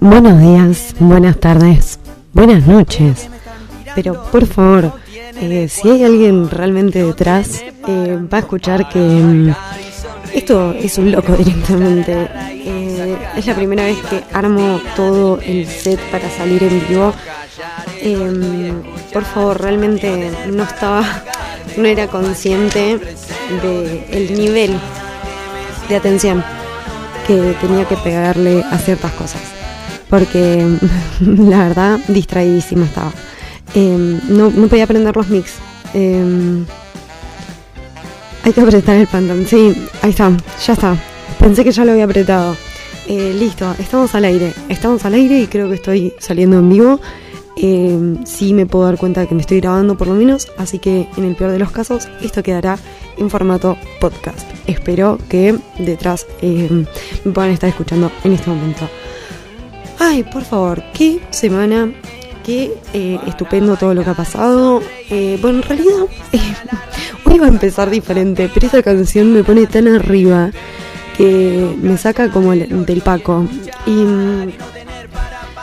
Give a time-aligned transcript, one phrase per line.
[0.00, 1.98] Buenos días, buenas tardes,
[2.32, 3.28] buenas noches.
[3.94, 4.92] Pero por favor,
[5.40, 9.54] eh, si hay alguien realmente detrás, eh, va a escuchar que mm,
[10.34, 12.28] esto es un loco directamente.
[12.50, 17.14] Eh, es la primera vez que armo todo el set para salir en vivo.
[18.00, 18.82] Em,
[19.12, 21.04] por favor, realmente no estaba,
[21.76, 22.98] no era consciente
[23.62, 24.78] del el nivel
[25.88, 26.44] de atención
[27.26, 29.40] que tenía que pegarle a ciertas cosas.
[30.08, 30.66] Porque
[31.20, 33.12] la verdad, distraídísima estaba.
[33.74, 35.54] Em, no, no, podía aprender los mix.
[35.94, 36.64] Em,
[38.44, 39.46] hay que apretar el pantalón.
[39.46, 40.30] Sí, ahí está,
[40.66, 40.96] ya está.
[41.38, 42.56] Pensé que ya lo había apretado.
[43.08, 44.52] Eh, listo, estamos al aire.
[44.68, 47.00] Estamos al aire y creo que estoy saliendo en vivo.
[47.56, 50.78] Eh, sí me puedo dar cuenta de que me estoy grabando por lo menos, así
[50.78, 52.78] que en el peor de los casos esto quedará
[53.18, 54.48] en formato podcast.
[54.66, 56.84] Espero que detrás eh,
[57.24, 58.88] me puedan estar escuchando en este momento.
[59.98, 61.92] Ay, por favor, qué semana,
[62.44, 64.82] qué eh, estupendo todo lo que ha pasado.
[65.10, 66.06] Eh, bueno, en realidad
[67.24, 70.50] hoy va a empezar diferente, pero esta canción me pone tan arriba
[71.16, 73.46] que me saca como del paco.
[73.86, 74.52] Y mm,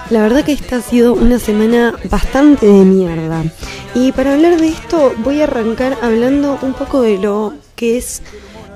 [0.09, 3.43] la verdad que esta ha sido una semana bastante de mierda.
[3.93, 8.21] Y para hablar de esto voy a arrancar hablando un poco de lo que es...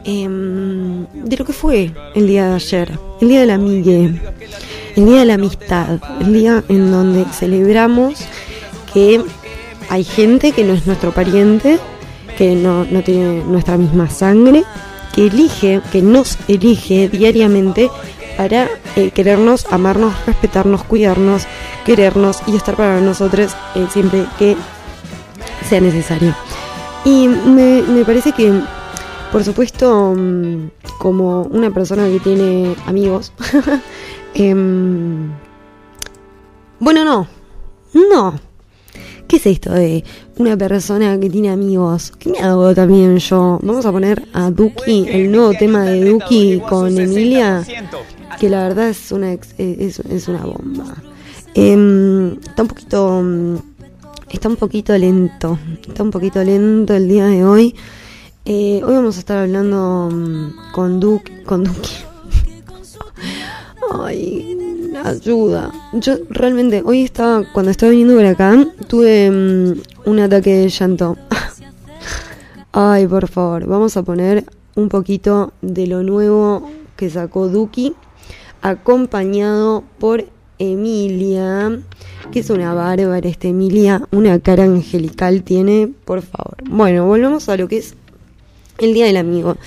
[0.05, 4.19] Em, de lo que fue el día de ayer, el día de la amigue,
[4.97, 8.19] el día de la amistad, el día en donde celebramos
[8.93, 9.23] que
[9.89, 11.79] hay gente que no es nuestro pariente,
[12.37, 14.65] que no, no tiene nuestra misma sangre,
[15.15, 17.89] que elige, que nos elige diariamente
[18.37, 21.45] para eh, querernos, amarnos, respetarnos, cuidarnos,
[21.85, 24.55] querernos y estar para nosotros eh, siempre que
[25.67, 26.35] sea necesario.
[27.05, 28.51] Y me, parece que,
[29.31, 33.33] por supuesto, mm, como una persona que tiene amigos,
[34.33, 35.31] em,
[36.79, 37.27] bueno, no,
[37.93, 38.39] no.
[39.27, 40.03] ¿Qué es esto de
[40.37, 42.13] una persona que tiene amigos?
[42.19, 43.59] ¿Qué me hago también yo?
[43.63, 47.65] Vamos a poner a Duki, el nuevo tema de Duki con Emilia
[48.39, 50.95] que la verdad es una, es, es una bomba.
[51.55, 53.23] Em, está un poquito
[54.29, 57.75] está un poquito lento, está un poquito lento el día de hoy.
[58.45, 61.89] Eh, hoy vamos a estar hablando mm, con Duke, con Duke.
[64.03, 64.57] Ay,
[65.03, 65.71] ayuda.
[65.93, 71.15] Yo realmente hoy estaba cuando estaba viniendo por acá tuve mm, un ataque de llanto.
[72.71, 74.45] Ay, por favor, vamos a poner
[74.75, 77.93] un poquito de lo nuevo que sacó Duki
[78.63, 80.25] acompañado por
[80.57, 81.79] Emilia,
[82.31, 86.57] que es una bárbara esta Emilia, una cara angelical tiene, por favor.
[86.67, 87.95] Bueno, volvemos a lo que es
[88.79, 89.57] el Día del Amigo.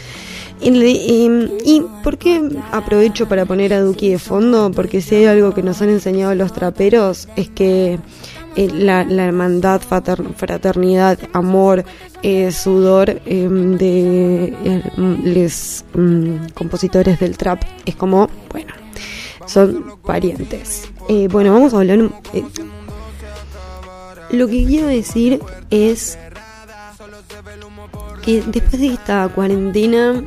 [0.60, 2.40] Em, ¿Y por qué
[2.72, 4.70] aprovecho para poner a Duki de fondo?
[4.74, 7.98] Porque si hay algo que nos han enseñado los traperos es que
[8.56, 11.84] eh, la, hermandad, fraternidad, amor,
[12.22, 14.54] eh, sudor em, de
[14.96, 18.72] los eh, mm, compositores del trap es como, bueno,
[19.46, 20.90] son parientes.
[21.08, 21.98] Eh, bueno, vamos a hablar...
[22.32, 22.44] Eh,
[24.30, 25.40] lo que quiero decir
[25.70, 26.18] es
[28.22, 30.24] que después de esta cuarentena,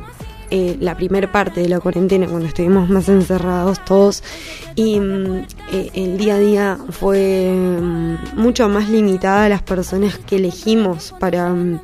[0.50, 4.24] eh, la primera parte de la cuarentena, cuando estuvimos más encerrados todos,
[4.74, 5.46] y mm,
[5.94, 11.80] el día a día fue mm, mucho más limitada las personas que elegimos para mm,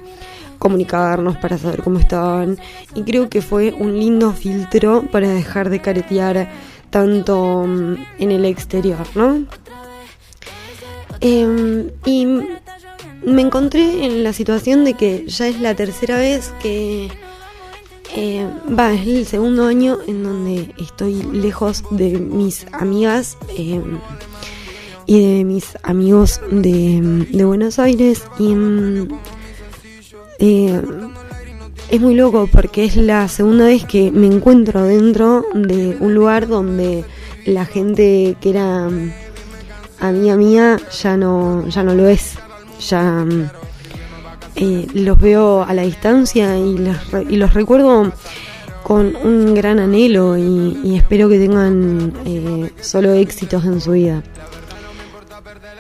[0.59, 2.59] comunicarnos, para saber cómo estaban,
[2.95, 6.49] y creo que fue un lindo filtro para dejar de caretear
[6.91, 9.45] tanto mm, en el exterior, ¿no?
[11.21, 12.27] Em, y
[13.25, 17.09] me encontré en la situación de que ya es la tercera vez que
[18.15, 18.47] eh,
[18.79, 23.99] va, es el segundo año en donde estoy lejos de mis amigas em,
[25.07, 29.09] y de mis amigos de, de Buenos Aires y mm,
[30.39, 30.83] eh,
[31.91, 36.49] es muy loco porque es la segunda vez que me encuentro dentro de un lugar
[36.49, 37.05] donde
[37.45, 39.13] la gente que era mm,
[40.01, 42.39] amiga mía ya no, ya no lo es.
[42.89, 43.51] Ya mm,
[44.57, 46.97] eh, los veo a la distancia y los,
[47.29, 48.13] y los recuerdo
[48.83, 54.23] con un gran anhelo y, espero que tengan eh, solo éxitos en su vida.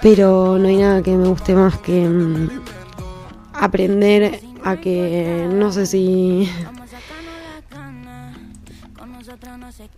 [0.02, 2.48] Pero no hay nada que me guste más que mm,
[3.54, 6.50] aprender a que no sé si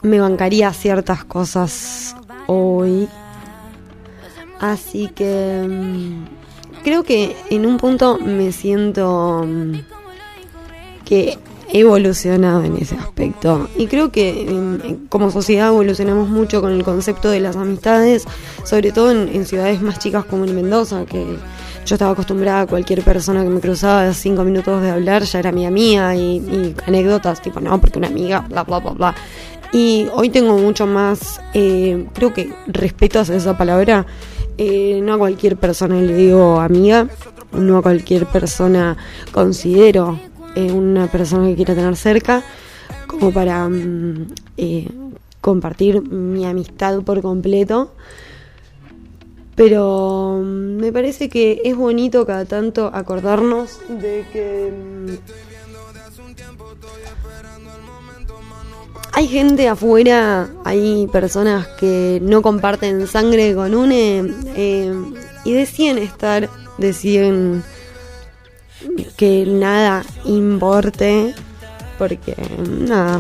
[0.03, 2.15] me bancaría ciertas cosas
[2.47, 3.09] hoy.
[4.61, 9.73] Así que mm, creo que en un punto me siento mm,
[11.07, 11.39] que
[11.73, 13.69] evolucionado en ese aspecto.
[13.77, 18.25] Y creo que em, como sociedad evolucionamos mucho con el concepto de las amistades,
[18.65, 21.25] sobre todo en, ciudades más chicas como en Mendoza, que
[21.89, 25.53] yo estaba acostumbrada a cualquier persona que me cruzaba cinco minutos de hablar, ya era
[25.53, 29.15] mi mía y, anécdotas tipo, no, porque una amiga, bla, bla, bla, bla.
[29.73, 34.05] Y hoy tengo mucho más, eh, creo que respeto hacia esa palabra.
[34.59, 37.09] Eh, no a cualquier persona le digo amiga,
[37.53, 38.97] no a cualquier persona
[39.33, 40.21] considero
[40.57, 42.43] eh, una persona que quiera tener cerca,
[43.07, 44.27] como para mm,
[45.41, 47.93] compartir mi amistad por completo.
[49.59, 55.17] Pero mm, me parece que es bonito cada tanto acordarnos de que mm,
[59.13, 64.95] hay gente afuera, hay personas que no comparten sangre con UNE eh,
[65.45, 67.65] y deciden estar, deciden
[69.17, 71.35] que nada importe,
[71.99, 72.37] porque
[72.79, 73.19] nada.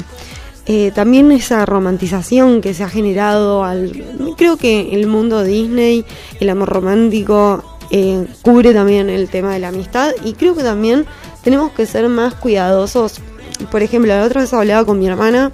[0.70, 3.90] Eh, también esa romantización que se ha generado al
[4.36, 6.04] creo que el mundo Disney
[6.40, 11.06] el amor romántico eh, cubre también el tema de la amistad y creo que también
[11.42, 13.22] tenemos que ser más cuidadosos
[13.70, 15.52] por ejemplo la otra vez hablaba con mi hermana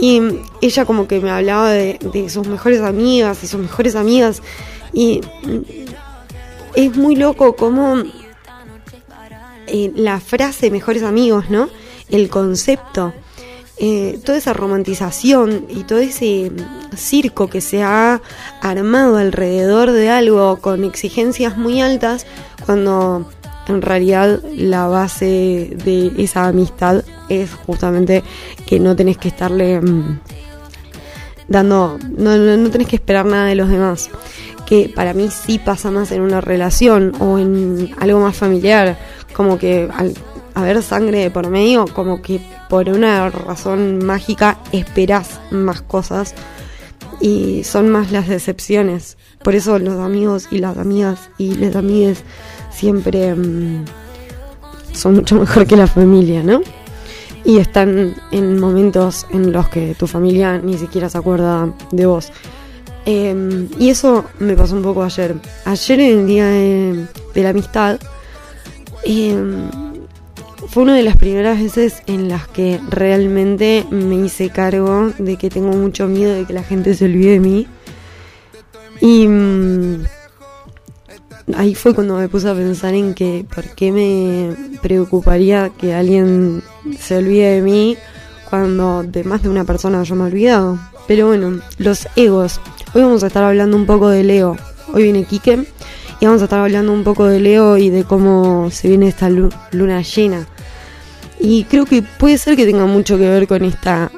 [0.00, 0.20] y
[0.60, 4.42] ella como que me hablaba de, sus mejores amigas y sus mejores amigas.
[4.92, 5.20] Y
[6.74, 8.02] es muy loco como
[9.66, 11.68] eh, la frase mejores amigos, ¿no?
[12.10, 13.12] El concepto,
[13.80, 16.50] eh, toda esa romantización y todo ese
[16.96, 18.20] circo que se ha
[18.60, 22.26] armado alrededor de algo con exigencias muy altas,
[22.66, 23.30] cuando
[23.68, 28.24] en realidad la base de esa amistad es justamente
[28.66, 30.20] que no tenés que estarle mm,
[31.46, 34.10] dando, no, no, tenés que esperar nada de los demás.
[34.66, 38.98] Que para mí sí pasa más en una relación o en algo más familiar,
[39.32, 40.14] como que al
[40.54, 46.34] haber sangre por medio, como que por una razón mágica esperas más cosas
[47.20, 49.16] y son más las decepciones.
[49.42, 52.22] Por eso los amigos y las amigas y las amigas
[52.70, 53.84] siempre mm,
[54.92, 56.60] son mucho mejor que la familia, ¿no?
[57.44, 62.30] Y están en momentos en los que tu familia ni siquiera se acuerda de vos.
[63.06, 65.34] Em, y eso me pasó un poco ayer.
[65.64, 67.06] Ayer en el día de,
[67.42, 67.98] la amistad
[69.04, 69.70] em,
[70.78, 75.50] fue una de las primeras veces en las que realmente me hice cargo de que
[75.50, 77.66] tengo mucho miedo de que la gente se olvide de mí.
[79.00, 80.04] Y mm,
[81.56, 86.62] ahí fue cuando me puse a pensar en que por qué me preocuparía que alguien
[86.96, 87.96] se olvide de mí
[88.48, 90.78] cuando de más de una persona yo me he olvidado.
[91.08, 92.60] Pero bueno, los egos.
[92.94, 94.56] Hoy vamos a estar hablando un poco de Leo.
[94.92, 95.66] Hoy viene Quique
[96.20, 99.28] y vamos a estar hablando un poco de Leo y de cómo se viene esta
[99.28, 100.46] luna llena.
[101.40, 104.10] Y creo que puede ser que tenga mucho que ver con esta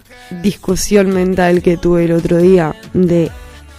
[0.43, 3.31] discusión mental que tuve el otro día de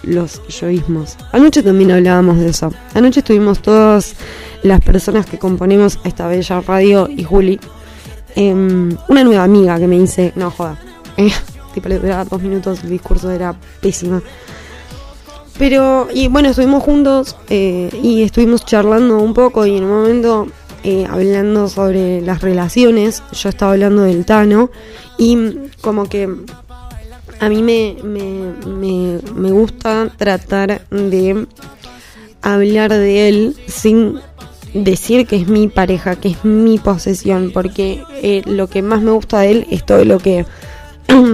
[0.02, 1.16] los yoísmos.
[1.32, 2.72] Anoche también hablábamos de eso.
[2.94, 4.14] Anoche estuvimos todas
[4.62, 7.58] las personas que componemos esta bella radio y Juli.
[8.34, 10.78] Em, una nueva amiga que me dice, no joda,
[11.16, 11.30] eh,
[11.74, 14.22] tipo le duraba dos minutos, el discurso era pésima.
[15.58, 20.48] Pero, y bueno, estuvimos juntos eh, y estuvimos charlando un poco y en un momento
[20.84, 24.70] eh, hablando sobre las relaciones, yo estaba hablando del Tano
[25.18, 25.36] y
[25.80, 26.28] como que
[27.40, 31.46] a mí me, me, me, gusta tratar de
[32.40, 34.20] hablar de él sin
[34.74, 39.10] decir que es mi pareja, que es mi posesión, porque eh, lo que más me
[39.10, 40.46] gusta de él es todo lo que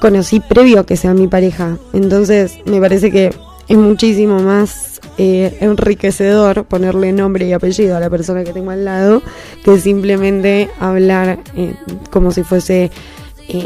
[0.00, 1.78] conocí previo a que sea mi pareja.
[1.92, 3.34] Entonces me parece que
[3.68, 4.89] es muchísimo más
[5.22, 9.22] eh, enriquecedor ponerle nombre y apellido a la persona que tengo al lado
[9.62, 11.74] que simplemente hablar eh,
[12.10, 12.90] como si fuese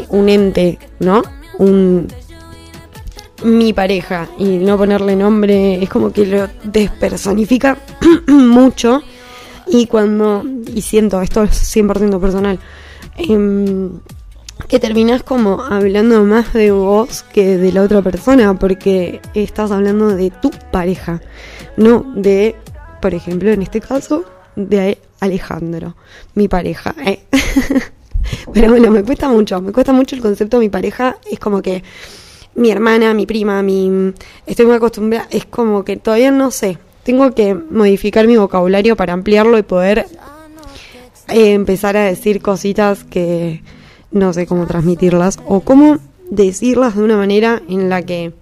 [0.09, 1.21] un ente, ¿no?
[1.59, 2.07] un
[3.45, 7.77] mi pareja y no ponerle nombre es como que lo despersonifica
[8.27, 9.01] mucho
[9.67, 10.43] y cuando
[10.73, 12.59] y siento esto es 100% personal
[13.17, 13.91] em,
[14.67, 20.15] que terminas como hablando más de vos que de la otra persona porque estás hablando
[20.15, 21.21] de tu pareja
[21.77, 22.55] no de
[23.01, 25.95] por ejemplo en este caso de Alejandro
[26.33, 27.19] mi pareja eh.
[28.53, 31.17] Pero bueno, me cuesta mucho, me cuesta mucho el concepto de mi pareja.
[31.29, 31.83] Es como que
[32.55, 34.13] mi hermana, mi prima, mi
[34.45, 36.77] estoy muy acostumbrada, es como que todavía no sé.
[37.03, 40.07] Tengo que modificar mi vocabulario para ampliarlo y poder
[41.27, 43.61] eh, empezar a decir cositas que
[44.11, 45.97] no sé cómo transmitirlas o cómo
[46.29, 48.33] decirlas de una manera en la que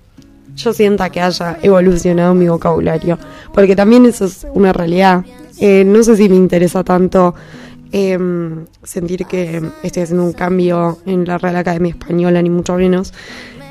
[0.55, 3.17] yo sienta que haya evolucionado mi vocabulario.
[3.53, 5.25] Porque también eso es una realidad.
[5.59, 7.33] Eh, no sé si me interesa tanto
[7.91, 13.13] em, sentir que estoy haciendo un cambio en la Real Academia Española, ni mucho menos,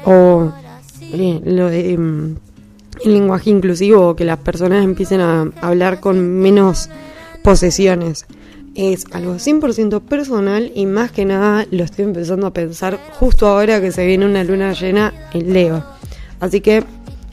[0.05, 0.53] o
[1.13, 2.37] eh, lo de em,
[3.05, 6.89] el lenguaje inclusivo, que las personas empiecen a hablar con menos
[7.43, 8.27] posesiones.
[8.75, 13.81] Es algo 100% personal y más que nada lo estoy empezando a pensar justo ahora
[13.81, 15.85] que se viene una luna llena en Leo.
[16.41, 16.83] Así que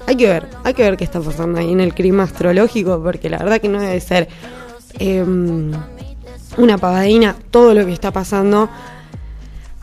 [0.05, 3.29] hay que ver, hay que ver qué está pasando ahí en el clima astrológico, porque
[3.29, 4.27] la verdad que no debe ser
[4.97, 5.71] em,
[6.57, 8.69] una pavadina todo lo que está pasando.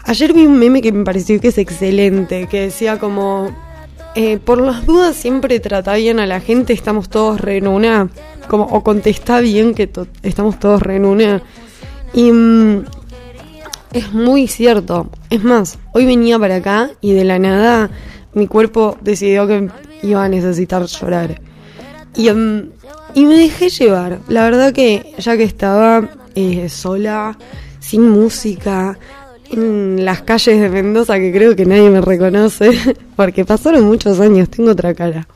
[0.04, 3.50] Ayer vi un meme que me pareció que es excelente, que decía como,
[4.14, 8.08] eh, por las dudas siempre trata bien a la gente, estamos todos re en una,
[8.46, 9.90] como, o contesta bien que
[10.22, 10.96] estamos todos re.
[12.14, 12.84] Y mm,
[13.92, 15.10] es muy cierto.
[15.30, 17.90] Es más, hoy venía para acá y de la nada
[18.34, 19.68] mi cuerpo decidió que
[20.02, 21.40] iba a necesitar llorar.
[22.14, 22.70] Y, em,
[23.14, 24.20] y me dejé llevar.
[24.28, 27.38] La verdad que ya que estaba eh, sola,
[27.80, 28.98] sin música,
[29.50, 32.70] en las calles de Mendoza, que creo que nadie me reconoce,
[33.16, 35.26] porque pasaron muchos años, tengo otra cara.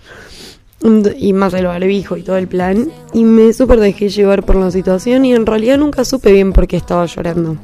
[0.83, 2.91] Y más el barbijo y todo el plan.
[3.13, 6.67] Y me súper dejé llevar por la situación y en realidad nunca supe bien por
[6.67, 7.57] qué estaba llorando.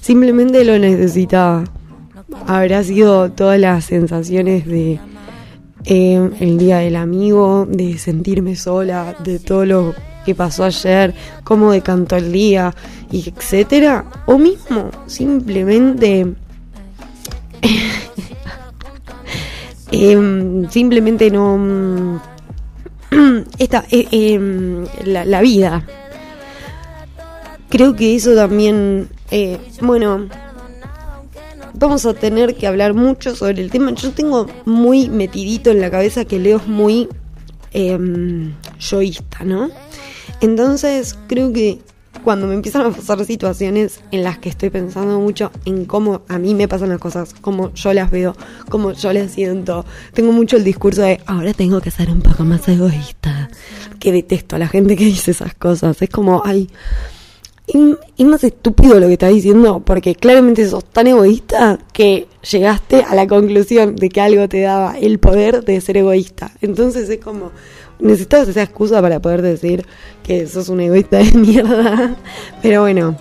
[0.00, 1.64] Simplemente lo necesitaba.
[2.46, 5.00] Habrá sido todas las sensaciones de
[5.84, 9.94] eh, el día del amigo, de sentirme sola, de todo lo
[10.24, 12.74] que pasó ayer, cómo decantó el día,
[13.10, 16.26] y etcétera, o mismo simplemente
[19.90, 22.20] em, simplemente no
[23.58, 25.86] esta eh, em, la, vida
[27.68, 30.28] creo que eso también eh, bueno
[31.74, 33.92] vamos a tener que hablar mucho sobre el tema.
[33.92, 37.08] Yo tengo muy metidito en la cabeza que Leo es muy
[37.72, 37.98] eh,
[38.78, 39.70] yoísta, ¿no?
[40.40, 41.80] Entonces creo que
[42.22, 46.38] cuando me empiezan a pasar situaciones en las que estoy pensando mucho en cómo a
[46.38, 48.36] mí me pasan las cosas, cómo yo las veo,
[48.68, 52.44] cómo yo las siento, tengo mucho el discurso de ahora tengo que ser un poco
[52.44, 53.50] más egoísta,
[53.98, 56.00] que detesto a la gente que dice esas cosas.
[56.02, 56.68] Es como, ay,
[57.66, 63.14] es más estúpido lo que estás diciendo, porque claramente sos tan egoísta que llegaste a
[63.14, 66.50] la conclusión de que algo te daba el poder de ser egoísta.
[66.60, 67.50] Entonces es como,
[67.98, 69.86] necesitas esa excusa para poder decir
[70.22, 72.16] que sos un egoísta de mierda.
[72.62, 73.16] Pero bueno.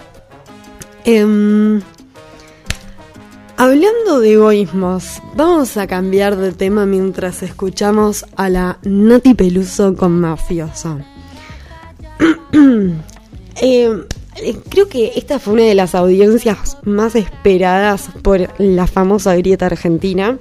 [1.03, 1.81] Em,
[3.57, 10.19] hablando de egoísmos, vamos a cambiar de tema mientras escuchamos a la Nati Peluso con
[10.19, 10.99] Mafioso.
[13.55, 14.05] eh,
[14.69, 20.37] creo que esta fue una de las audiencias más esperadas por la famosa grieta argentina.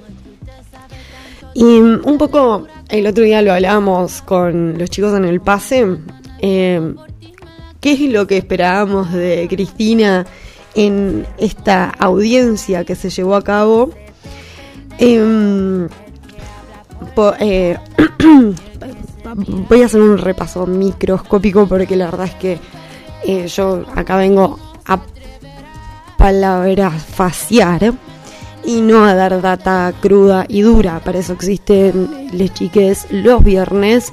[1.55, 5.87] Y un poco el otro día lo hablábamos con los chicos en el pase.
[6.41, 6.95] Eh,
[7.81, 10.27] ¿Qué es lo que esperábamos de Cristina
[10.75, 13.91] en esta audiencia que se llevó a cabo?
[14.99, 15.89] Em,
[17.39, 17.79] eh,
[19.69, 22.59] voy a hacer un repaso microscópico porque la verdad es que
[23.25, 25.01] eh, yo acá vengo a
[26.91, 27.95] faciar
[28.65, 31.01] y no a dar data cruda y dura.
[31.01, 34.13] Para eso existen les chiques los viernes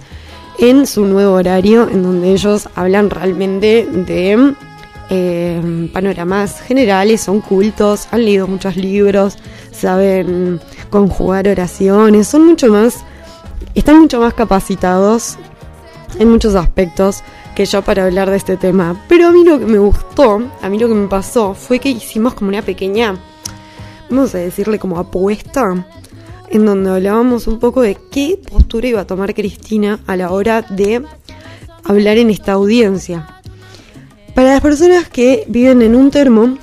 [0.60, 4.56] en su nuevo horario, en donde ellos hablan realmente de
[5.10, 9.38] eh, panoramas generales, son cultos, han leído muchos libros,
[9.72, 13.06] saben conjugar oraciones, son mucho más,
[13.76, 15.38] están mucho más capacitados
[16.20, 17.24] en muchos aspectos
[17.56, 19.02] que yo para hablar de este tema.
[19.08, 21.90] Pero a mí lo que me gustó, a mí lo que me pasó, fue que
[21.90, 23.16] hicimos como una pequeña,
[24.10, 25.86] vamos a decirle como apuesta,
[26.50, 30.62] en donde hablábamos un poco de qué postura iba a tomar Cristina a la hora
[30.62, 31.04] de
[31.84, 33.42] hablar en esta audiencia.
[34.34, 36.58] Para las personas que viven en un termo,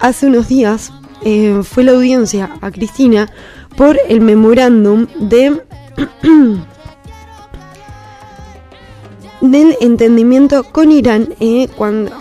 [0.00, 0.92] hace unos días
[1.22, 3.30] eh, fue la audiencia a Cristina
[3.76, 5.62] por el memorándum de
[9.40, 12.12] del entendimiento con Irán eh, cuando,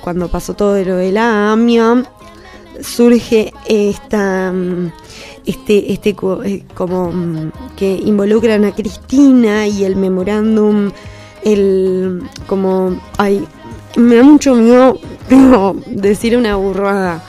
[0.00, 2.04] cuando pasó todo lo de la AMIA
[2.82, 4.92] surge esta mm,
[5.46, 10.90] este este eh, como mm, que involucran a Cristina y el memorándum
[11.44, 13.46] el como ay
[13.96, 14.98] me da mucho miedo
[15.86, 17.22] decir una burrada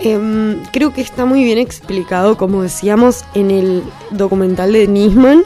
[0.00, 5.42] em, creo que está muy bien explicado como decíamos en el documental de Nisman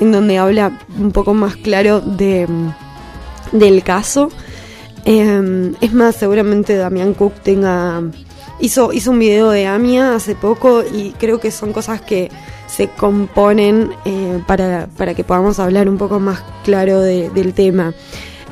[0.00, 2.46] en donde habla un poco más claro de,
[3.52, 4.30] del caso.
[5.04, 8.02] Em, es más, seguramente Damián Cook tenga.
[8.58, 12.30] Hizo, hizo un video de Amia hace poco y creo que son cosas que
[12.66, 17.94] se componen eh, para, para, que podamos hablar un poco más claro del tema.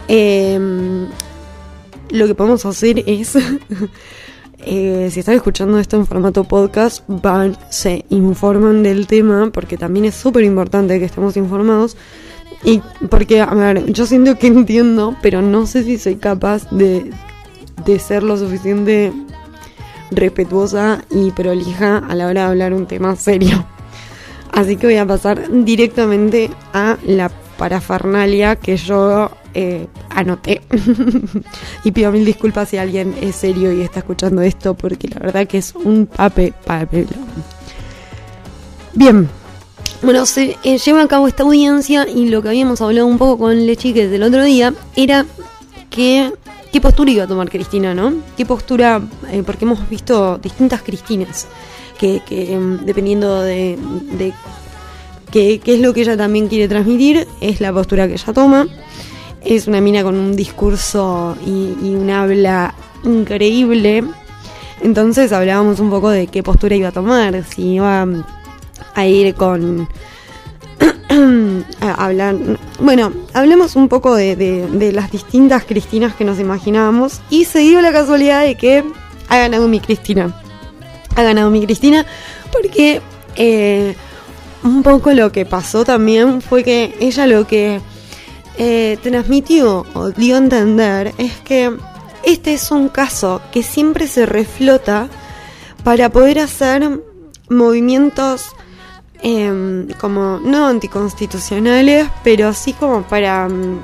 [0.09, 1.07] Em,
[2.11, 3.37] lo que podemos hacer es,
[4.59, 10.05] eh, si están escuchando esto en formato podcast, van, se informan del tema, porque también
[10.05, 11.97] es súper importante que estemos informados.
[12.63, 12.81] Y
[13.11, 17.11] porque, a ver, yo siento que entiendo, pero no sé si soy capaz de,
[17.85, 19.13] de ser lo suficiente
[20.17, 23.65] respetuosa y prolija a la hora de hablar un tema serio.
[24.53, 30.63] Así que voy a pasar directamente a la parafernalia que yo eh, anoté.
[31.85, 35.47] y pido mil disculpas si alguien es serio y está escuchando esto, porque la verdad
[35.47, 36.53] que es un pape
[38.95, 39.29] Bien.
[40.03, 43.39] Bueno, se eh, lleva a cabo esta audiencia y lo que habíamos hablado un poco
[43.39, 45.25] con Lechiques el otro día era
[45.89, 46.33] que
[46.75, 48.15] qué postura iba a tomar Cristina, ¿no?
[48.37, 49.01] ¿Qué postura?
[49.31, 51.47] Eh, porque hemos visto distintas Cristinas
[51.97, 53.79] que, em, dependiendo de,
[55.31, 58.67] qué, es lo que ella también quiere transmitir, es la postura que ella toma.
[59.45, 64.03] Es una mina con un discurso y, un habla increíble.
[64.83, 68.05] Entonces hablábamos un poco de qué postura iba a tomar, si iba
[68.97, 69.89] a ir con
[71.81, 72.37] hablar.
[72.81, 77.21] Bueno, hablemos un poco de, de, las distintas Cristinas que nos imaginábamos.
[77.31, 78.85] Y se dio la casualidad de que
[79.29, 80.35] ha ganado mi Cristina
[81.17, 82.05] ha ganado mi Cristina,
[82.53, 83.01] porque
[83.37, 83.95] eh,
[84.63, 87.81] un poco lo que pasó también fue que ella lo que
[88.59, 91.77] eh, transmitió o dio a entender es que
[92.25, 95.09] este es un caso que siempre se reflota
[95.83, 97.03] para poder hacer
[97.49, 98.47] movimientos
[99.23, 103.83] em, como no anticonstitucionales, pero sí como para mm,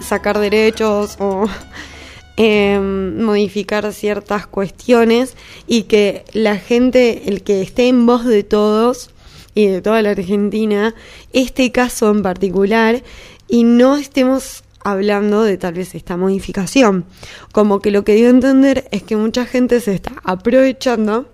[0.00, 1.46] sacar derechos o
[2.38, 5.36] Em, modificar ciertas cuestiones
[5.66, 9.08] y que la gente, el que esté en voz de todos
[9.54, 10.94] y de toda la Argentina,
[11.32, 13.02] este caso en particular,
[13.48, 17.06] y no estemos hablando de tal vez esta modificación.
[17.52, 21.30] Como que lo que dio a entender es que mucha gente se está aprovechando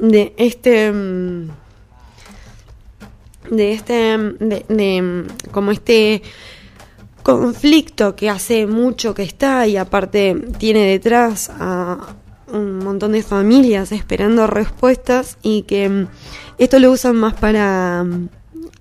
[0.00, 1.50] de este em,
[3.50, 6.22] de este de, como este
[7.22, 12.16] conflicto que hace mucho que está y aparte tiene detrás a
[12.52, 16.06] un montón de familias esperando respuestas y que
[16.58, 18.28] esto lo usan más para mm,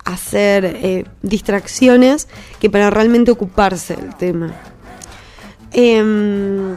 [0.06, 2.28] hacer eh, distracciones
[2.60, 4.54] que para realmente ocuparse del tema.
[5.72, 6.76] Em,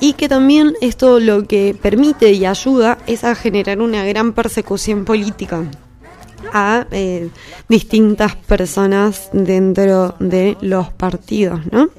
[0.00, 5.04] y que también esto lo que permite y ayuda es a generar una gran persecución
[5.04, 5.64] política
[6.52, 7.28] a eh,
[7.68, 11.90] distintas personas dentro de los partidos, ¿no?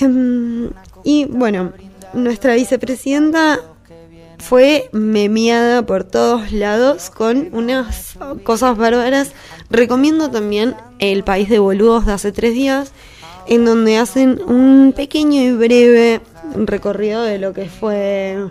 [0.00, 0.70] Em,
[1.04, 1.72] y bueno,
[2.14, 3.60] nuestra vicepresidenta
[4.38, 9.32] fue memeada por todos lados con unas cosas bárbaras.
[9.68, 12.92] Recomiendo también El País de Boludos de hace tres días,
[13.46, 16.20] en donde hacen un pequeño y breve
[16.54, 18.50] recorrido de lo que fue...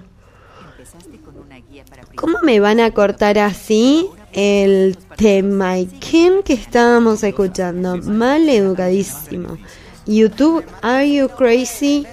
[2.15, 4.09] ¿Cómo me van a cortar así?
[4.33, 7.97] El tema quién que estábamos escuchando.
[7.97, 9.57] Mal educadísimo.
[10.05, 12.05] YouTube, Are You Crazy?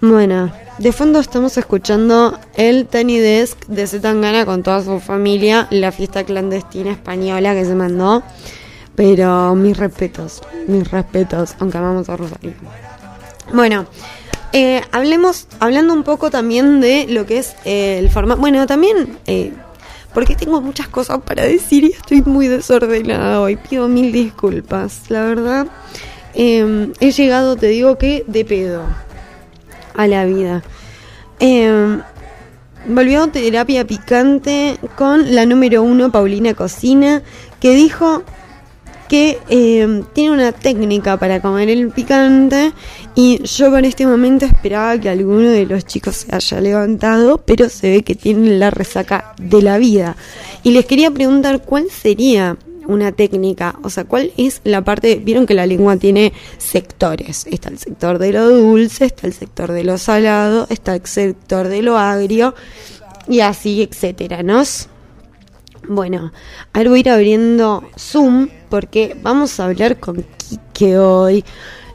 [0.00, 5.92] Bueno, de fondo estamos escuchando el Tiny Desk de Zetangana con toda su familia, la
[5.92, 8.22] fiesta clandestina española que se mandó.
[8.96, 12.54] Pero mis respetos, mis respetos, aunque amamos a Rosario.
[13.52, 13.86] Bueno,
[14.52, 18.40] eh, hablemos, hablando un poco también de lo que es el formato.
[18.40, 19.52] Bueno, también eh,
[20.14, 23.56] porque tengo muchas cosas para decir y estoy muy desordenada hoy.
[23.56, 25.66] Pido mil disculpas, la verdad.
[26.34, 28.84] Em, he llegado, te digo que, de pedo
[29.94, 30.62] a la vida.
[31.40, 31.98] Eh,
[32.86, 37.22] volvió terapia picante con la número uno, Paulina Cocina,
[37.60, 38.22] que dijo
[39.08, 42.72] que eh, tiene una técnica para comer el picante
[43.14, 47.68] y yo por este momento esperaba que alguno de los chicos se haya levantado, pero
[47.68, 50.16] se ve que tienen la resaca de la vida.
[50.62, 55.46] Y les quería preguntar cuál sería una técnica, o sea, cuál es la parte, vieron
[55.46, 59.84] que la lengua tiene sectores, está el sector de lo dulce, está el sector de
[59.84, 62.54] lo salado, está el sector de lo agrio
[63.28, 64.62] y así, etcétera, ¿no?
[65.88, 66.32] Bueno,
[66.72, 71.44] ahora voy a ir abriendo Zoom porque vamos a hablar con Kike hoy.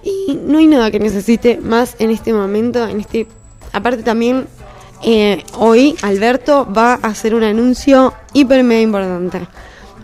[0.02, 3.28] Y no hay nada que necesite más en este momento, en este...
[3.74, 4.48] Aparte también,
[5.04, 9.42] eh, hoy Alberto va a hacer un anuncio hiper mega importante.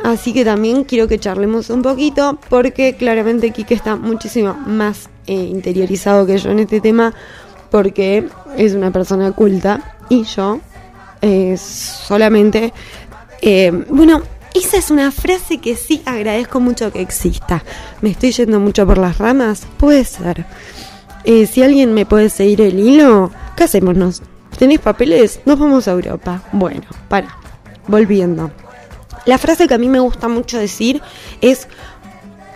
[0.03, 5.33] Así que también quiero que charlemos un poquito porque claramente Kike está muchísimo más eh,
[5.33, 7.13] interiorizado que yo en este tema
[7.71, 10.59] porque es una persona culta y yo
[11.21, 12.73] eh, solamente
[13.89, 14.23] bueno,
[14.55, 17.63] esa es una frase que sí agradezco mucho que exista.
[18.01, 19.67] ¿Me estoy yendo mucho por las ramas?
[19.77, 20.45] Puede ser.
[21.25, 24.21] Eh, si alguien me puede seguir el hilo, ¿qué hacemos?
[24.57, 25.41] ¿Tenés papeles?
[25.45, 26.41] Nos vamos a Europa.
[26.53, 27.37] Bueno, para.
[27.87, 28.51] Volviendo.
[29.25, 31.01] La frase que a mí me gusta mucho decir
[31.41, 31.67] es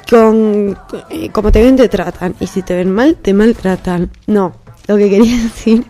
[0.09, 0.77] con
[1.09, 4.09] eh, como te ven te tratan y si te ven mal te maltratan.
[4.27, 4.53] No,
[4.87, 5.85] lo que quería decir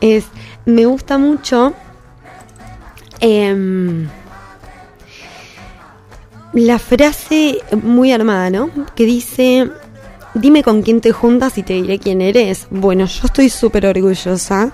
[0.00, 0.24] es
[0.64, 1.74] me gusta mucho
[3.20, 4.08] em,
[6.52, 8.70] la frase muy armada, ¿no?
[8.94, 9.70] Que dice
[10.34, 12.66] dime con quién te juntas y te diré quién eres.
[12.70, 14.72] Bueno, yo estoy súper orgullosa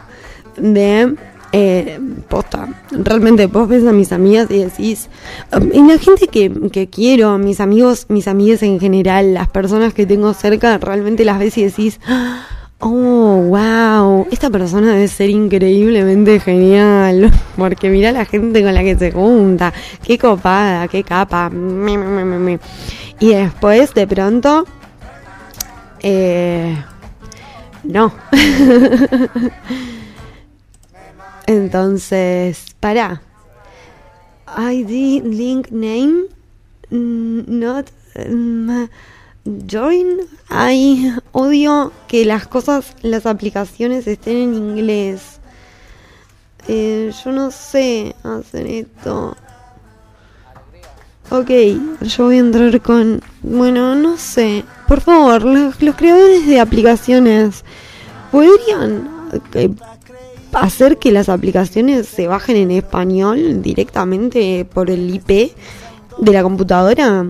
[0.57, 1.15] de
[1.53, 5.09] eh, posta, realmente vos ves a mis amigas y decís,
[5.57, 9.95] um, y la gente que, que quiero, mis amigos, mis amigas en general, las personas
[9.95, 12.01] que tengo cerca, realmente las ves y decís,
[12.81, 18.97] oh, wow, esta persona debe ser increíblemente genial, porque mira la gente con la que
[18.97, 21.51] se junta, qué copada, qué capa,
[23.19, 24.67] y después de pronto,
[26.01, 26.77] eh,
[27.85, 28.13] no.
[31.47, 33.23] Entonces, para.
[34.59, 36.29] ID link name
[36.91, 38.89] not mm,
[39.67, 40.19] join.
[40.49, 45.41] Ay, odio que las cosas, las aplicaciones estén en inglés.
[46.69, 49.37] Eh, yo no sé hacer esto.
[51.31, 51.51] Ok,
[52.03, 53.21] yo voy a entrar con...
[53.43, 54.65] Bueno, no sé.
[54.87, 57.65] Por favor, los, creadores de aplicaciones
[58.31, 59.09] podrían
[59.55, 59.71] eh,
[60.53, 65.53] hacer que las aplicaciones se bajen en español directamente por el IP
[66.19, 67.27] de la computadora.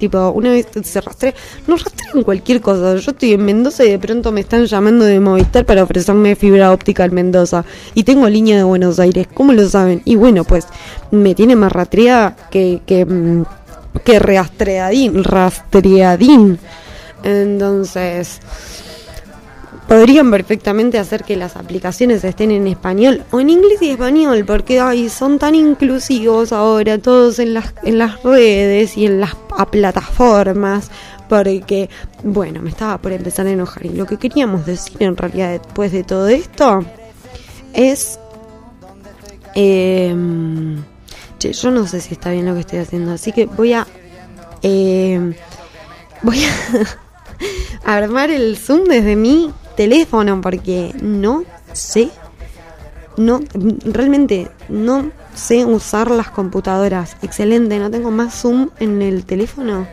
[0.00, 1.34] Tipo, una vez se rastrea,
[1.66, 2.96] no rastrean cualquier cosa.
[2.96, 6.72] Yo estoy en Mendoza y de pronto me están llamando de Movistar para ofrecerme fibra
[6.72, 7.66] óptica en Mendoza.
[7.94, 9.28] Y tengo línea de Buenos Aires.
[9.34, 10.00] ¿Cómo lo saben?
[10.06, 10.66] Y bueno, pues
[11.10, 13.44] me tiene más rastreada que, que, mm,
[14.02, 15.22] que rastreadín.
[15.22, 16.58] Rastreadín.
[17.22, 18.40] Entonces
[19.90, 24.78] podrían perfectamente hacer que las aplicaciones estén en español o en inglés y español, porque
[24.78, 29.34] ay, son tan inclusivos ahora todos en las, en las redes y en las
[29.72, 30.92] plataformas,
[31.28, 31.90] porque,
[32.22, 33.84] bueno, me estaba por empezar a enojar.
[33.84, 36.84] Y lo que queríamos decir en realidad después de todo esto
[37.72, 38.20] es...
[39.56, 40.84] Em,
[41.40, 43.88] yo no sé si está bien lo que estoy haciendo, así que voy a...
[44.62, 45.34] Em,
[46.22, 46.52] voy a
[47.96, 52.10] armar el Zoom desde mi teléfono porque no sé,
[53.16, 53.40] no,
[53.84, 57.16] realmente no sé usar las computadoras.
[57.22, 59.86] Excelente, no tengo más Zoom en el teléfono.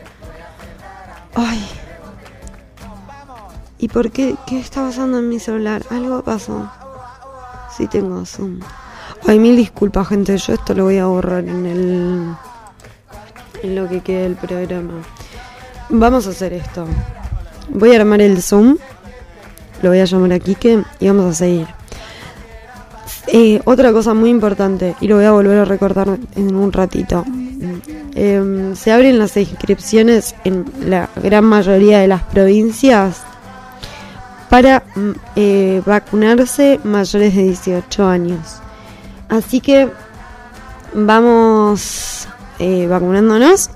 [1.34, 1.64] Ay.
[3.78, 4.34] ¿Y por qué?
[4.46, 5.82] ¿Qué está pasando en mi celular?
[5.90, 6.70] Algo pasó.
[7.76, 8.60] Sí tengo Zoom.
[9.26, 10.36] Ay, mil disculpas, gente.
[10.36, 12.34] Yo esto lo voy a borrar en el.
[13.62, 14.94] en lo que quede del programa.
[15.90, 16.86] Vamos a hacer esto.
[17.68, 18.78] Voy a armar el Zoom
[19.82, 21.66] lo voy a llamar a Kike y vamos a seguir.
[23.30, 27.24] Eh, otra cosa muy importante, y lo voy a volver a recordar en un ratito.
[28.14, 33.22] Em, se abren las inscripciones en la gran mayoría de las provincias
[34.48, 38.60] para mm, eh, vacunarse mayores de 18 años.
[39.28, 39.90] Así que
[40.94, 43.70] vamos eh, vacunándonos.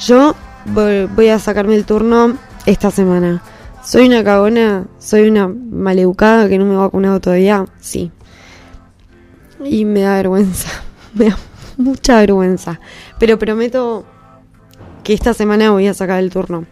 [0.00, 0.34] Yo
[0.66, 3.42] voy a sacarme el turno esta semana.
[3.84, 4.86] ¿Soy una cagona?
[4.98, 7.66] ¿Soy una maleducada que no me he vacunado todavía?
[7.80, 8.12] Sí.
[9.64, 10.68] Y me da vergüenza.
[11.14, 11.38] Me da
[11.76, 12.80] mucha vergüenza.
[13.18, 14.04] Pero prometo
[15.02, 16.64] que esta semana voy a sacar el turno.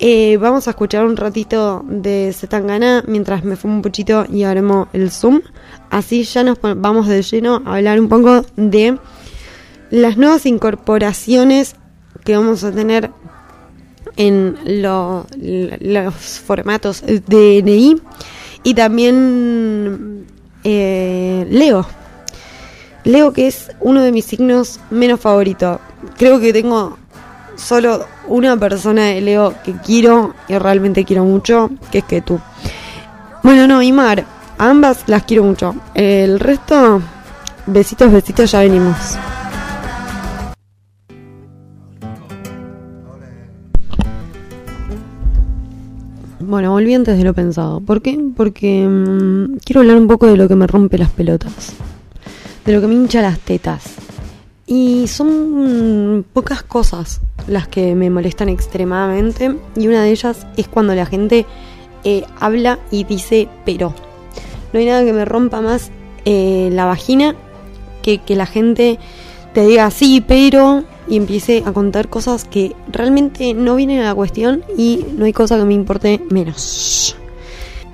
[0.00, 4.88] Eh, vamos a escuchar un ratito de Zetangana mientras me fumo un puchito y haremos
[4.92, 5.42] el Zoom.
[5.90, 8.98] Así ya nos vamos de lleno a hablar un poco de
[9.90, 11.76] las nuevas incorporaciones
[12.24, 13.10] que vamos a tener
[14.18, 14.58] en
[15.80, 17.96] los formatos DNI
[18.64, 20.26] y también
[20.64, 21.86] eh, Leo.
[23.04, 25.78] Leo que es uno de mis signos menos favoritos.
[26.18, 26.98] Creo que tengo
[27.56, 32.40] solo una persona de Leo que quiero y realmente quiero mucho, que es que tú.
[33.44, 34.24] Bueno, no, y Mar,
[34.58, 35.76] ambas las quiero mucho.
[35.94, 37.00] El resto,
[37.66, 39.16] besitos, besitos, ya venimos.
[46.48, 47.80] Bueno, volví antes de lo pensado.
[47.80, 48.18] ¿Por qué?
[48.34, 51.74] Porque mm, quiero hablar un poco de lo que me rompe las pelotas.
[52.64, 53.96] De lo que me hincha las tetas.
[54.66, 59.56] Y son pocas cosas las que me molestan extremadamente.
[59.76, 61.44] Y una de ellas es cuando la gente
[62.04, 63.92] eh, habla y dice pero.
[64.72, 65.90] No hay nada que me rompa más
[66.24, 67.36] eh, la vagina
[68.00, 68.98] que que la gente
[69.52, 74.14] te diga sí, pero y empiece a contar cosas que realmente no vienen a la
[74.14, 77.16] cuestión y no hay cosa que me importe menos.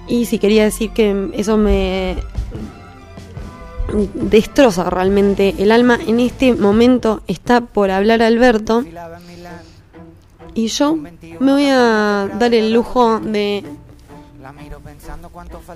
[0.06, 2.16] Y si quería decir que eso me
[4.14, 5.98] destroza realmente el alma.
[6.06, 8.84] En este momento está por hablar Alberto.
[10.54, 13.64] Y yo me voy a dar el lujo de...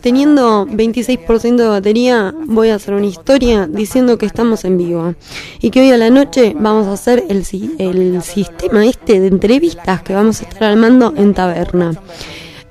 [0.02, 5.14] Teniendo 26% de batería, voy a hacer una historia diciendo que estamos en vivo.
[5.61, 7.44] Y que hoy a la noche vamos a hacer el,
[7.78, 11.92] el sistema este de entrevistas que vamos a estar armando en taberna.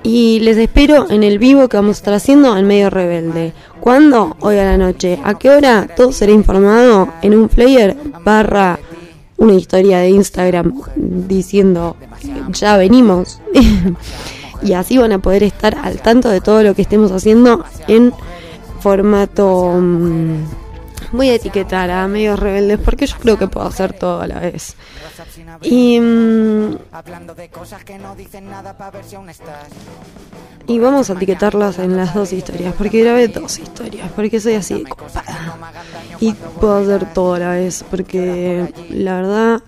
[0.03, 3.53] Y les espero en el vivo que vamos a estar haciendo en Medio Rebelde.
[3.81, 4.37] ¿Cuándo?
[4.39, 5.19] Hoy a la noche.
[5.23, 5.87] ¿A qué hora?
[5.95, 8.79] Todo será informado en un flyer barra
[9.37, 11.95] una historia de Instagram diciendo
[12.49, 13.41] ya venimos.
[14.61, 18.13] y así van a poder estar al tanto de todo lo que estemos haciendo en
[18.79, 19.77] formato...
[19.79, 20.45] Mm,
[21.11, 24.39] voy a etiquetar a medios rebeldes porque yo creo que puedo hacer todo a la
[24.39, 24.75] vez.
[25.61, 26.77] Y, mm,
[30.67, 34.83] y vamos a etiquetarlas en las dos historias, porque grabé dos historias, porque soy así
[36.19, 39.63] Y puedo hacer todo a la vez, porque la verdad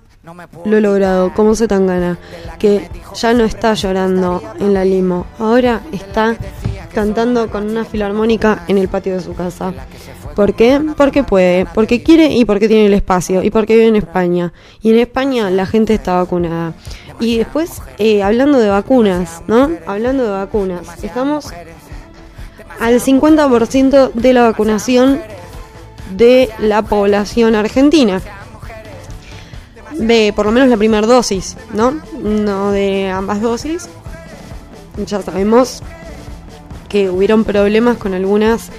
[0.66, 2.18] lo he logrado, como se tan gana,
[2.58, 6.36] que ya no está llorando en la limo, ahora está
[6.94, 9.74] cantando con una filarmónica en el patio de su casa.
[10.36, 10.82] ¿Por qué?
[10.96, 14.54] Porque puede, porque quiere y porque tiene el espacio y porque vive en España.
[14.82, 16.74] Y en España la gente está vacunada.
[17.20, 19.70] Y después, eh, hablando de vacunas, ¿no?
[19.86, 21.52] Hablando de vacunas, estamos
[22.80, 25.22] al 50% de la vacunación
[26.16, 28.22] de la población argentina.
[30.00, 32.00] De por lo menos la primera dosis, ¿no?
[32.24, 33.88] No de ambas dosis.
[35.06, 35.84] Ya sabemos
[36.88, 38.72] que hubieron problemas con algunas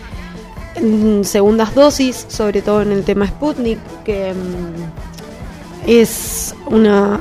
[1.23, 7.21] segundas dosis, sobre todo en el tema Sputnik, que mm, es una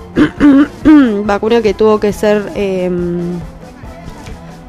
[1.23, 3.39] vacuna que tuvo que ser em,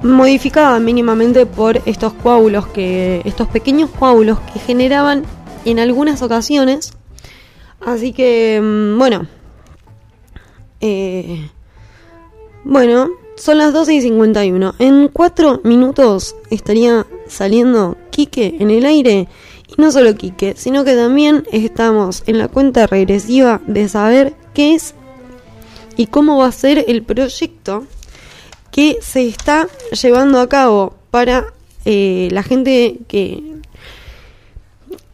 [0.03, 5.25] modificada mínimamente por estos coágulos que estos pequeños coágulos que generaban
[5.65, 6.93] en algunas ocasiones
[7.81, 9.27] así que mm, bueno.
[10.81, 11.51] Eh,
[12.65, 19.29] bueno son las 12 y 51 en 4 minutos estaría saliendo Quique en el aire.
[19.67, 24.75] Y no solo Quique, sino que también estamos en la cuenta regresiva de saber qué
[24.75, 24.95] es
[25.97, 27.87] y cómo va a ser el proyecto
[28.71, 29.69] que se está
[30.03, 31.47] llevando a cabo para
[31.87, 33.43] eh, la gente que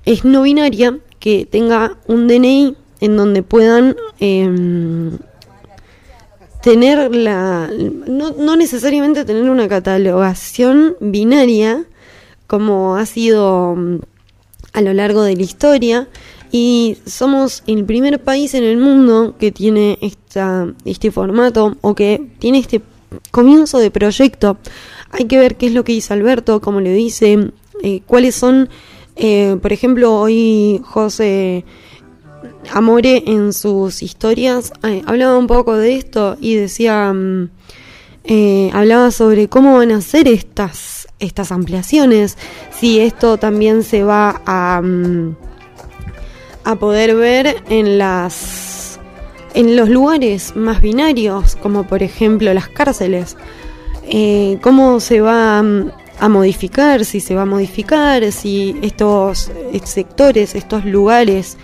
[0.05, 5.19] es no binaria, que tenga un DNI en donde puedan em,
[6.63, 7.69] tener la
[8.07, 11.85] no, no, necesariamente tener una catalogación binaria
[12.47, 13.99] como ha sido mm,
[14.73, 16.09] a lo largo de la historia
[16.53, 22.25] y somos el primer país en el mundo que tiene esta, este formato o que
[22.39, 22.83] tiene este
[23.33, 24.59] comienzo de proyecto.
[25.11, 27.51] Hay que ver qué es lo que dice Alberto, como le dice,
[27.83, 28.69] eh, cuáles son,
[29.17, 31.65] eh, por ejemplo, hoy José
[32.73, 37.51] Amore en sus historias eh, hablaba un poco de esto y decía, mm,
[38.73, 42.37] hablaba sobre cómo van a ser estas estas ampliaciones,
[42.79, 45.37] si esto también se va a, mm,
[46.65, 49.01] a poder ver en las
[49.55, 53.37] en los lugares más binarios, como por ejemplo las cárceles,
[54.09, 59.51] eh, cómo se va mm, a modificar, si se va a modificar, si estos
[59.85, 61.57] sectores, estos lugares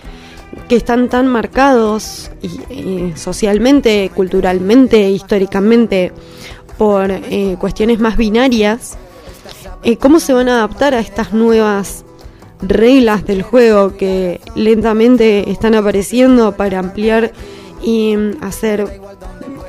[0.69, 6.12] que están tan marcados y, socialmente, culturalmente, históricamente
[6.79, 8.97] por eh, cuestiones más binarias,
[9.83, 12.05] eh, cómo se van a adaptar a estas nuevas
[12.61, 17.33] reglas del juego que lentamente están apareciendo para ampliar
[17.83, 19.01] y mm, hacer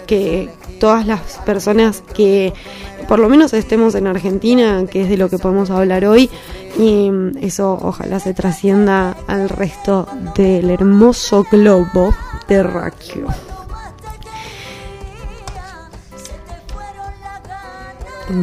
[0.06, 2.54] que todas las personas que
[3.08, 6.30] por lo menos estemos en Argentina, que es de lo que podemos hablar hoy,
[6.78, 7.10] y
[7.42, 12.14] eso ojalá se trascienda al resto del hermoso globo
[12.48, 13.28] terráqueo.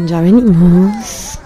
[0.07, 1.39] Ya venimos.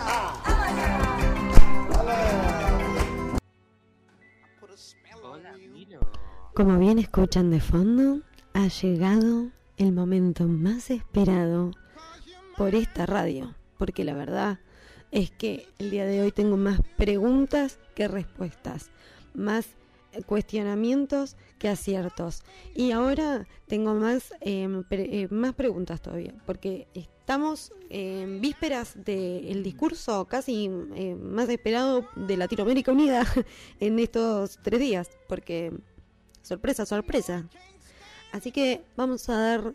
[6.55, 8.21] Como bien escuchan de fondo,
[8.53, 11.73] ha llegado el momento más esperado
[12.57, 14.61] por esta radio, porque la verdad
[15.11, 18.91] es que el día de hoy tengo más preguntas que respuestas,
[19.35, 19.67] más
[20.27, 22.43] cuestionamientos que aciertos.
[22.75, 30.27] Y ahora tengo más, em, eh, más preguntas todavía, porque estamos en vísperas del discurso
[30.27, 33.25] casi eh, más esperado de Latinoamérica Unida
[33.81, 35.73] en estos tres días, porque
[36.45, 37.49] Sorpresa, sorpresa.
[38.31, 39.75] Así que vamos a dar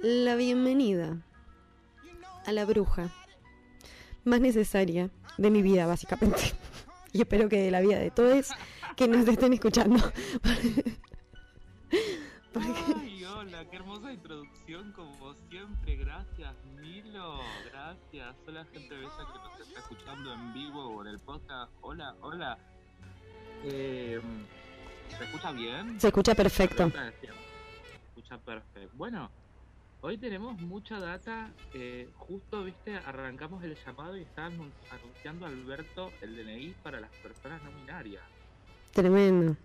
[0.00, 1.18] la bienvenida
[2.46, 3.10] a la bruja.
[4.24, 6.52] más necesaria de mi vida, básicamente.
[7.12, 8.50] Y espero que de la vida de todos
[8.94, 9.96] que nos estén escuchando.
[12.54, 15.96] Ay, hola, qué hermosa introducción como siempre.
[15.96, 17.40] Gracias, Milo.
[17.72, 18.36] Gracias.
[18.46, 21.72] Hola, gente bella que nos está escuchando en vivo o en el podcast.
[21.80, 22.58] Hola, hola.
[23.64, 24.20] Eh,
[25.18, 26.00] ¿Se escucha bien?
[26.00, 26.90] Se escucha perfecto.
[26.90, 27.26] Se
[28.08, 28.96] escucha perfecto.
[28.96, 29.30] Bueno,
[30.02, 31.50] Hoy tenemos mucha data.
[31.74, 34.54] Eh, justo, viste, arrancamos el llamado y están
[34.90, 38.22] anunciando Alberto el DNI para las personas no binarias.
[38.92, 39.56] Tremendo.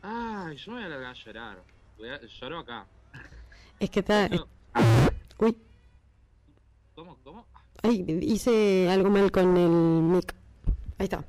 [0.00, 1.62] Ay, yo me voy a largar a llorar.
[1.98, 2.86] Voy a, lloro acá.
[3.78, 4.30] Es que está.
[5.38, 5.56] Uy.
[6.94, 7.18] ¿Cómo?
[7.22, 7.46] ¿Cómo?
[7.82, 10.34] Ay, hice algo mal con el mic.
[10.96, 11.22] Ahí está.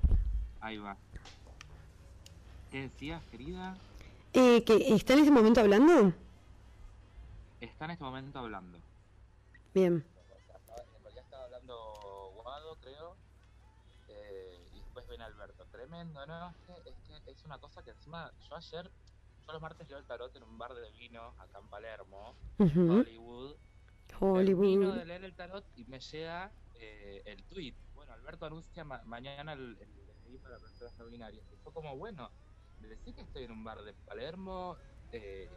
[0.62, 0.96] Ahí va.
[2.72, 3.78] ¿Qué decías, querida?
[4.32, 6.14] Eh, ¿Que está en ese momento hablando?
[7.60, 8.80] Está en este momento hablando.
[9.74, 10.06] Bien.
[10.18, 13.16] En realidad estaba hablando Guado, creo.
[14.08, 15.66] Eh, y después viene Alberto.
[15.72, 16.54] Tremendo, ¿no?
[16.86, 18.32] Es que, es una cosa que encima.
[18.50, 18.90] Yo ayer,
[19.46, 23.56] yo los martes leo el tarot en un bar de vino acá en Palermo, Hollywood.
[24.20, 24.62] Hollywood.
[24.62, 27.76] Vino de leer el tarot y me llega eh, el tweet.
[27.96, 31.46] Bueno, Alberto anuncia mañana el, el, para personas no binarias.
[31.52, 32.32] Y fue como, bueno,
[32.82, 34.78] le decís que estoy en un bar de Palermo.
[35.12, 35.50] Eh,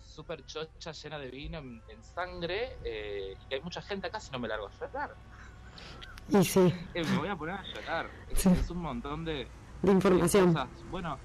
[0.00, 4.30] súper chocha, llena de vino, en, sangre, eh, y que hay mucha gente acá si
[4.30, 5.14] no me largo a llorar.
[6.28, 6.74] Y sí.
[6.94, 8.10] Eh, me voy a poner a llorar.
[8.30, 9.48] Es, un montón de,
[9.82, 10.54] de información.
[10.90, 11.18] bueno,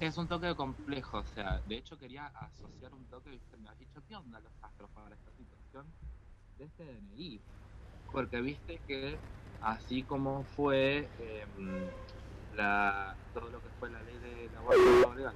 [0.00, 1.18] es, un toque complejo.
[1.18, 3.56] O sea, de hecho quería asociar un toque, ¿viste?
[3.58, 5.86] me has dicho, ¿qué onda los astros para esta situación
[6.58, 7.40] de este DNI?
[8.12, 9.18] Porque viste que
[9.60, 11.90] así como fue em,
[12.56, 15.34] la, todo lo que fue la ley de la guardia legal,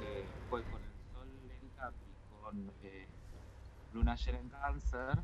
[0.00, 0.80] eh, fue con
[2.82, 3.06] eh,
[3.96, 5.18] Luna llena en cáncer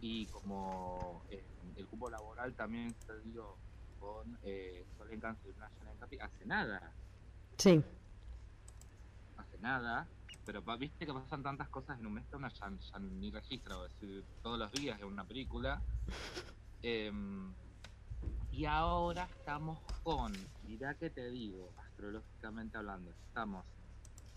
[0.00, 1.44] y como eh,
[1.76, 3.56] el cupo laboral también se dio
[4.00, 6.92] con eh, Sol en cáncer y Luna llena en Capi, hace nada.
[7.58, 7.82] Sí.
[9.36, 10.08] Hace nada,
[10.44, 13.84] pero viste que pasan tantas cosas en un mes que una ya, ni registra, o
[13.84, 15.80] decir, todos los días en una película.
[16.84, 17.54] Em,
[18.50, 20.32] y ahora estamos con,
[20.66, 23.64] mirá que te digo, astrológicamente hablando, estamos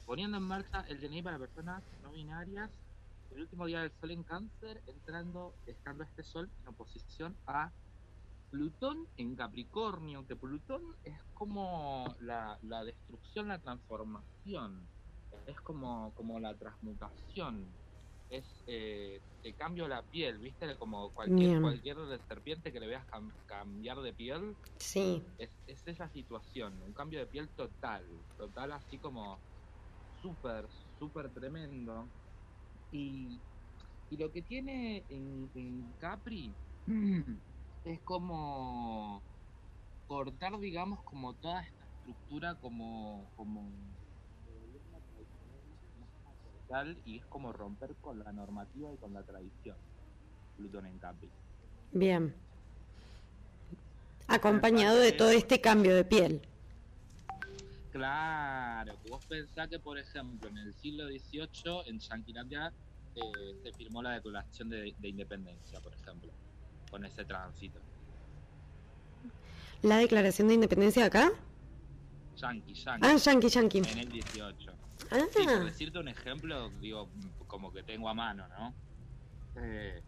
[0.06, 2.70] poniendo en marcha el DNI para personas no binarias,
[3.32, 7.72] el último día del Sol en Cáncer, entrando, estando este Sol en oposición a
[8.52, 14.88] Plutón en Capricornio, que Plutón es como la, destrucción, la transformación,
[15.48, 17.66] es como, como la transmutación,
[18.30, 20.76] es eh, el cambio de la piel, ¿viste?
[20.78, 23.06] Como cualquier, cualquier serpiente que le veas
[23.46, 24.56] cambiar de piel.
[24.78, 25.24] Sí.
[25.38, 28.06] Es, es esa situación, un cambio de piel total,
[28.38, 29.38] total así como
[30.22, 30.66] súper,
[30.98, 32.08] súper tremendo.
[32.96, 33.40] Y,
[34.10, 36.54] y, lo que tiene en, Capri
[37.86, 39.22] es como
[40.08, 43.68] cortar, digamos, como toda esta estructura como, como
[47.06, 49.78] y es como romper con la normativa y con la tradición.
[50.58, 51.30] Plutón en Capri.
[51.92, 52.34] Bien.
[54.28, 56.42] Acompañado de todo este cambio de piel.
[57.92, 62.74] Claro, vos pensás que, por ejemplo, en el siglo XVIII, en Yanquilandia,
[63.16, 66.32] eh, se firmó la Declaración de, Independencia, por ejemplo,
[66.90, 67.80] con ese tránsito.
[69.82, 71.32] ¿La Declaración de Independencia acá?
[72.36, 73.08] Yankee, Yankee.
[73.08, 73.78] Ah, Yankee, Yankee.
[73.78, 74.72] En el 18.
[75.12, 75.20] Ah.
[75.34, 77.10] por decirte un ejemplo, digo,
[77.48, 78.74] como que tengo a mano, ¿no?
[79.58, 80.02] Eh,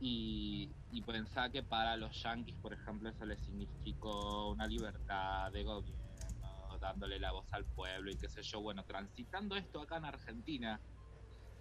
[0.00, 5.62] y, y pensar que para los yanquis, por ejemplo, eso les significó una libertad de
[5.62, 6.06] gobierno
[6.78, 8.60] dándole la voz al pueblo y qué sé yo.
[8.60, 10.80] Bueno, transitando esto acá en Argentina,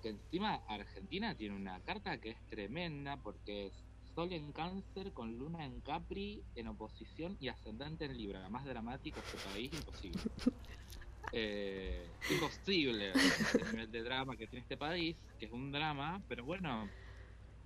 [0.10, 3.74] encima Argentina tiene una carta que es tremenda porque es
[4.16, 8.48] Sol en cáncer con Luna en Capri en oposición y ascendente en Libra.
[8.50, 10.22] Más dramático este país, imposible.
[11.32, 16.46] Eh, imposible el nivel de drama que tiene este país, que es un drama, pero
[16.46, 16.88] bueno,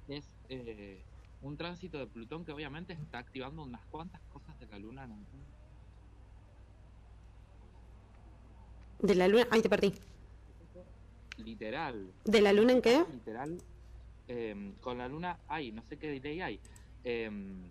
[0.08, 1.04] es eh,
[1.42, 5.28] un tránsito de Plutón que obviamente está activando unas cuantas cosas de la Luna en
[9.00, 9.48] ¿De la luna?
[9.52, 9.94] Ay, te perdí.
[11.44, 12.12] Literal.
[12.26, 13.06] ¿De la luna en qué?
[13.12, 13.58] Literal.
[14.28, 16.60] Em, con la luna, ay, no sé qué delay hay.
[17.04, 17.64] Em,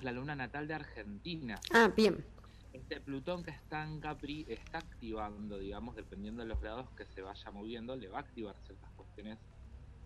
[0.00, 1.60] la luna natal de Argentina.
[1.72, 2.24] Ah, bien.
[2.72, 7.20] Este Plutón que está en Capri está activando, digamos, dependiendo de los grados que se
[7.20, 9.38] vaya moviendo, le va a activar ciertas cuestiones.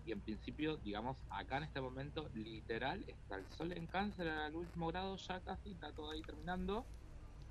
[0.05, 4.55] Y en principio, digamos, acá en este momento, literal, está el Sol en Cáncer al
[4.55, 6.85] último grado, ya casi está todo ahí terminando.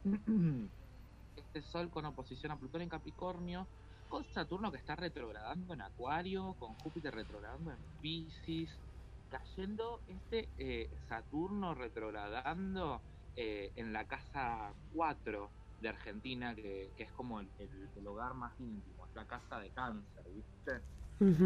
[1.37, 3.67] este Sol con oposición a Plutón en Capricornio,
[4.09, 8.83] con Saturno que está retrogradando en Acuario, con Júpiter retrogradando en Pisces,
[9.29, 17.13] cayendo este eh, Saturno retrogradando eh, en la casa 4 de Argentina, que, que es
[17.13, 20.85] como el, el- el hogar más íntimo, es la casa de cáncer, ¿viste?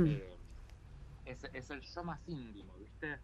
[0.03, 0.39] Eh,
[1.25, 3.23] es, es el yo más íntimo, ¿viste?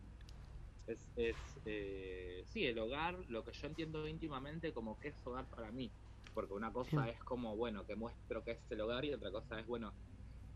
[0.87, 5.49] Es, es eh, sí, el hogar, lo que yo entiendo íntimamente como que es hogar
[5.49, 5.95] para mí.
[6.35, 9.61] Porque una cosa es como, bueno, que muestro que es el hogar y otra cosa
[9.61, 9.95] es, bueno,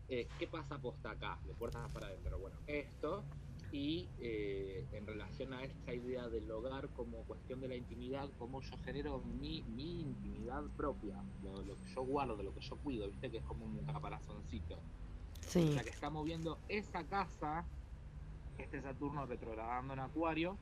[0.07, 1.39] eh, ¿qué pasa posta acá?
[1.45, 2.37] De puertas para adentro.
[2.39, 3.25] Bueno, esto
[3.71, 8.61] y eh, en relación a esta idea del hogar como cuestión de la intimidad, cómo
[8.61, 13.07] yo genero mi, mi intimidad propia, lo, lo que yo guardo, lo que yo cuido,
[13.07, 13.29] ¿viste?
[13.31, 14.81] Que es como un caparazoncito.
[15.41, 17.69] Sí, La que está moviendo esa casa,
[18.57, 20.59] este Saturno retrogradando en Acuario.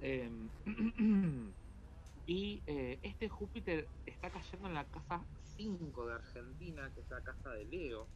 [0.00, 0.30] eh,
[2.26, 7.22] y eh, este Júpiter está cayendo en la casa 5 de Argentina, que es la
[7.22, 8.12] casa de Leo.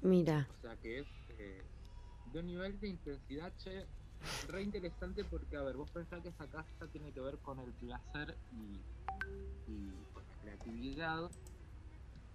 [0.00, 1.70] mira, O sea que es eh,
[2.24, 3.88] de un nivel de intensidad, che,
[4.40, 7.76] re interesante porque, a ver, vos pensás que esa casa tiene que ver con el
[7.76, 8.88] placer y,
[9.66, 11.30] y con la creatividad.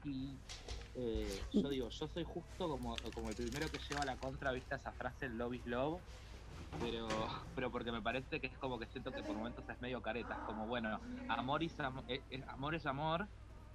[0.02, 0.46] Y
[0.94, 4.76] eh, yo digo, yo soy justo como, como el primero que lleva la contra, vista
[4.78, 6.04] esa frase, love is love.
[6.80, 10.02] Pero, pero porque me parece que es como que siento que por momentos es medio
[10.02, 11.74] careta, es como bueno, amor, es-
[12.48, 13.28] amor es amor,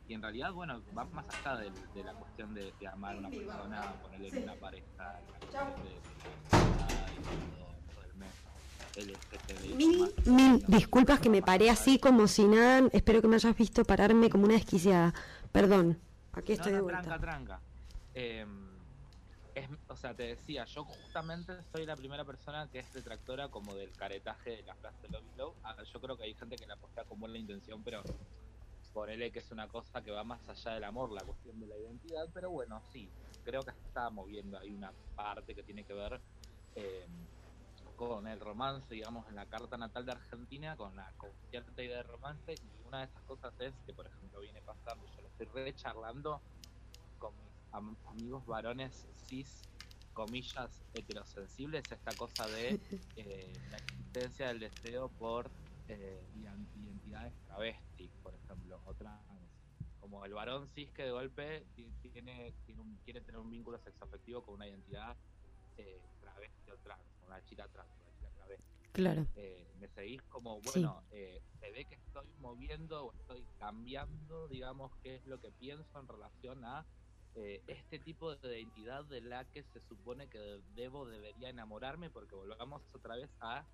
[0.09, 3.19] y en realidad, bueno, va más allá de, de la cuestión de, de amar a
[3.19, 5.21] una persona, ponerle en una pareja,
[5.53, 6.01] la de, de
[9.71, 12.89] y todo, mil, mil disculpas que me paré así de- como si nada.
[12.93, 15.13] Espero que me hayas visto pararme como una desquiciada.
[15.53, 15.99] Perdón,
[16.33, 17.03] aquí estoy no, de no, vuelta.
[17.03, 17.61] tranca, tranca.
[18.15, 18.47] Eh,
[19.59, 23.75] es, o sea, te decía, yo justamente soy la primera persona que es detractora como
[23.75, 25.57] del caretaje de la is Love.
[25.63, 28.03] A ver, yo creo que hay gente que la postea con buena intención, pero
[28.93, 31.77] ponele que es una cosa que va más allá del amor, la cuestión de la
[31.77, 32.29] identidad.
[32.33, 33.11] Pero bueno, sí,
[33.45, 36.21] creo que está moviendo ahí una parte que tiene que ver
[36.75, 37.07] eh,
[37.97, 41.99] con el romance, digamos, en la carta natal de Argentina, con la con cierta idea
[41.99, 42.55] de romance.
[42.55, 45.75] Y una de esas cosas es que, por ejemplo, viene pasando, yo lo estoy re
[45.75, 46.41] charlando
[47.19, 49.63] con mis am- amigos varones cis,
[50.13, 52.81] comillas, heterosensibles, esta cosa de
[53.17, 55.51] eh, la existencia del deseo por
[55.89, 59.23] eh, ident- identidades travestis, por ejemplo, o trans.
[60.01, 63.79] Como el varón cis que de golpe ti- tiene, tiene un- quiere tener un vínculo
[63.79, 65.17] sexoafectivo con una identidad
[65.77, 70.61] eh, travesti o trans, una chica trans, una chica travesti Claro, eh, me seguís como,
[70.63, 70.71] Sí.
[70.73, 75.53] bueno, eh, se ve que estoy moviendo o estoy cambiando, digamos, qué es lo que
[75.53, 76.85] pienso en relación a
[77.35, 80.39] eh, este tipo de identidad de la que se supone que
[80.75, 83.67] debo, debería enamorarme, porque volvamos otra vez a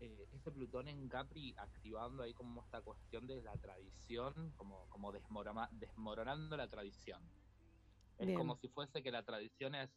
[0.00, 5.12] eh, ese Plutón en Capri activando ahí como esta cuestión de la tradición, como, como
[5.12, 7.22] desmorama- desmoronando la tradición.
[8.18, 9.90] Es como si fuese que la tradición es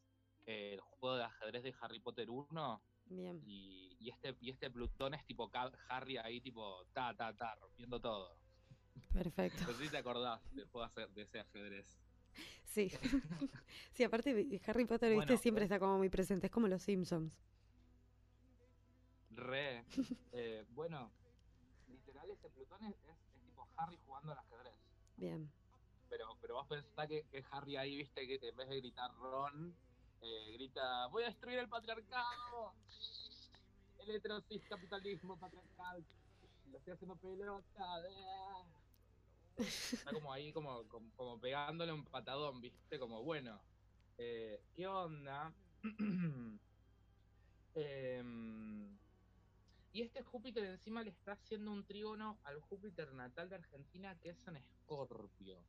[0.45, 3.41] eh, el juego de ajedrez de Harry Potter 1 bien.
[3.45, 5.49] y, y este y este Plutón es tipo
[5.89, 8.37] Harry ahí tipo ta ta ta rompiendo todo.
[9.13, 9.63] Perfecto.
[9.71, 11.87] No sé si te acordás de ese ajedrez.
[12.77, 12.91] Sí.
[13.93, 15.71] sí, aparte Harry Potter, viste, siempre ¿ves?
[15.71, 16.45] está como muy presente.
[16.45, 17.33] Es como los Simpsons.
[19.31, 19.83] Re.
[20.31, 21.11] eh, bueno,
[21.87, 24.73] literal ese Plutón es, es- es tipo Harry jugando al ajedrez.
[25.17, 25.49] Bien.
[26.09, 29.75] Pero, pero vos pensás que, que Harry ahí, viste, que en vez de gritar Ron,
[30.21, 32.73] eh, grita, voy a destruir el patriarcado.
[33.99, 36.05] El heterosis capitalismo patriarcal.
[36.71, 37.99] Lo estoy haciendo pelota.
[38.07, 38.63] eh".
[39.57, 43.61] Está como ahí, como, como, como pegándole un patadón, viste, como bueno.
[44.17, 45.53] eh, ¿Qué onda?
[47.79, 48.97] Em,
[49.91, 54.29] y este Júpiter encima le está haciendo un trígono al Júpiter natal de Argentina que
[54.29, 55.63] es en Escorpio.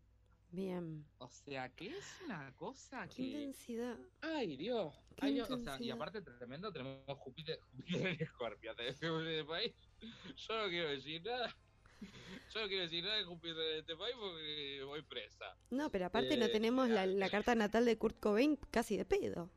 [0.50, 1.04] Bien.
[1.18, 3.22] O sea, que es una cosa Qué que.
[3.22, 3.98] intensidad.
[4.22, 4.94] Ay, Dios.
[5.16, 5.50] Qué Ay, Dios.
[5.50, 8.74] O sea, y aparte tremendo, tenemos Júpiter, Júpiter en Escorpio.
[8.74, 9.74] Te país.
[10.36, 11.54] Yo no quiero decir nada.
[12.54, 15.56] Yo no quiero decir nada de Júpiter en este país porque voy presa.
[15.70, 19.04] No, pero aparte no Eh, tenemos la, la carta natal de Kurt Cobain casi de
[19.04, 19.50] pedo.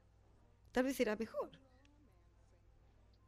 [0.71, 1.49] Tal vez era mejor.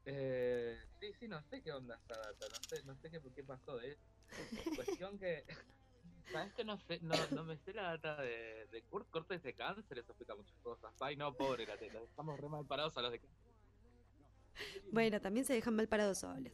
[0.06, 2.46] Eh, sí, sí, no sé qué onda esa data.
[2.50, 3.98] No sé, no sé qué, qué pasó de
[4.76, 5.46] Cuestión que.
[6.32, 7.00] ¿Sabes que no sé?
[7.02, 9.10] No, no me sé la data de, de Kurt.
[9.10, 10.94] Cortes de cáncer, eso explica muchas cosas.
[11.00, 12.02] Ay, no, pobre, la tela.
[12.02, 13.54] Estamos re mal parados a los de cáncer.
[14.92, 16.54] Bueno, también se dejan mal parados solos.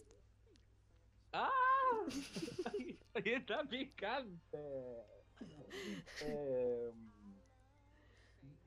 [1.32, 1.50] ¡Ah!
[3.14, 4.58] Ahí está picante.
[6.22, 6.92] Eh,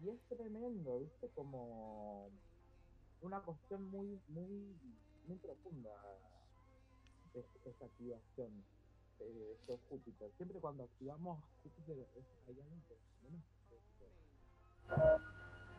[0.01, 1.29] y es tremendo, ¿viste?
[1.35, 2.31] Como
[3.21, 4.77] una cuestión muy, muy,
[5.27, 5.91] muy profunda
[7.35, 8.65] es, esa activación
[9.19, 10.31] de estos Júpiter.
[10.37, 12.07] Siempre cuando activamos Júpiter
[12.49, 14.11] hay algo que menos Júpiter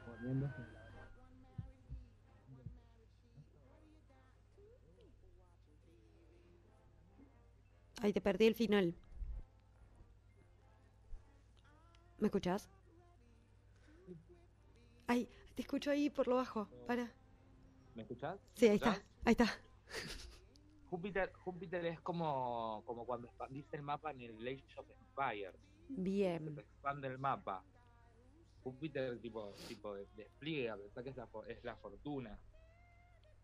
[0.07, 0.82] moviéndose en
[8.03, 8.93] Ahí te perdí el final.
[12.17, 12.69] ¿Me escuchás?
[15.07, 16.67] Ay, te escucho ahí por lo bajo.
[16.85, 17.09] Para.
[17.95, 18.37] ¿Me escuchás?
[18.55, 19.01] Sí, ahí está.
[19.23, 19.45] Ahí está.
[20.89, 25.55] Júpiter, Júpiter es como, como cuando expandiste el mapa en el Age of Empires.
[25.87, 26.55] Se Bien.
[26.55, 27.63] te expande el mapa.
[28.65, 32.37] Júpiter tipo, tipo de- despliega, que es la, es la fortuna.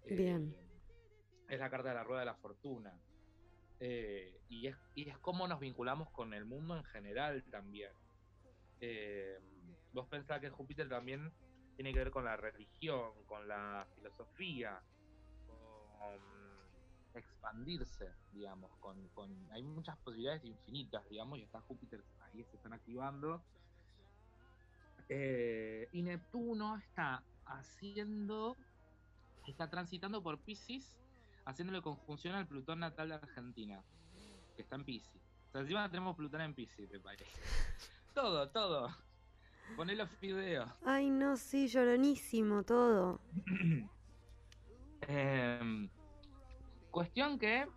[0.04, 0.54] Eh, Bien.
[1.48, 2.94] es la carta de la rueda de la fortuna.
[3.80, 7.92] Eh, y, es, y es cómo nos vinculamos con el mundo en general también.
[8.82, 9.40] Eh,
[9.94, 11.32] vos pensás que Júpiter también
[11.76, 14.82] tiene que ver con la religión, con la filosofía,
[15.48, 16.20] con
[17.14, 22.74] expandirse, digamos, con, con hay muchas posibilidades infinitas, digamos, y está Júpiter ahí se están
[22.74, 23.42] activando.
[25.08, 28.58] Eh, y Neptuno está haciendo,
[29.48, 31.00] está transitando por Pisces,
[31.50, 33.84] haciéndole conjunción al Plutón natal de Argentina,
[34.56, 35.22] que está en Pisces.
[35.50, 37.26] O sea, encima tenemos Plutón en Pisces, me parece.
[38.14, 38.90] Todo, todo.
[39.78, 40.70] Poné los videos.
[40.84, 43.22] Ay, no, sí, lloronísimo todo.
[45.08, 45.90] Eh,
[46.92, 47.68] cuestión que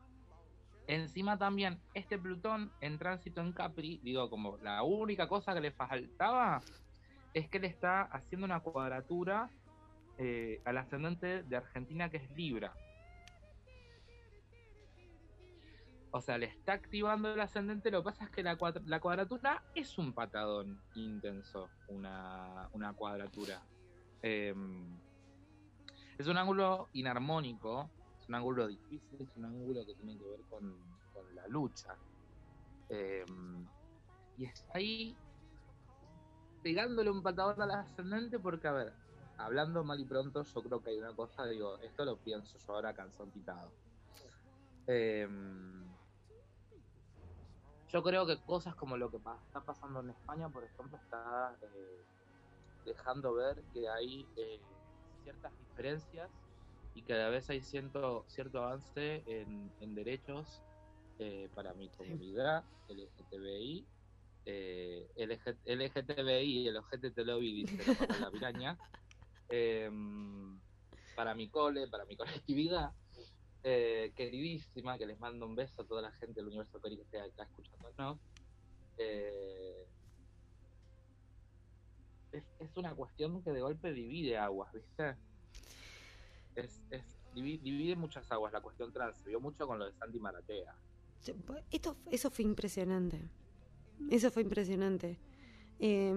[0.87, 5.71] encima también este Plutón en tránsito en Capri, digo, como la única cosa que le
[5.71, 6.63] faltaba
[7.35, 9.51] es que le está haciendo una cuadratura
[10.19, 12.75] eh, al ascendente de Argentina que es Libra.
[16.15, 19.01] O sea, le está activando el ascendente, lo que pasa es que la, cuadra- la
[19.01, 23.63] cuadratura es un patadón intenso, una, cuadratura.
[24.21, 25.01] Em,
[26.19, 27.91] es un ángulo inarmónico,
[28.21, 30.63] es un ángulo difícil, es un ángulo que tiene que ver con,
[31.35, 31.97] la lucha.
[32.91, 33.25] Eh,
[34.37, 35.17] y está ahí
[36.63, 38.93] pegándole un patadón al ascendente porque, a ver,
[39.39, 42.75] hablando mal y pronto, yo creo que hay una cosa, digo, esto lo pienso yo
[42.75, 43.73] ahora calzón quitado.
[44.87, 45.27] Eh,
[47.93, 52.05] yo creo que cosas como lo que está pasando en España, por ejemplo, está eh,
[52.87, 54.61] dejando ver que hay eh,
[55.23, 56.31] ciertas diferencias
[56.95, 60.63] y que a la vez hay cierto, cierto avance en, en derechos
[61.19, 63.87] eh, para mi comunidad LGTBI.
[64.45, 68.79] Eh, LG, LGTBI, el OGTT Lobby dice la pata de la piraña.
[69.55, 70.59] Em,
[71.15, 72.91] para mi cole, para mi colectividad,
[73.65, 77.21] eh, queridísima, que les mando un beso a toda la gente del universo que esté
[77.21, 78.19] acá escuchándonos.
[78.99, 79.87] Eh,
[82.33, 85.17] es, es una cuestión que de golpe divide aguas, ¿viste?
[86.55, 87.03] Es, es,
[87.35, 89.17] divi- divide muchas aguas la cuestión trans.
[89.19, 90.75] Se vio mucho con lo de Santi Maratea.
[91.71, 93.21] Esto, eso fue impresionante.
[94.11, 95.19] Eso fue impresionante.
[95.79, 96.11] Eh,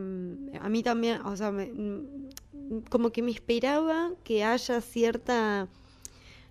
[0.59, 5.67] a mí también, o sea, mm, como que me esperaba que haya cierta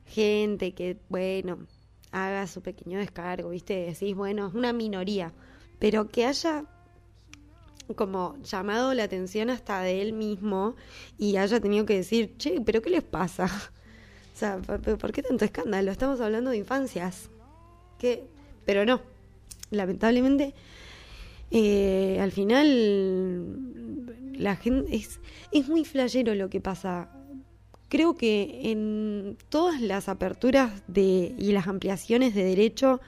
[0.06, 1.66] gente que, bueno,
[2.12, 3.86] haga su pequeño descargo, ¿viste?
[3.86, 5.32] Decís, bueno, es una minoría,
[5.78, 6.64] pero que haya
[7.96, 10.74] como llamado la atención hasta de él mismo
[11.18, 13.48] y haya tenido que decir, che, pero ¿qué les pasa?
[14.34, 15.92] O sea, ¿por, qué tanto escándalo?
[15.92, 17.30] Estamos hablando de infancias.
[18.00, 18.24] ¿Qué?
[18.66, 19.00] Pero no,
[19.70, 20.54] lamentablemente,
[21.52, 23.46] eh, al final
[24.36, 25.20] la gente es,
[25.52, 27.10] es muy flashero lo que pasa.
[27.94, 33.00] Creo que en todas las aperturas de, y las ampliaciones de derecho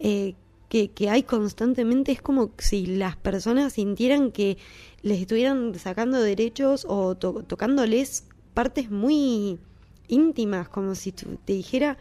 [0.00, 0.34] eh,
[0.68, 4.58] que, hay constantemente es como si las personas sintieran que
[5.02, 9.60] les estuvieran sacando derechos o to- tocándoles partes muy
[10.08, 11.96] íntimas, como si tu- te dijera,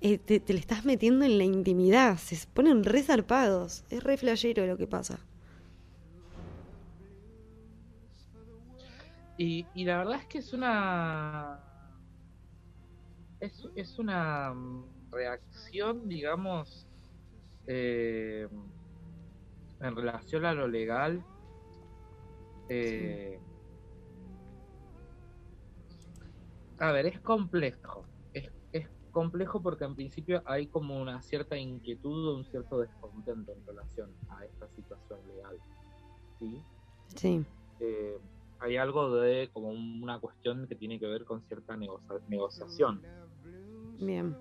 [0.00, 4.16] eh, te, te le estás metiendo en la intimidad, se ponen re zarpados, es re
[4.16, 5.20] flashero lo que pasa.
[9.36, 11.60] Y, y la verdad es que es una.
[13.40, 16.86] Es, es una mm, reacción, digamos,
[17.66, 18.48] eh,
[19.80, 21.24] en relación a lo legal.
[22.68, 23.40] eh,
[26.78, 28.04] A ver, es complejo.
[28.32, 33.52] Es, es complejo porque en principio hay como una cierta inquietud o un cierto descontento
[33.52, 35.58] en relación a esta situación legal.
[36.38, 36.64] ¿Sí?
[37.16, 37.44] Sí,
[37.80, 38.18] eh,
[38.62, 43.02] hay algo de como una cuestión que tiene que ver con cierta negocia- negociación.
[43.98, 44.36] bien,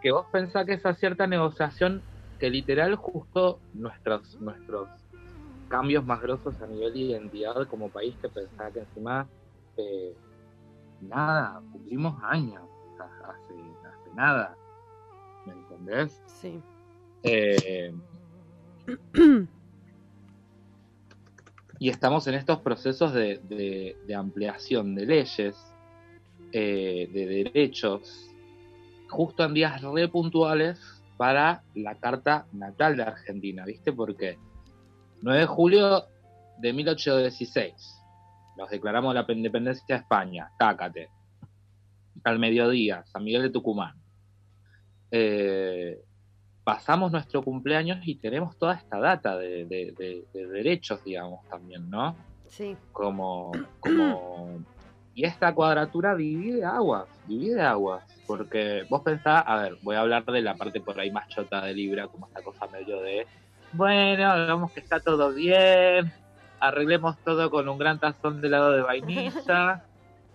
[0.00, 2.02] Que vos pensás que esa cierta negociación,
[2.38, 4.88] que literal justo nuestros, nuestros
[5.68, 9.28] cambios más grosos a nivel de identidad como país, que pensaba que encima,
[9.76, 10.14] eh,
[11.00, 12.68] nada, cumplimos años,
[12.98, 14.56] hace nada,
[15.44, 16.22] ¿me entendés?
[16.26, 16.62] sí.
[17.24, 17.92] Eh,
[21.78, 25.56] y estamos en estos procesos de, ampliación de leyes,
[26.52, 28.30] eh, de derechos,
[29.08, 30.80] justo en días re puntuales
[31.16, 33.92] para la carta natal de Argentina, ¿viste?
[33.92, 34.38] Porque
[35.22, 36.04] 9 de julio
[36.58, 37.74] de 1816,
[38.56, 41.10] nos declaramos la independencia de España, tácate,
[42.24, 43.94] al mediodía, San Miguel de Tucumán.
[45.10, 46.02] Eh,
[46.68, 52.14] pasamos nuestro cumpleaños y tenemos toda esta data de, derechos, digamos, también, ¿no?
[52.46, 52.76] Sí.
[52.92, 54.58] Como, como...
[55.14, 60.26] Y esta cuadratura divide aguas, divide aguas, porque vos pensás, a ver, voy a hablar
[60.26, 63.26] de la parte por ahí más chota de Libra, como esta cosa medio de,
[63.72, 66.12] bueno, digamos que está todo bien,
[66.60, 69.84] arreglemos todo con un gran tazón de helado de vainilla,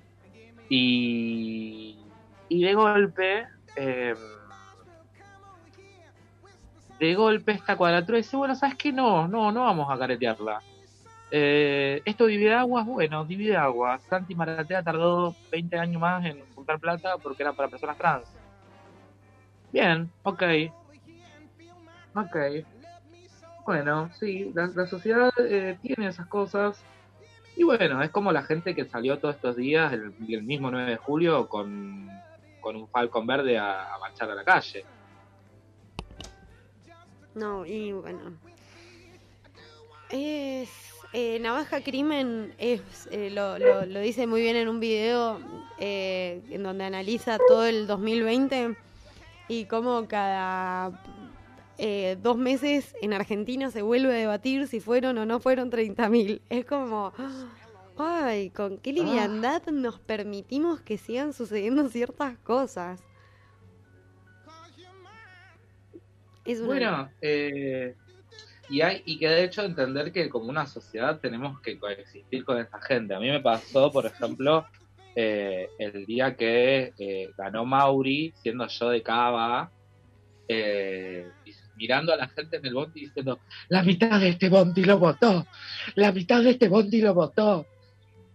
[0.68, 1.96] y,
[2.50, 3.46] y de golpe...
[3.76, 4.16] Eh,
[7.04, 8.94] de golpe esta cuadratura dice, bueno, ¿sabes qué?
[8.94, 10.62] No, no, no vamos a caretearla.
[11.32, 14.02] Eh, esto divide aguas, bueno, divide aguas.
[14.04, 18.26] Santi Maratea tardó 20 años más en juntar plata porque era para personas trans.
[19.74, 20.44] Bien, ok.
[22.16, 22.38] Ok.
[23.66, 26.82] Bueno, sí, la, sociedad eh, tiene esas cosas.
[27.58, 30.98] Y bueno, es como la gente que salió todos estos días, el, mismo 9 de
[30.98, 32.10] julio, con,
[32.64, 34.86] un falcón verde a marchar a la calle.
[37.36, 38.38] No, y bueno.
[40.10, 40.70] Es.
[41.16, 42.82] Eh, Navaja Crimen es,
[43.12, 45.40] eh, lo, lo, dice muy bien en un video
[45.78, 48.76] eh, en donde analiza todo el 2020
[49.48, 51.00] y cómo cada
[52.22, 56.42] dos meses en Argentina se vuelve a debatir si fueron o no fueron 30.000.
[56.50, 57.14] Es como,
[57.98, 63.04] ay, con qué liviandad nos permitimos que sigan sucediendo ciertas cosas.
[66.66, 67.96] Bueno, eh,
[68.70, 72.60] y, hay, y que de hecho entender que como una sociedad tenemos que coexistir con
[72.60, 73.14] esa gente.
[73.14, 74.66] A mí me pasó, por ejemplo,
[75.16, 79.72] eh, el día que eh, ganó Mauri, siendo yo de Cava,
[81.76, 83.40] mirando a la gente en el bondi diciendo,
[83.70, 85.48] la mitad de este bondi lo votó,
[85.96, 87.66] la mitad de este bondi lo votó.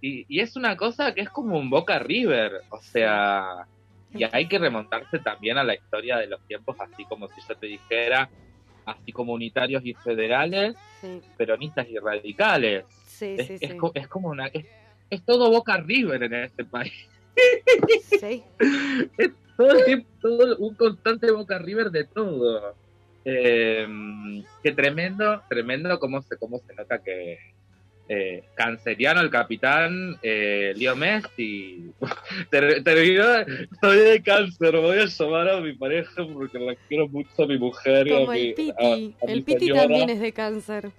[0.01, 3.67] Y, y es una cosa que es como un Boca River, o sea,
[4.15, 7.55] y hay que remontarse también a la historia de los tiempos, así como si yo
[7.57, 8.31] te dijera,
[8.87, 10.77] así comunitarios y federales,
[11.37, 12.85] peronistas y radicales.
[13.07, 14.47] Sí, es, sí, es, es, como una...
[15.11, 17.09] Es, todo Boca River en este país.
[18.19, 18.43] Sí.
[19.19, 19.31] es
[20.21, 22.75] todo un constante Boca River de todo.
[23.25, 23.87] Eh,
[24.63, 27.39] que tremendo, tremendo cómo se, cómo se nota que,
[28.09, 31.91] eh, canceriano el capitán eh, Leo Messi.
[32.51, 33.25] Terminó,
[33.81, 37.59] soy de cáncer, voy a llamar a mi pareja porque la quiero mucho a mi
[37.59, 38.09] mujer.
[38.09, 40.91] Como el Piti, el Piti también es de cáncer.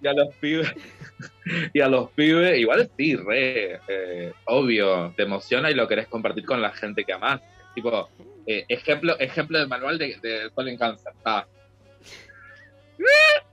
[0.00, 0.72] Y a los pibes,
[1.72, 6.44] y a los pibes, igual sí, re, eh, obvio, te emociona y lo querés compartir
[6.44, 7.40] con la gente que amás.
[7.74, 8.08] Tipo,
[8.46, 11.12] eh, ejemplo, ejemplo de manual de, de Sol en Cáncer.
[11.24, 11.46] Ah.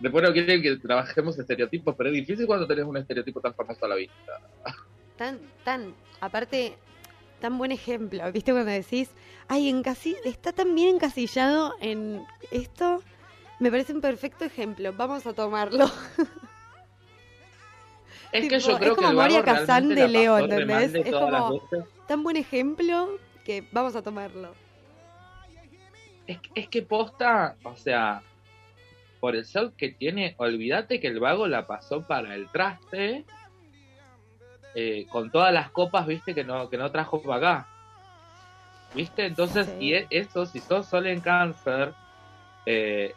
[0.00, 3.84] Después no quieren que trabajemos estereotipos, pero es difícil cuando tenés un estereotipo tan famoso
[3.84, 4.40] a la vista.
[5.16, 6.76] Tan, tan, aparte,
[7.40, 8.30] tan buen ejemplo.
[8.32, 9.10] ¿Viste cuando decís,
[9.48, 13.02] ay, en casi, está tan bien encasillado en esto?
[13.58, 14.92] Me parece un perfecto ejemplo.
[14.92, 15.90] Vamos a tomarlo.
[18.32, 20.94] Es que yo creo es como que Moria Kazan de Leo, ¿entendés?
[20.94, 21.62] Es como
[22.08, 24.54] tan buen ejemplo que vamos a tomarlo.
[26.26, 28.22] Es, es que posta, o sea,
[29.22, 33.24] por el sol que tiene, olvídate que el vago la pasó para el traste
[34.74, 37.68] eh, con todas las copas, viste, que no, que no trajo para acá.
[38.96, 39.24] ¿Viste?
[39.24, 41.92] Entonces, y e, eso, si sos sol en cáncer,
[42.66, 43.14] eh,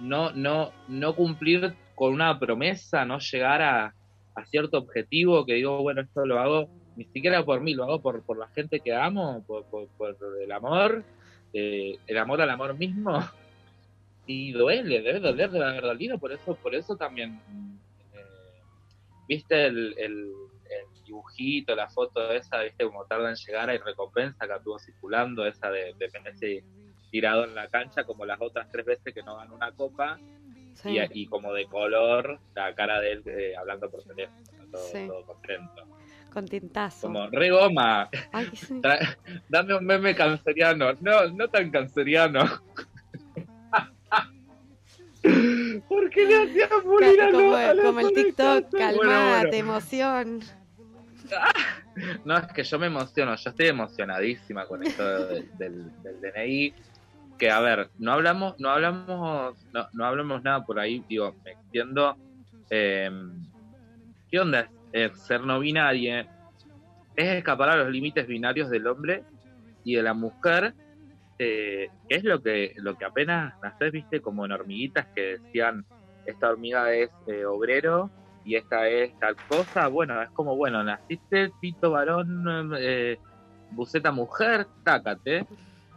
[0.00, 3.94] no, no, no cumplir con una promesa, no llegar a,
[4.46, 8.24] cierto objetivo que digo, bueno, esto lo hago ni siquiera por mí, lo hago por,
[8.24, 11.04] por la gente que amo, por, por, el amor,
[11.52, 13.22] eh, el amor al amor mismo
[14.26, 17.40] y duele, debe doler de haber dolido, por eso, por eso también,
[18.12, 18.24] eh,
[19.28, 20.32] viste el, el,
[21.04, 25.70] dibujito, la foto esa, viste como tarda en llegar, hay recompensa que estuvo circulando, esa
[25.70, 26.64] de, de
[27.10, 30.18] tirado en la cancha, como las otras tres veces que no ganó una copa,
[30.84, 35.86] y, como de color, la cara de él eh, hablando por teléfono, todo, contento.
[36.32, 37.06] Contentazo.
[37.06, 38.10] Como regoma.
[39.48, 40.92] Dame un meme canceriano.
[41.00, 42.44] No, no tan canceriano.
[45.88, 50.40] ¿Por qué le hacías bullying a Como, como el TikTok, calmate, emoción.
[52.26, 56.74] No, es que yo me emociono, yo estoy emocionadísima con esto del, del, DNI.
[57.38, 61.52] Que a ver, no hablamos, no hablamos, no, no hablamos nada por ahí, digo, me
[61.52, 62.14] entiendo.
[62.68, 63.10] Eh,
[64.30, 66.28] ¿Qué onda es ser no binaria?
[67.16, 69.24] Es escapar a los límites binarios del hombre
[69.82, 70.74] y de la mujer
[71.38, 75.84] eh, es lo que, lo que apenas nacés, viste, como en hormiguitas que decían,
[76.24, 78.10] esta hormiga es eh, obrero
[78.46, 83.18] y esta es tal cosa, bueno, es como, bueno, naciste pito varón, eh,
[83.72, 85.44] buceta mujer, tácate.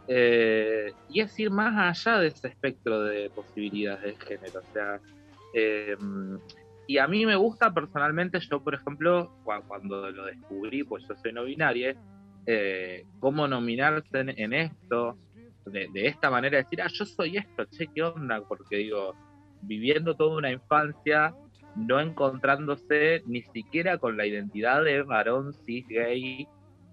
[0.08, 4.58] Eh, y es ir más allá de ese espectro de posibilidades de género.
[4.58, 5.00] O sea,
[5.54, 5.96] eh,
[6.88, 11.32] y a mí me gusta personalmente, yo por ejemplo, cuando lo descubrí, pues yo soy
[11.32, 11.94] no binaria,
[13.20, 15.16] cómo nominarse en, esto,
[15.66, 19.14] de, esta manera, decir, ah, yo soy esto, che, qué onda, porque digo,
[19.62, 21.34] viviendo toda una infancia,
[21.76, 26.48] no encontrándose ni siquiera con la identidad de varón cis gay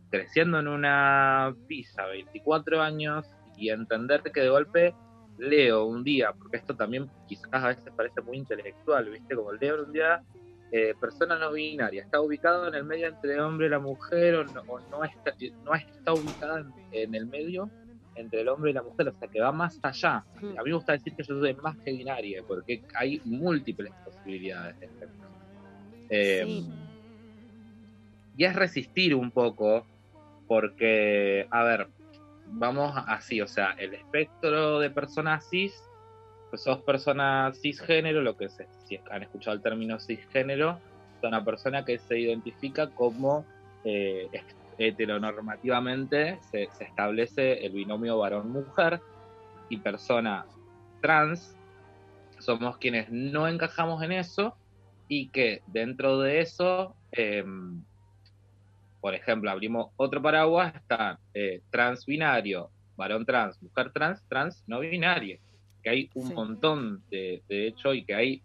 [0.09, 3.25] creciendo en una pizza, 24 años,
[3.57, 4.95] y entender que de golpe
[5.37, 9.35] leo un día, porque esto también quizás a veces parece muy intelectual, ¿viste?
[9.35, 10.23] Como leo un día,
[10.71, 14.43] eh, persona no binaria, está ubicado en el medio entre hombre y la mujer, o
[14.45, 17.69] no, está, no está ubicada en, el medio
[18.17, 20.25] entre el hombre y la mujer, o sea, que va más allá.
[20.37, 24.79] A mí me gusta decir que yo soy más que binaria, porque hay múltiples posibilidades
[24.79, 24.87] de
[26.09, 26.63] eh,
[28.35, 29.85] Y es resistir un poco
[30.47, 31.87] porque, a ver,
[32.47, 35.73] vamos así, o sea, el espectro de personas cis,
[36.49, 40.79] pues sos persona cisgénero, lo que se, si han escuchado el término cisgénero,
[41.17, 43.45] es una persona que se identifica como
[43.83, 44.29] eh,
[44.77, 49.01] heteronormativamente se, se, establece el binomio varón-mujer
[49.69, 50.45] y persona
[51.01, 51.55] trans.
[52.39, 54.55] Somos quienes no encajamos en eso
[55.07, 57.43] y que dentro de eso eh,
[58.99, 64.79] por ejemplo, abrimos otro paraguas, está eh, trans binario, varón trans, mujer trans, trans no
[64.79, 65.39] binario,
[65.83, 68.41] que hay un montón de, de hecho y que hay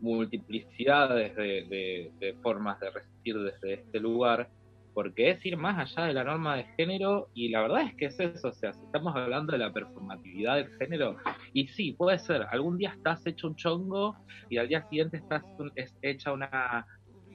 [0.00, 4.48] multiplicidades de, formas de resistir desde este lugar,
[4.96, 8.06] porque es ir más allá de la norma de género y la verdad es que
[8.06, 11.18] es eso, o sea, si estamos hablando de la performatividad del género,
[11.52, 14.16] y sí, puede ser, algún día estás hecho un chongo
[14.48, 15.42] y al día siguiente estás
[16.00, 16.86] hecha una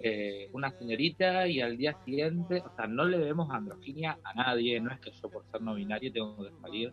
[0.01, 4.82] eh, una señorita y al día siguiente, o sea, no le vemos androginia a nadie,
[4.82, 6.91] no es que yo por ser no binario tengo que salir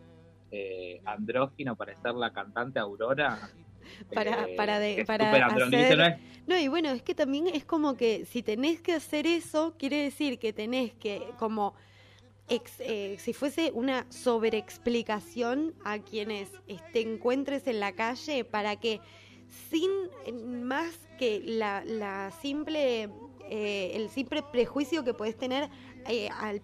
[0.51, 3.39] eh, andrógino para ser la cantante Aurora.
[4.13, 6.19] Para, eh, para, de, para hacer...
[6.47, 10.03] ¿no, y bueno, es que también es como que si tenés que hacer eso, quiere
[10.03, 11.73] decir que tenés que como...
[12.79, 16.49] Eh, si fuese una sobreexplicación a quienes
[16.93, 19.01] te encuentres en la calle para que
[19.69, 23.09] sin más que la, simple,
[23.49, 25.69] eh, el simple prejuicio que puedes tener
[26.07, 26.61] eh, al,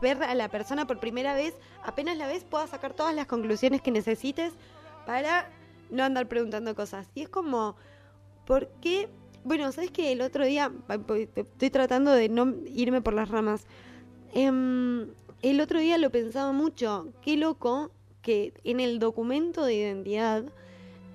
[0.00, 3.82] ver a la persona por primera vez, apenas la ves puedas sacar todas las conclusiones
[3.82, 4.52] que necesites
[5.06, 5.50] para
[5.92, 7.08] no andar preguntando cosas.
[7.14, 7.76] Y es como,
[8.46, 9.08] ¿por qué?
[9.44, 10.72] Bueno, ¿sabes que El otro día,
[11.36, 13.66] estoy tratando de no irme por las ramas.
[14.32, 15.08] Em,
[15.42, 17.90] el otro día lo pensaba mucho, qué loco
[18.22, 20.44] que en el documento de identidad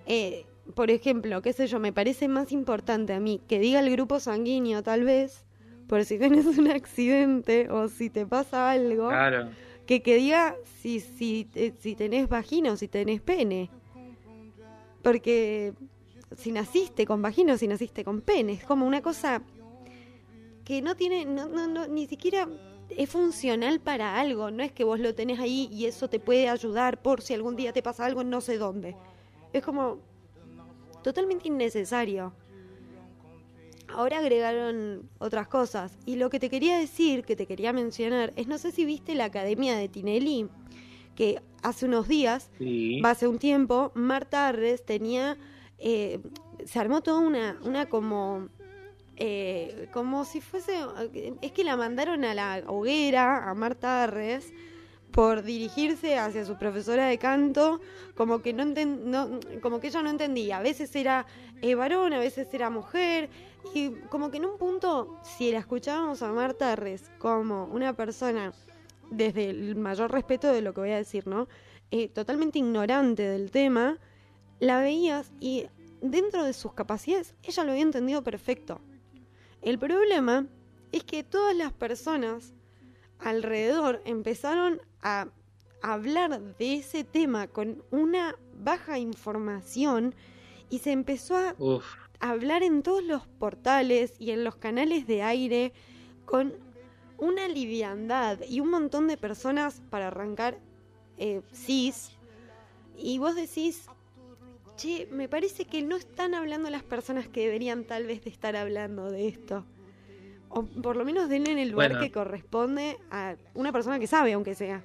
[0.07, 3.89] eh, por ejemplo, qué sé yo, me parece más importante a mí que diga el
[3.91, 5.45] grupo sanguíneo tal vez,
[5.88, 9.09] por si tienes un accidente o si te pasa algo,
[9.86, 11.47] que que diga si, si,
[11.80, 13.69] si tenés vagina o si tenés pene.
[15.01, 15.73] Porque
[16.35, 19.41] si naciste con vagina o si naciste con pene, es como una cosa
[20.65, 22.47] que no tiene, no, no, no, ni siquiera
[22.89, 26.49] es funcional para algo, no es que vos lo tenés ahí y eso te puede
[26.49, 28.95] ayudar por si algún día te pasa algo en no sé dónde.
[29.53, 29.99] Es como,
[31.03, 32.33] totalmente innecesario.
[33.87, 35.97] Ahora agregaron otras cosas.
[36.05, 39.15] Y lo que te quería decir, que te quería mencionar, es no sé si viste
[39.15, 40.49] la Academia de Tinelli,
[41.18, 42.51] que hace unos días,
[43.03, 45.36] hace un tiempo, Marta Arres tenía,
[45.80, 46.20] eh,
[46.63, 48.49] se armó toda una, una como,
[49.15, 50.78] eh, como si fuese,
[51.41, 54.53] es que la mandaron a la hoguera, a Marta Arres,
[55.11, 57.82] por dirigirse hacia su profesora de canto,
[58.15, 60.57] como que no, no como que ella no entendía.
[60.57, 61.26] A veces era
[61.63, 63.30] eh, varón, a veces era mujer,
[63.74, 68.53] y como que en un punto, si la escuchábamos a Marta Res como una persona,
[69.10, 71.47] desde el mayor respeto de lo que voy a decir, ¿no?
[71.91, 73.97] Eh, totalmente ignorante del tema,
[74.60, 75.68] la veías y
[76.01, 78.82] dentro de sus capacidades ella lo había entendido perfecto.
[79.62, 80.47] El problema
[80.91, 82.53] es que todas las personas
[83.20, 85.28] alrededor empezaron a
[85.82, 90.16] hablar de ese tema con una baja información
[90.70, 91.55] y se empezó a
[92.20, 95.74] hablar en todos los portales y en los canales de aire
[96.26, 96.53] con
[97.18, 100.57] una liviandad y un montón de personas para arrancar
[101.18, 102.11] eh, cis
[102.97, 103.88] y vos decís
[104.76, 108.55] che me parece que no están hablando las personas que deberían tal vez de estar
[108.55, 109.65] hablando de esto
[110.49, 114.34] o por lo menos denle en el lugar que corresponde a una persona que sabe,
[114.34, 114.84] aunque sea.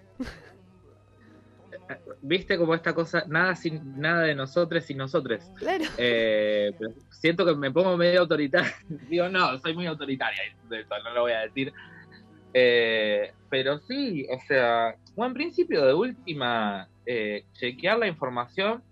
[2.22, 5.44] viste como esta cosa, nada sin nada de nosotros sin nosotros.
[5.56, 5.84] Claro.
[5.98, 6.72] Eh,
[7.10, 8.72] siento que me pongo medio autoritario.
[9.08, 11.72] Digo, no, soy muy autoritaria, no lo voy a decir.
[12.54, 18.82] Eh, pero sí, o sea, o en principio de última, eh, chequear la información,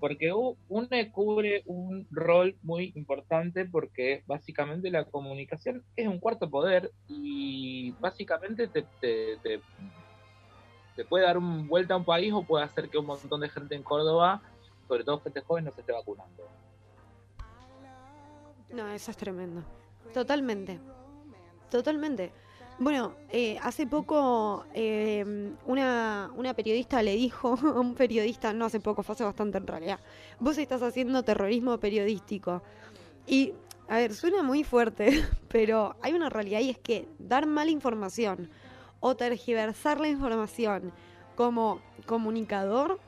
[0.00, 6.90] porque UNE cubre un rol muy importante porque básicamente la comunicación es un cuarto poder
[7.06, 9.36] y básicamente te, te,
[10.96, 13.50] te, puede dar un vuelta a un país o puede hacer que un montón de
[13.50, 14.42] gente en Córdoba,
[14.88, 16.48] sobre todo gente joven, no se esté vacunando.
[18.70, 19.62] No, eso es tremendo.
[20.14, 20.78] Totalmente.
[21.70, 22.32] Totalmente.
[22.80, 28.80] Bueno, eh, hace poco eh, una, una, periodista le dijo a un periodista, no hace
[28.80, 30.00] poco, fue hace bastante en realidad,
[30.38, 32.62] vos estás haciendo terrorismo periodístico.
[33.26, 33.52] Y,
[33.86, 38.48] a ver, suena muy fuerte, pero hay una realidad y es que dar mala información
[39.00, 40.90] o tergiversar la información
[41.36, 42.98] como comunicador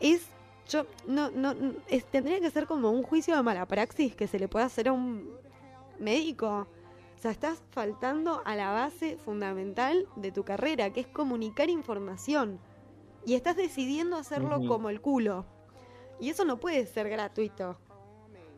[0.00, 0.26] es
[0.68, 1.54] yo no no
[2.10, 4.92] tendría que ser como un juicio de mala praxis que se le puede hacer a
[4.92, 5.28] un
[5.98, 6.68] médico
[7.20, 12.58] o sea, estás faltando a la base fundamental de tu carrera, que es comunicar información.
[13.26, 15.44] Y estás decidiendo hacerlo como el culo.
[16.18, 17.76] Y eso no puede ser gratuito.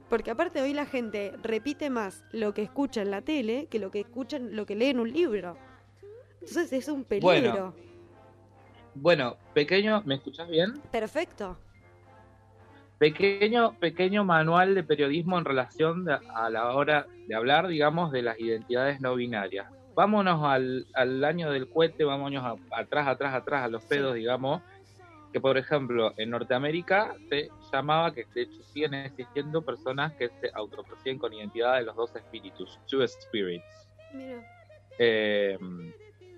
[0.09, 3.91] Porque aparte hoy la gente repite más lo que escucha en la tele que lo
[3.91, 5.57] que escuchan, lo que lee en un libro.
[6.35, 7.25] Entonces es un peligro.
[7.33, 7.75] Bueno,
[8.95, 10.81] bueno pequeño, ¿me escuchas bien?
[10.93, 11.59] Perfecto.
[13.03, 18.39] Pequeño, pequeño manual de periodismo en relación a la hora de hablar, digamos, de las
[18.39, 19.67] identidades no binarias.
[19.97, 24.63] Vámonos al, año del cohete, vámonos atrás, atrás, atrás, a los pedos, digamos,
[25.33, 30.53] que por ejemplo en Norteamérica se llamaba, que de hecho siguen existiendo personas que se
[30.55, 33.65] autoperciben con identidad de los dos espíritus, two spirits.
[35.01, 35.59] Eh,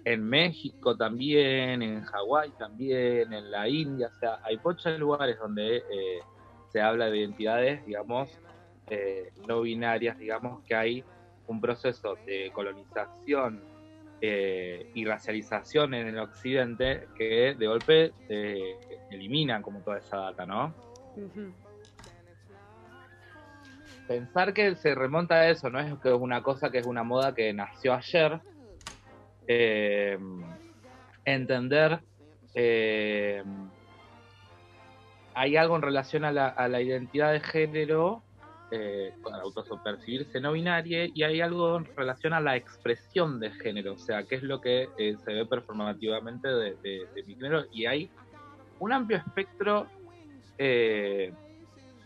[0.07, 5.77] en México también, en Hawái también, en la India, o sea, hay muchos lugares donde
[5.77, 6.21] eh,
[6.75, 8.37] se habla de identidades, digamos,
[8.91, 11.05] eh, no binarias, digamos, que hay
[11.47, 13.63] un proceso de colonización
[14.21, 18.75] eh, y racialización en el occidente que de golpe eh,
[19.09, 20.75] eliminan como toda esa data, ¿no?
[24.09, 27.05] Pensar que se remonta a eso, no es que es una cosa que es una
[27.05, 28.41] moda que nació ayer.
[31.25, 32.01] entender
[35.35, 38.23] hay algo en relación a la, identidad de género,
[38.71, 39.13] eh,
[39.43, 44.23] autopercibirse no binaria, y hay algo en relación a la expresión de género, o sea,
[44.25, 48.11] qué es lo que eh, se ve performativamente de, mi género, y hay
[48.79, 49.87] un amplio espectro
[50.59, 51.33] eh,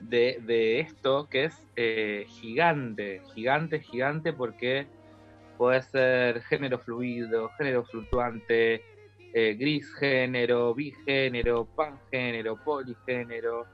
[0.01, 4.87] de, esto que es eh, gigante, gigante, gigante, porque
[5.57, 8.83] puede ser género fluido, género fluctuante,
[9.39, 13.67] eh, gris género, bigénero, pangénero, poligénero,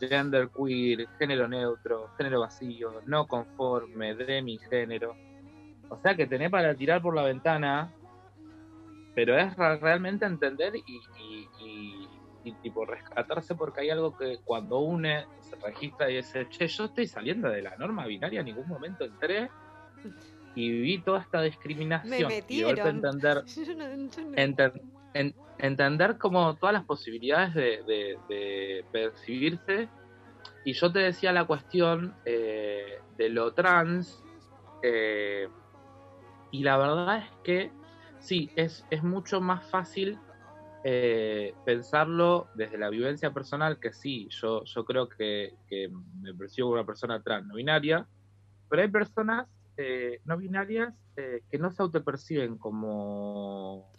[0.00, 5.14] gender queer, género neutro, género vacío, no conforme, demigénero.
[5.90, 7.92] O sea que tenés para tirar por la ventana,
[9.14, 11.00] pero es realmente entender y,
[12.44, 16.86] y, tipo rescatarse porque hay algo que cuando une se registra y dice, che, yo
[16.86, 19.50] estoy saliendo de la norma binaria, en ningún momento entré
[20.54, 22.32] y viví toda esta discriminación.
[22.48, 23.44] y entender,
[25.58, 29.88] entender como todas las posibilidades de, percibirse.
[30.64, 34.22] Y yo te decía la cuestión eh, de lo trans.
[34.82, 35.48] Eh,
[36.50, 37.72] y la verdad es que
[38.18, 40.18] sí, es, es mucho más fácil
[40.82, 45.90] eh, pensarlo desde la vivencia personal, que sí, yo, yo creo que, que
[46.20, 48.06] me percibo una persona trans no binaria,
[48.68, 49.46] pero hay personas
[49.76, 53.90] eh, no binarias eh, que no se autoperciben como,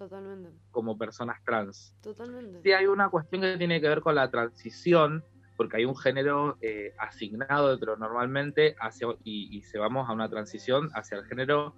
[0.71, 1.95] como personas trans.
[2.01, 2.61] Totalmente.
[2.61, 5.23] Sí hay una cuestión que tiene que ver con la transición,
[5.57, 10.89] porque hay un género eh, asignado normalmente hacia, y, y, se vamos a una transición
[10.93, 11.75] hacia el género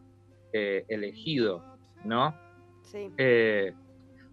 [0.54, 1.64] elegido,
[2.06, 2.36] ¿no?
[2.84, 3.12] Sí.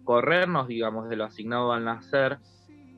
[0.03, 2.37] corrernos, digamos, de lo asignado al nacer.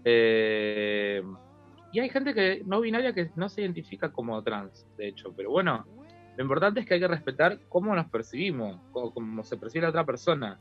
[0.03, 5.51] y hay gente que no binaria que no se identifica como trans, de hecho, pero
[5.51, 5.85] bueno,
[6.35, 10.05] lo importante es que hay que respetar cómo nos percibimos, cómo, se percibe la otra
[10.05, 10.59] persona.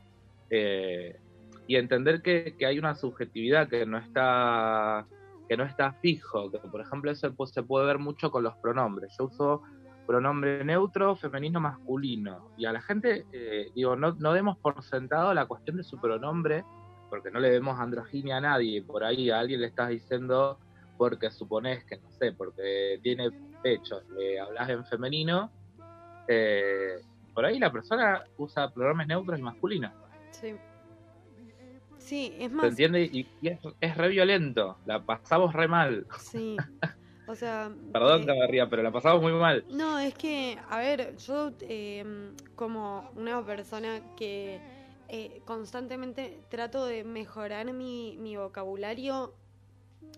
[0.49, 1.19] Eh,
[1.65, 5.05] y entender que, hay una subjetividad que no está
[5.47, 9.13] que no está fijo, que por ejemplo eso se puede ver mucho con los pronombres.
[9.17, 9.61] Yo uso
[10.05, 12.49] pronombre neutro, femenino, masculino.
[12.57, 15.99] Y a la gente, eh, digo, no, no demos por sentado la cuestión de su
[15.99, 16.63] pronombre,
[17.09, 18.81] porque no le vemos androginia a nadie.
[18.81, 20.59] Por ahí a alguien le estás diciendo,
[20.97, 23.29] porque supones que, no sé, porque tiene
[23.61, 25.51] pecho, le hablas en femenino,
[26.27, 26.95] eh,
[27.33, 29.91] por ahí la persona usa pronombres neutros y masculinos.
[30.31, 30.55] Sí.
[31.97, 32.65] Sí, es ¿Se más.
[32.65, 33.03] entiende?
[33.03, 34.77] Y, y es, es re violento.
[34.85, 36.05] La pasamos re mal.
[36.19, 36.57] Sí.
[37.25, 37.71] O sea.
[37.93, 39.63] Perdón eh, que me ría, pero la pasamos muy mal.
[39.69, 44.59] No, es que, a ver, yo eh, como una persona que
[45.07, 49.33] eh, constantemente trato de mejorar mi, mi vocabulario,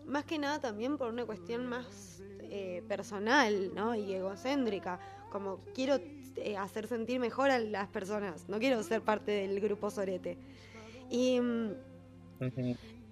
[0.06, 3.94] más que nada también por una cuestión más eh, personal, ¿no?
[3.96, 5.00] Y egocéntrica,
[5.36, 6.00] como quiero
[6.38, 10.38] eh, hacer sentir mejor a las personas, no quiero ser parte del grupo Sorete.
[11.10, 11.72] Y, mm,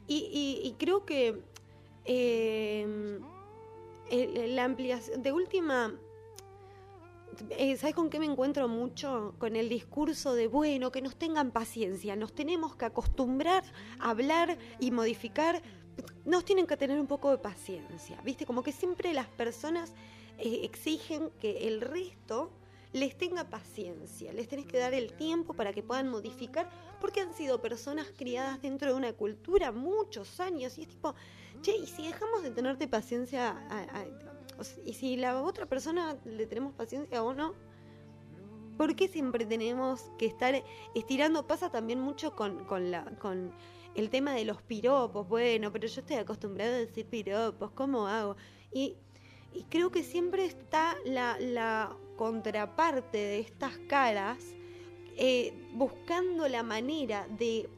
[0.08, 0.16] y,
[0.64, 1.42] y- y creo que
[2.06, 3.20] eh,
[4.10, 5.94] el- la ampliación, de última,
[7.50, 9.36] eh, ¿sabes con qué me encuentro mucho?
[9.38, 13.64] Con el discurso de, bueno, que nos tengan paciencia, nos tenemos que acostumbrar
[14.00, 15.62] a hablar y modificar,
[16.26, 18.46] nos tienen que tener un poco de paciencia, ¿viste?
[18.46, 19.94] Como que siempre las personas
[20.38, 22.52] eh, exigen que el resto
[22.94, 26.70] les tenga paciencia, les tenés que dar el tiempo para que puedan modificar,
[27.02, 31.16] porque han sido personas criadas dentro de una cultura muchos años y es tipo,
[31.62, 33.68] che, y si dejamos de tenerte paciencia,
[34.86, 37.56] y si la otra persona le tenemos paciencia o no,
[38.78, 40.64] ¿por qué siempre tenemos que estar
[40.94, 41.48] estirando?
[41.48, 43.52] Pasa también mucho con, con, la, con
[43.96, 48.36] el tema de los piropos, bueno, pero yo estoy acostumbrado a decir piropos, ¿cómo hago?
[48.72, 48.98] Y,
[49.54, 54.38] y creo que siempre está la, contraparte de estas caras
[55.18, 57.70] eh, buscando la manera de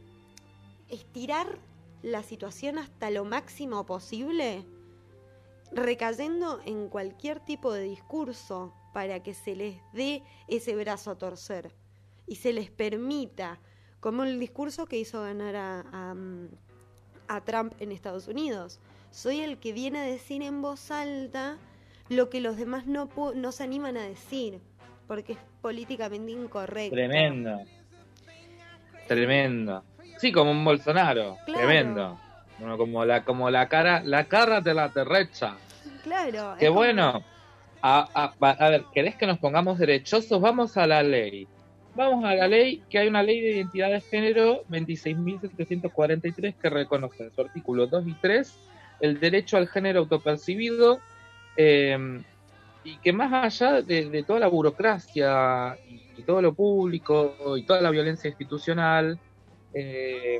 [0.89, 1.57] estirar
[2.01, 4.65] la situación hasta lo máximo posible,
[5.71, 11.73] recayendo en cualquier tipo de discurso para que se les dé ese brazo a torcer
[12.27, 13.59] y se les permita,
[13.99, 16.15] como el discurso que hizo ganar a,
[17.27, 18.79] a Trump en Estados Unidos.
[19.15, 21.55] Soy el que viene a decir en voz alta
[22.09, 24.59] lo que los demás no, no se animan a decir,
[25.07, 26.93] porque es políticamente incorrecto.
[26.93, 27.61] Tremendo.
[29.07, 29.83] Tremendo.
[30.17, 31.37] Sí, como un Bolsonaro.
[31.45, 31.59] Claro.
[31.65, 32.19] Tremendo.
[32.59, 35.55] Bueno, como la, como la cara, la cara de la derecha.
[36.03, 36.55] Claro.
[36.59, 37.23] Qué como- bueno.
[37.81, 40.41] A, a- a ver, ¿querés que nos pongamos derechosos?
[40.41, 41.47] Vamos a la ley.
[41.95, 47.23] Vamos a la ley, que hay una ley de identidad de género 26.743 que reconoce
[47.23, 48.53] en su artículo 2 y 3
[48.99, 50.99] el derecho al género autopercibido
[51.57, 51.97] eh,
[52.83, 57.63] y que más allá de, de toda la burocracia y, y todo lo público y
[57.63, 59.19] toda la violencia institucional,
[59.73, 60.39] eh,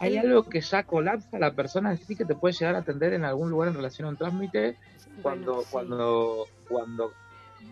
[0.00, 3.14] hay algo que ya colapsa la persona en sí que te puede llegar a atender
[3.14, 4.76] en algún lugar en relación a un trámite
[5.22, 5.68] cuando, Bueno, sí.
[5.72, 7.12] cuando, cuando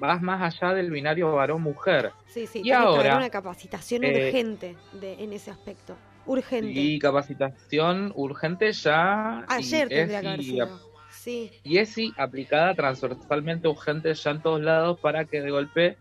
[0.01, 2.13] vas más allá del binario varón-mujer.
[2.29, 5.97] Sí, sí, Y tenés que haber ahora, una capacitación eh, urgente de, en ese aspecto.
[6.27, 6.73] Urgente.
[6.73, 9.45] Y capacitación urgente ya.
[9.49, 10.97] Ayer y tendría que ESI haber sido.
[11.11, 15.97] Sí, y ESI aplicada transversalmente urgente ya en todos lados para que de golpe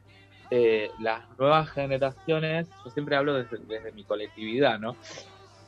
[0.52, 4.96] eh, las nuevas generaciones, yo siempre hablo desde, desde mi colectividad, ¿no?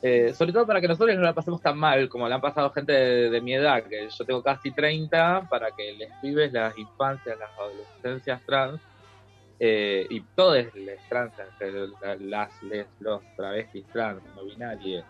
[0.00, 2.70] Eh, sobre todo para que nosotros no la pasemos tan mal como la han pasado
[2.70, 6.78] gente de, de mi edad, que yo tengo casi 30, para que les pibes las
[6.78, 8.80] infancias, las adolescencias trans,
[9.60, 11.32] eh, y todas las trans,
[12.20, 15.04] las, les, los travestis trans, no binarias,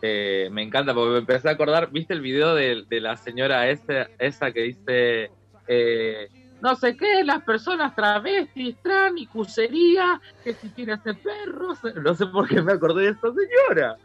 [0.00, 3.68] eh, me encanta porque me empecé a acordar, ¿viste el video de, de la señora
[3.68, 5.30] esa, esa que dice,
[5.68, 6.28] eh,
[6.60, 12.14] no sé qué, las personas travestis, trans y cusería, que si quiere hacer perros, no
[12.14, 13.96] sé por qué me acordé de esta señora.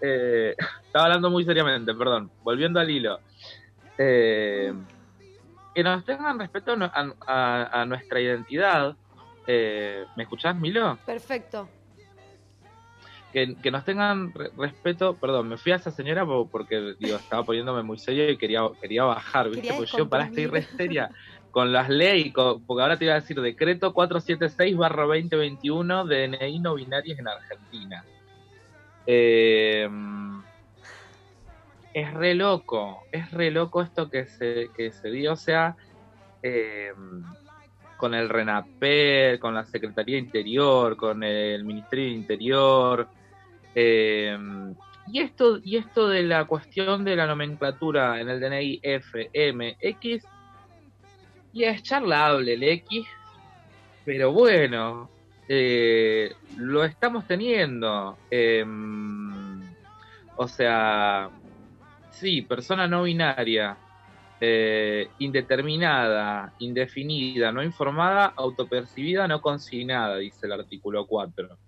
[0.00, 3.20] Eh, estaba hablando muy seriamente, perdón, volviendo al hilo.
[3.96, 4.72] Eh,
[5.74, 8.96] que nos tengan respeto a, nu- a- a- a nuestra identidad.
[9.46, 10.98] Eh, ¿Me escuchás, Milo?
[11.06, 11.68] perfecto.
[13.32, 17.16] que, que nos tengan re- respeto, perdón, me fui a esa señora po- porque digo,
[17.16, 19.62] estaba poniéndome muy serio y quería, quería bajar, ¿viste?
[19.62, 21.10] Quería Porque yo para estoy re seria
[21.52, 26.58] con las leyes, porque ahora te iba a decir decreto 476 barra 2021 de DNI
[26.60, 28.04] no binarios en Argentina.
[29.06, 29.88] Eh,
[31.92, 35.76] es re loco, es re loco esto que se, que se dio, o sea,
[36.42, 36.92] eh,
[37.96, 43.08] con el RENAPER, con la Secretaría Interior, con el Ministerio de Interior,
[43.74, 44.38] eh,
[45.12, 49.30] y esto, y esto de la cuestión de la nomenclatura en el DNI F,
[51.52, 53.06] y es charlable el X,
[54.04, 55.10] pero bueno,
[55.48, 58.16] eh, lo estamos teniendo.
[60.36, 61.28] o sea,
[62.20, 63.76] sí, persona no binaria,
[64.40, 71.58] eh, indeterminada, indefinida, no informada, autopercibida, no consignada, dice el artículo 4.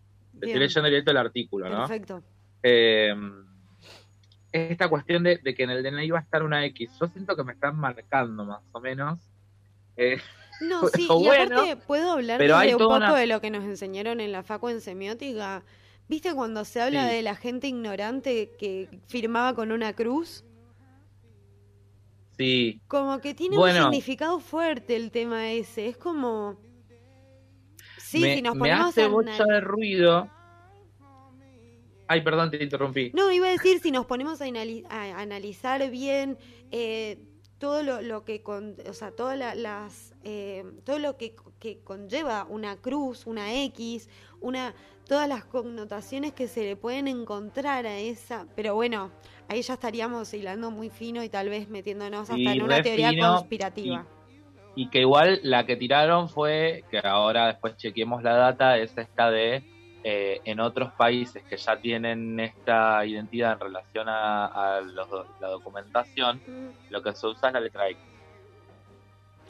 [0.40, 1.78] Estoy leyendo directo el artículo, ¿no?
[1.80, 2.22] perfecto.
[2.62, 3.14] Eh,
[4.52, 7.34] esta cuestión de, de que en el DNI va a estar una X, yo siento
[7.36, 9.20] que me están marcando más o menos.
[9.96, 10.18] Eh,
[10.60, 13.64] No, sí, y bueno, aparte puedo hablar desde un poco una- de lo que nos
[13.64, 15.62] enseñaron en la facu en semiótica.
[16.08, 17.14] ¿Viste cuando se habla Sí.
[17.16, 20.44] de la gente ignorante que firmaba con una cruz?
[22.36, 23.86] Sí, Como que tiene Bueno.
[23.86, 25.88] un significado fuerte el tema ese.
[25.88, 26.58] Es como.
[27.98, 30.28] Sí, me, si nos me ponemos hace a bocha de ruido.
[32.08, 33.10] Ay, perdón, te interrumpí.
[33.14, 36.36] No, iba a decir, si nos ponemos a, a analizar bien
[36.70, 37.18] eh,
[37.62, 41.78] todo lo, lo que con, o sea, todas la- las eh, todo lo que, que
[41.84, 44.08] conlleva una cruz, una X,
[44.40, 44.74] una
[45.06, 49.12] todas las connotaciones que se le pueden encontrar a esa, pero bueno,
[49.48, 53.12] ahí ya estaríamos hilando muy fino y tal vez metiéndonos hasta Y en una teoría
[53.16, 54.06] conspirativa.
[54.74, 59.30] Y que igual la que tiraron fue, que ahora después chequeemos la data, es esta
[59.30, 59.62] de
[60.04, 65.08] eh, en otros países que ya tienen esta identidad en relación a, a los
[65.40, 68.02] la documentación, Mm, lo que se usa es la letra X.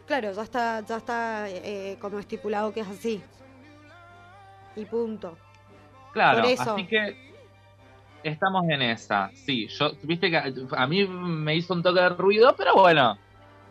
[0.06, 3.22] Claro, ya está, ya está eh, como estipulado que es así.
[4.76, 5.36] Y punto.
[6.12, 6.74] Claro, eso.
[6.74, 7.16] así que
[8.22, 9.30] estamos en esa.
[9.34, 10.38] Sí, yo, viste que
[10.76, 13.16] a mí me hizo un toque de ruido, pero bueno,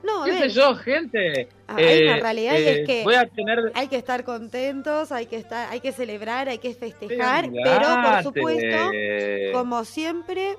[0.03, 1.49] No, qué sé yo, gente.
[1.67, 4.23] Ah, hay una Eh, realidad y eh, es que voy a tener hay que estar
[4.23, 8.77] contentos, hay que estar, hay que celebrar, hay que festejar, pero por supuesto,
[9.53, 10.57] como siempre,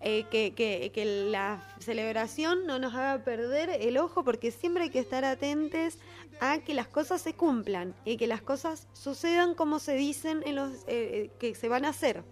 [0.00, 4.90] eh, que, que, que la celebración no nos haga perder el ojo, porque siempre hay
[4.90, 5.98] que estar atentos
[6.40, 10.56] a que las cosas se cumplan y que las cosas sucedan como se dicen en
[10.56, 12.24] los eh, que se van a hacer.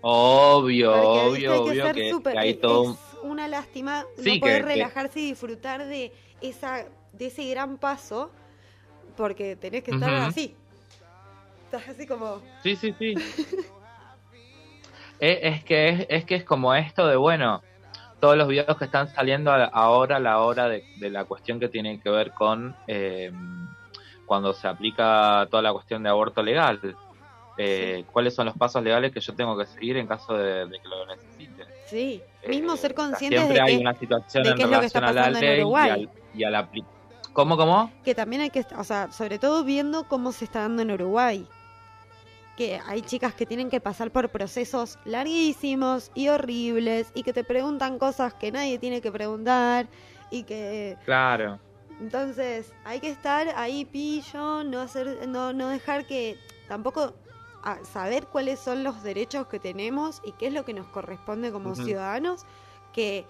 [0.00, 4.34] Obvio, Porque, obvio, hay que obvio ser que, que hay todo es una lástima Sí,
[4.34, 8.30] no poder que- que- relajarse y disfrutar de esa de ese gran paso
[9.16, 10.54] porque tenés que estar así
[11.64, 13.14] estás así como Sí, sí, sí.
[15.18, 17.64] es, es que es, es que es como esto de, bueno,
[18.20, 21.68] todos los videos que están saliendo ahora a la hora de, de la cuestión que
[21.68, 23.30] tiene que ver con eh,
[24.24, 26.80] cuando se aplica toda la cuestión de aborto legal.
[27.56, 30.80] Eh, ¿Cuáles son los pasos legales que yo tengo que seguir en caso de, de
[30.80, 31.53] que lo necesite?
[31.94, 34.62] Sí Eh, mismo o ser conscientes siempre de hay que, una situación de en qué
[34.64, 35.90] es lo que está a la pasando en ley y Uruguay.
[35.90, 36.84] al, y al apli-
[37.32, 37.90] ¿Cómo, cómo?
[38.04, 41.46] que también hay que o sea sobre todo viendo cómo se está dando en Uruguay
[42.56, 47.42] que hay chicas que tienen que pasar por procesos larguísimos y horribles y que te
[47.42, 49.86] preguntan cosas que nadie tiene que preguntar
[50.30, 51.58] y que Claro.
[52.00, 56.36] Entonces, hay que estar ahí pillo, no hacer, no, no dejar que
[56.68, 57.14] tampoco
[57.64, 61.50] a saber cuáles son los derechos que tenemos y qué es lo que nos corresponde
[61.50, 62.44] como ciudadanos,
[62.92, 63.24] que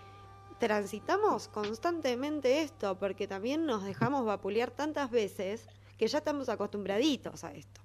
[0.58, 7.54] transitamos constantemente esto, porque también nos dejamos vapulear tantas veces que ya estamos acostumbraditos a
[7.54, 7.80] esto.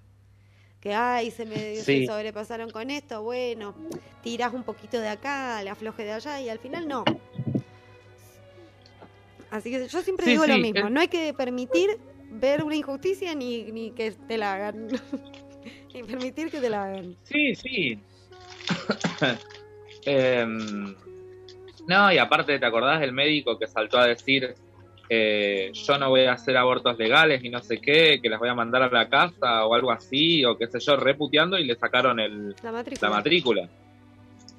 [0.81, 3.75] Que ay, se me se sobrepasaron con esto, bueno,
[4.23, 7.03] tiras un poquito de acá, la afloje de allá y al final no.
[9.51, 11.99] Así que yo siempre Sí, digo lo mismo, no hay que permitir
[12.31, 14.87] ver una injusticia ni, ni que te la hagan.
[15.93, 17.15] ni permitir que te la hagan.
[17.23, 17.99] Sí, sí.
[20.05, 20.95] Em,
[21.85, 24.55] no, y aparte, ¿te acordás del médico que saltó a decir,
[25.09, 28.47] eh, yo no voy a hacer abortos legales y no sé qué, que las voy
[28.47, 31.75] a mandar a la casa o algo así, o qué sé yo, reputeando y le
[31.75, 33.09] sacaron el, La matrícula.
[33.09, 33.69] la matrícula?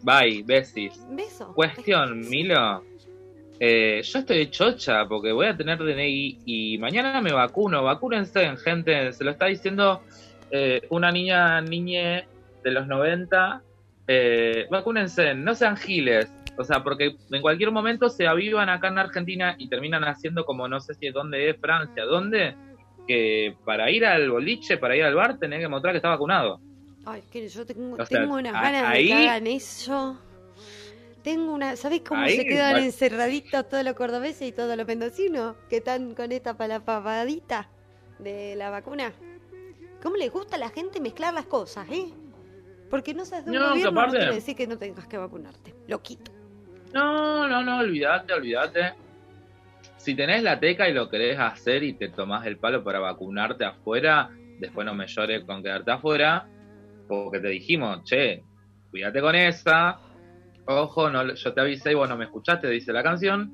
[0.03, 1.01] Bye, besis.
[1.11, 1.55] Beso.
[1.55, 2.83] Cuestión, Milo.
[3.59, 7.83] Eh, yo estoy chocha porque voy a tener DNI y mañana me vacuno.
[7.83, 9.13] Vacúnense, gente.
[9.13, 10.03] Se lo está diciendo
[10.51, 12.27] eh, una niña, niñe
[12.63, 13.63] de los 90.
[14.07, 16.31] Eh, vacúnense, no sean giles.
[16.59, 20.69] O sea, porque en cualquier momento se avivan acá en Argentina y terminan haciendo como
[20.69, 22.55] no sé si es dónde es Francia, dónde,
[23.07, 26.61] que para ir al boliche, para ir al bar, tenés que mostrar que está vacunado.
[27.07, 30.21] Ay, que yo tengo, O sea, tengo unas ganas ahí- de que hagan eso.
[31.23, 31.77] Tengo una.
[31.77, 35.77] ¿Sabés cómo Ahí se quedan va- encerraditos todos los cordobeses y todos los mendocinos que
[35.79, 37.69] están con esta palapapadita
[38.19, 39.13] de la vacuna?
[40.03, 42.07] ¿Cómo les gusta a la gente mezclar las cosas, eh?
[42.89, 45.75] Porque no seas de un No, gobierno no quiere decir que no tengas que vacunarte.
[45.87, 46.33] Loquito.
[46.93, 48.95] No, no, no, olvídate, olvídate.
[49.97, 53.65] Si tenés la teca y lo querés hacer y te tomás el palo para vacunarte
[53.65, 56.49] afuera, después no me llores con quedarte afuera,
[57.07, 58.43] porque te dijimos, che,
[58.91, 60.01] cuídate con esa,
[60.67, 63.53] ojo, no, yo te avisé y vos no me escuchaste, dice la canción.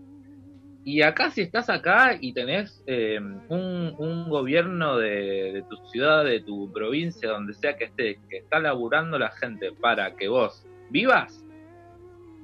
[0.87, 6.25] Y acá si estás acá y tenés eh, un, un gobierno de, de tu ciudad,
[6.25, 10.65] de tu provincia, donde sea que estés, que está laburando la gente para que vos
[10.91, 11.45] vivas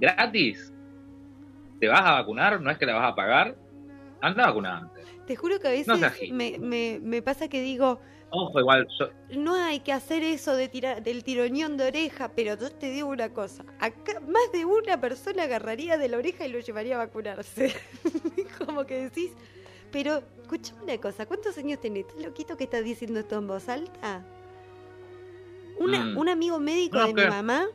[0.00, 0.74] gratis,
[1.78, 3.54] te vas a vacunar, no es que la vas a pagar,
[4.20, 5.02] anda a vacunarte.
[5.24, 5.96] Te juro que a veces No
[6.34, 8.00] me, me, me pasa que digo,
[8.34, 8.88] Ojo, igual,
[9.30, 13.08] no hay que hacer eso de tirar del tiroñón de oreja, pero yo te digo
[13.08, 17.04] una cosa, acá más de una persona agarraría de la oreja y lo llevaría a
[17.04, 17.74] vacunarse.
[18.66, 19.32] Como que decís,
[19.90, 22.06] pero escuchame una cosa, ¿cuántos años tenés?
[22.06, 24.24] ¿Estás loquito que estás diciendo esto en voz alta?
[25.78, 26.18] una- Mm.
[26.18, 27.66] un amigo médico No, de mi mamá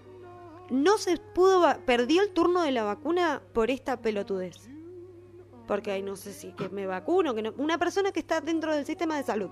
[0.69, 4.55] no se pudo, perdió el turno de la vacuna por esta pelotudez.
[5.67, 7.53] Porque ay, no sé si que me vacuno, que no.
[7.57, 9.49] Una persona que está dentro del sistema de salud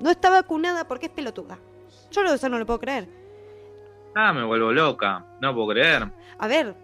[0.00, 1.58] no está vacunada porque es pelotuda.
[2.10, 3.08] Yo lo- eso no lo puedo creer.
[4.14, 5.24] Ah, me vuelvo loca.
[5.40, 6.10] No puedo creer.
[6.38, 6.74] A ver,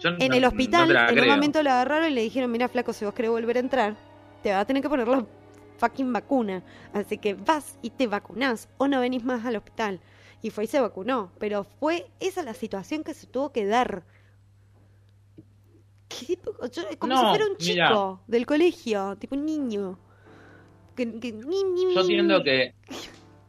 [0.00, 1.34] Yo en no- el hospital, la en un creo.
[1.34, 3.94] momento lo agarraron y le dijeron, mira flaco, si vos querés volver a entrar,
[4.42, 5.24] te vas a tener que poner la
[5.78, 6.62] fucking vacuna.
[6.92, 10.00] Así que vas y te vacunás o no venís más al hospital.
[10.42, 11.30] Y fue y se vacunó.
[11.38, 14.02] Pero fue esa la situación que se tuvo que dar.
[16.70, 17.88] Yo- como si fuera un mira.
[17.88, 19.98] chico del colegio, tipo un niño.
[20.96, 22.74] Que, Yo entiendo que.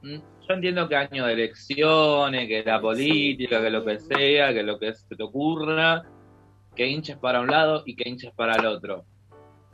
[0.02, 0.16] mm,
[0.48, 4.80] Yo entiendo que año de elecciones, que la política, que lo que sea, que lo
[4.80, 6.04] que se te ocurra,
[6.76, 9.06] que hinches para un lado y que hinches para el otro.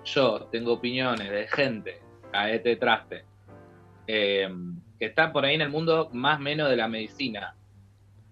[0.06, 2.00] Yo tengo opiniones de gente,
[2.34, 3.26] a este traste,
[4.08, 4.50] eh,
[4.98, 7.56] que está por ahí en el mundo más menos de la medicina.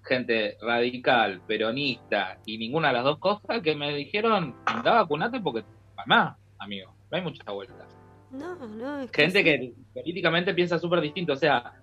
[0.03, 5.65] Gente radical, peronista y ninguna de las dos cosas que me dijeron, anda vacunate porque
[5.95, 7.86] mamá, amigo, no hay mucha vuelta
[8.31, 11.33] No, no, es que gente que políticamente piensa súper distinto.
[11.33, 11.73] O sea,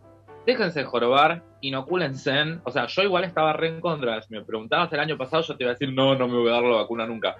[0.46, 2.58] déjense jorobar, inocúlense.
[2.64, 4.20] O sea, yo igual estaba re en contra.
[4.22, 6.48] Si me preguntabas el año pasado, yo te iba a decir, no, no me voy
[6.50, 7.36] a dar la vacuna nunca.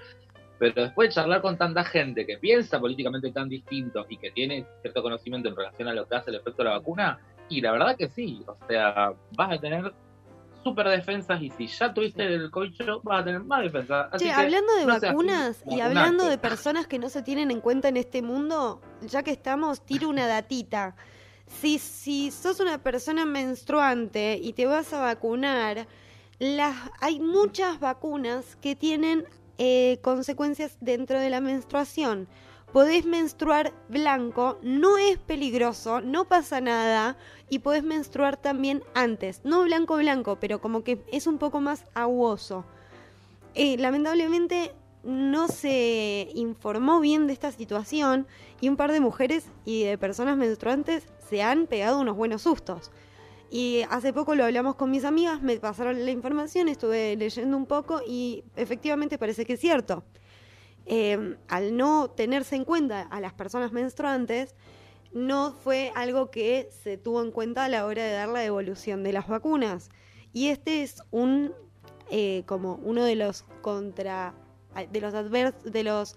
[0.59, 4.65] Pero después de charlar con tanta gente que piensa políticamente tan distinto y que tiene
[4.83, 7.19] cierto conocimiento en relación a lo que hace el efecto de la vacuna,
[7.49, 8.43] y la verdad que sí.
[8.47, 9.93] O sea, vas a tener
[10.63, 12.73] súper defensas y si ya tuviste el COVID,
[13.03, 14.09] vas a tener más defensas.
[14.11, 17.51] Así Che, que hablando de no vacunas y hablando de personas que no se tienen
[17.51, 20.97] en cuenta en este mundo, ya que estamos, tiro una datita.
[21.47, 25.87] Si, si sos una persona menstruante y te vas a vacunar,
[26.39, 29.25] las, hay muchas vacunas que tienen
[29.59, 32.29] eh, consecuencias dentro de la menstruación.
[32.73, 37.17] Podés menstruar blanco, no es peligroso, no pasa nada
[37.49, 39.43] y podés menstruar también antes.
[39.45, 42.65] No blanco blanco, pero como que es un poco más aguoso.
[43.55, 48.27] Eh, lamentablemente no se informó bien de esta situación
[48.61, 52.91] y un par de mujeres y de personas menstruantes se han pegado unos buenos sustos.
[53.51, 57.67] Y hace poco lo hablamos con mis amigas, me pasaron la información, estuve leyendo un
[57.67, 60.03] poco y efectivamente parece que es cierto.
[60.87, 64.55] Eh, al no tenerse en cuenta a las personas menstruantes,
[65.13, 69.03] no fue algo que se tuvo en cuenta a la hora de dar la devolución
[69.03, 69.91] de las vacunas.
[70.33, 71.53] Y este es un
[72.11, 74.35] eh, como uno de los contra
[74.91, 76.17] de los advers, de los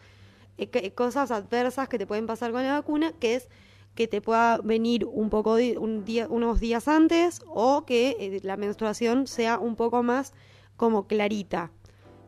[0.58, 3.50] eh, cosas adversas que te pueden pasar con la vacuna, que es
[3.96, 8.56] que te pueda venir un poco un día, unos días antes o que eh, la
[8.58, 10.34] menstruación sea un poco más
[10.76, 11.72] como clarita.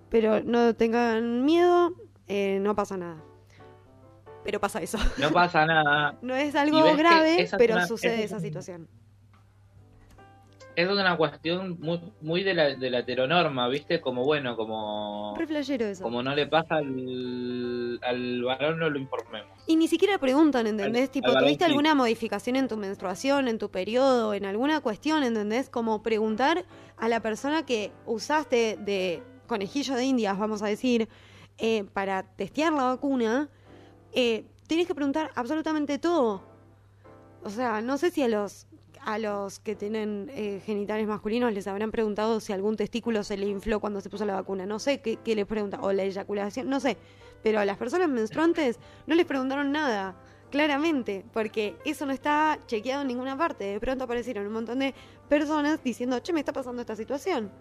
[0.10, 1.94] Pero no tengan miedo,
[2.28, 3.24] eh, no pasa nada.
[4.44, 4.98] Pero pasa eso.
[5.18, 6.18] no pasa nada.
[6.24, 8.88] No es algo grave, pero una- sucede esa situación.
[10.82, 14.00] Es una cuestión muy, muy de, la, de la heteronorma, ¿viste?
[14.02, 16.04] Como bueno, como, eso.
[16.04, 19.50] como no le pasa al, al varón, no lo informemos.
[19.68, 21.04] Y ni siquiera preguntan, ¿entendés?
[21.04, 21.72] Al- tipo, al varón ¿tuviste sí.
[21.72, 25.70] alguna modificación en tu menstruación, en tu periodo, en alguna cuestión, ¿entendés?
[25.70, 26.66] Como preguntar
[26.98, 31.10] a la persona que usaste de conejillo de indias, vamos a decir,
[31.58, 33.50] eh, para testear la vacuna,
[34.14, 36.44] eh, tenés que preguntar absolutamente todo.
[37.44, 38.68] O sea, no sé si a los
[39.06, 43.48] a los que tienen eh, genitales masculinos les habrán preguntado si algún testículo se le
[43.48, 44.66] infló cuando se puso la vacuna.
[44.66, 45.80] No sé qué, qué les pregunta.
[45.82, 46.98] O la eyaculación, no sé.
[47.44, 50.16] Pero a las personas menstruantes no les preguntaron nada,
[50.52, 53.66] claramente, porque eso no está chequeado en ninguna parte.
[53.66, 54.94] De pronto aparecieron un montón de
[55.28, 57.52] personas diciendo, che, me está pasando esta situación.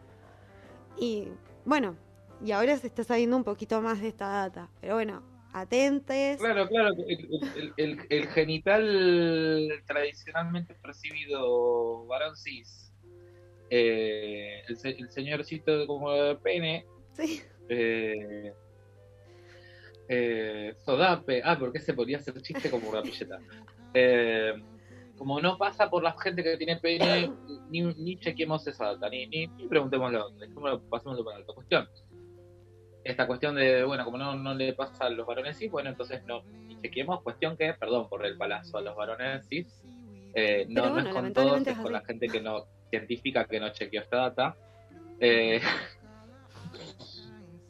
[0.98, 1.28] Y
[1.65, 1.97] bueno,
[2.44, 4.69] y ahora se está sabiendo un poquito más de esta data.
[4.81, 5.23] Pero bueno,
[5.62, 6.39] atentes.
[6.39, 12.93] Claro, claro, el, el- el- el genital tradicionalmente percibido varón cis,
[13.70, 17.43] eh, el, se- el señorcito como de pene, Sí.
[17.68, 18.52] eh,
[20.09, 23.39] eh, sodape, ah, porque se podría hacer chiste como una pilleta.
[23.94, 24.55] Eh,
[25.16, 27.30] como no pasa por la gente que tiene pene,
[27.70, 31.89] ni, ni chequemos esa data, ni, ni, ni preguntémoslo, dejémoslo, pasémoslo para alta cuestión.
[33.09, 36.22] Esta cuestión de, bueno, como no, no le pasa a los varones cis, bueno, entonces
[36.26, 39.66] no, ni chequemos, cuestión que, perdón por el palazo a los varones cis,
[40.35, 43.60] eh, no, no es con todos, es es con la gente que no, científica que
[43.60, 44.56] no chequeó esta data.
[45.20, 45.60] Eh,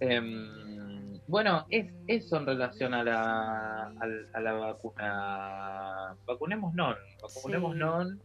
[0.00, 6.16] Em, bueno, es eso en relación a la, al- a, la vacuna.
[6.24, 7.78] Vacunemos non, vacunemos Sí.
[7.78, 8.20] non.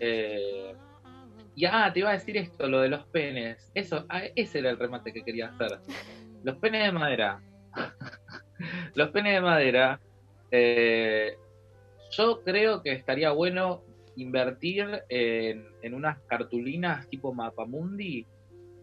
[0.00, 0.74] Eh,
[1.54, 3.70] y ah, te iba a decir esto, lo de los penes.
[3.74, 5.78] Eso, ah, ese era el remate que quería hacer.
[6.42, 7.40] Los penes de madera.
[8.94, 10.00] los penes de madera.
[10.50, 11.36] eh,
[12.10, 13.82] yo creo que estaría bueno
[14.16, 18.26] invertir en, en unas cartulinas tipo Mapamundi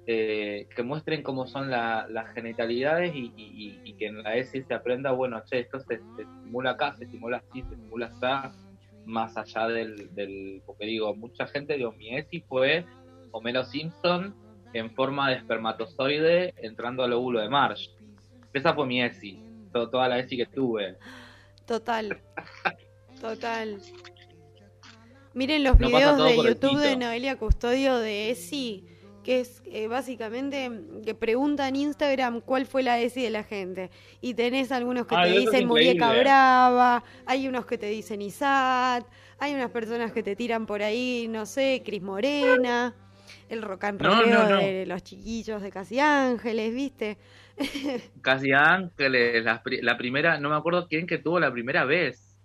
[0.06, 5.12] eh, que muestren cómo son la- las genitalidades y, que en la ESI se aprenda,
[5.12, 8.52] bueno, che, esto se, se estimula acá, se estimula así, se estimula allá,
[9.06, 12.86] más allá del, del, porque digo, mucha gente, digo, mi ESI fue
[13.32, 14.36] Homero Simpson
[14.76, 17.90] en forma de espermatozoide entrando al óvulo de Marsh.
[18.54, 19.40] Esa fue mi ESI,
[19.72, 20.98] to- toda la ESI que tuve.
[21.66, 22.22] Total.
[23.22, 23.80] Total.
[25.34, 26.96] Miren los No videos de YouTube de.
[26.98, 28.86] Noelia Custodio de ESI,
[29.24, 30.70] que es eh, básicamente
[31.06, 33.90] que pregunta en Instagram cuál fue la ESI de la gente.
[34.22, 36.20] Y tenés algunos que Ay, te dicen muñeca increíble.
[36.22, 39.06] brava, hay unos que te dicen ISAT,
[39.40, 42.96] hay unas personas que te tiran por ahí, no sé, Cris Morena,
[43.50, 44.58] el rock and No, rolleo no, no.
[44.58, 47.18] de los chiquillos de Casi Ángeles, ¿viste?
[48.22, 52.38] Casi Ángeles, la, la primera, no me acuerdo quién que tuvo la primera vez.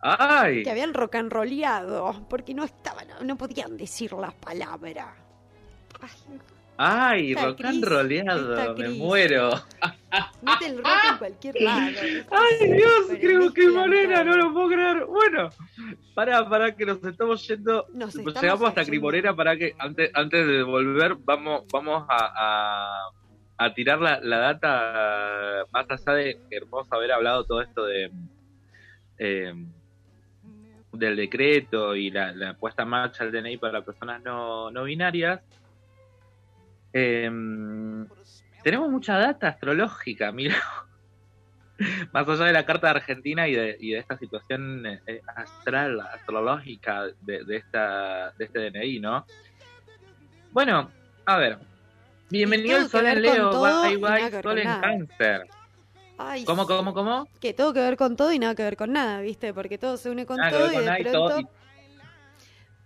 [0.00, 0.62] ¡Ay!
[0.62, 5.08] que habían rock and rolleado porque no estaban, no podían decir las palabras.
[6.00, 6.38] Ay,
[6.84, 7.30] ¡Ay!
[7.30, 9.50] Esta Rock and roleado, me muero.
[10.42, 11.92] mete el rock en cualquier lado.
[12.30, 13.18] ¡Ay, Dios!
[13.20, 15.04] Creo que Morena, no lo puedo creer.
[15.04, 15.50] Bueno,
[16.12, 17.86] para, para que nos estamos yendo.
[17.92, 18.84] Nos estamos llegamos hasta.
[18.84, 24.38] Crimorena para que antes, antes de volver vamos, vamos a, a, a tirar la, la
[24.38, 28.10] data más allá de que hermoso haber hablado todo esto de
[29.18, 29.54] eh,
[30.92, 35.40] del decreto y la, la puesta en marcha del DNI para personas no, no binarias.
[36.92, 37.30] Eh,
[38.62, 40.56] tenemos mucha data astrológica, mira.
[42.12, 46.00] Más allá de la carta de Argentina y de, y de esta situación eh, astral,
[46.00, 49.26] astrológica de, de, esta, de este DNI, ¿no?
[50.52, 50.90] Bueno,
[51.26, 51.58] a ver.
[52.30, 54.80] Bienvenido al Sol en Leo, bye bye, Sol en nada.
[54.80, 55.46] Cáncer.
[56.18, 57.26] Ay, ¿Cómo, cómo, cómo?
[57.40, 59.52] Que todo que ver con todo y nada que ver con nada, ¿viste?
[59.52, 61.28] Porque todo se une con Nada todo y de pronto...
[61.28, 61.48] todo, y-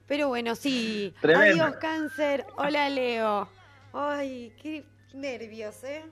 [0.07, 1.13] Pero bueno, sí.
[1.21, 1.65] Tremendo.
[1.65, 2.47] Adiós, cáncer.
[2.57, 3.49] Hola, Leo.
[3.99, 6.05] Ay, qué nervios, ¿eh?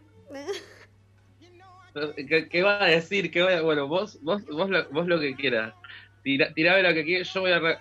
[2.28, 3.30] ¿Qué, qué va a decir?
[3.30, 5.74] ¿Qué va a- Bueno, vos, vos, vos, lo, vos lo que quieras.
[6.22, 7.58] Tira, tirame lo que quieras, yo voy a...
[7.58, 7.78] Re...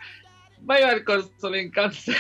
[0.60, 2.16] Bye bye con Sol en Cáncer.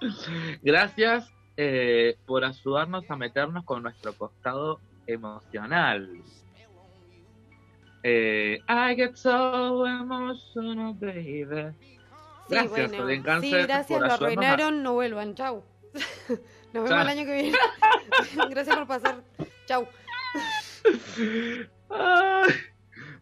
[0.62, 6.22] Gracias eh, por ayudarnos a meternos con nuestro costado emocional.
[8.04, 11.72] Eh, I get so emotional, baby.
[11.80, 11.98] Sí,
[12.54, 13.08] Gracias, bueno.
[13.08, 15.64] En Cáncer, sí, gracias, por lo a- arruinaron, no vuelvan, chau.
[16.72, 17.58] Nos vemos el año que viene.
[18.50, 19.22] gracias por pasar.
[19.66, 19.88] Chau.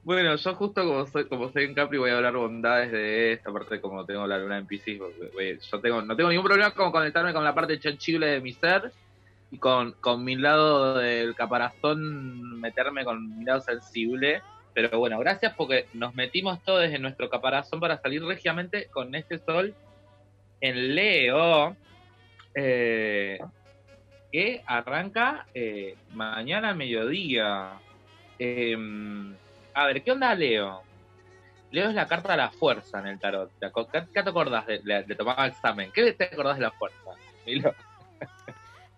[0.02, 3.52] Bueno, yo justo como soy, como soy en Capri voy a hablar bondades de esta
[3.52, 6.70] parte como tengo la luna en Pisces, porque, güey, yo tengo, no tengo ningún problema
[6.72, 8.92] con conectarme con la parte chanchible de mi ser
[9.50, 14.42] y con, con mi lado del caparazón meterme con mi lado sensible.
[14.74, 19.38] Pero bueno, gracias porque nos metimos todos en nuestro caparazón para salir regiamente con este
[19.38, 19.74] sol
[20.60, 21.76] en Leo.
[22.56, 23.38] Eh,
[24.32, 27.78] que arranca eh, mañana al mediodía.
[28.38, 28.76] Eh,
[29.74, 30.82] a ver, ¿qué onda Leo?
[31.70, 33.50] Leo es la carta de la fuerza en el tarot.
[33.60, 35.90] ¿Te aco- ¿Qué, te acordás de, de, de tomar el examen?
[35.92, 37.10] ¿Qué te acordás de la fuerza?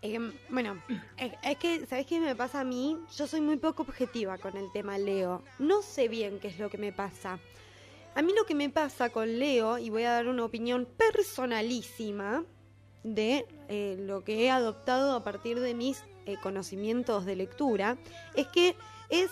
[0.01, 0.17] Eh,
[0.49, 0.81] bueno,
[1.43, 2.97] es que, ¿sabes qué me pasa a mí?
[3.17, 5.43] Yo soy muy poco objetiva con el tema Leo.
[5.59, 7.41] No sé bien qué es lo que me pasa.
[8.15, 12.45] A mí lo que me pasa con Leo, y voy a dar una opinión personalísima
[13.15, 17.97] de eh, lo que he adoptado a partir de mis eh, conocimientos de lectura,
[18.35, 18.77] es que
[19.11, 19.31] es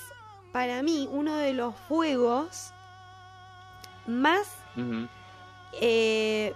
[0.52, 2.72] para mí uno de los fuegos
[4.06, 4.48] más
[5.80, 6.54] eh,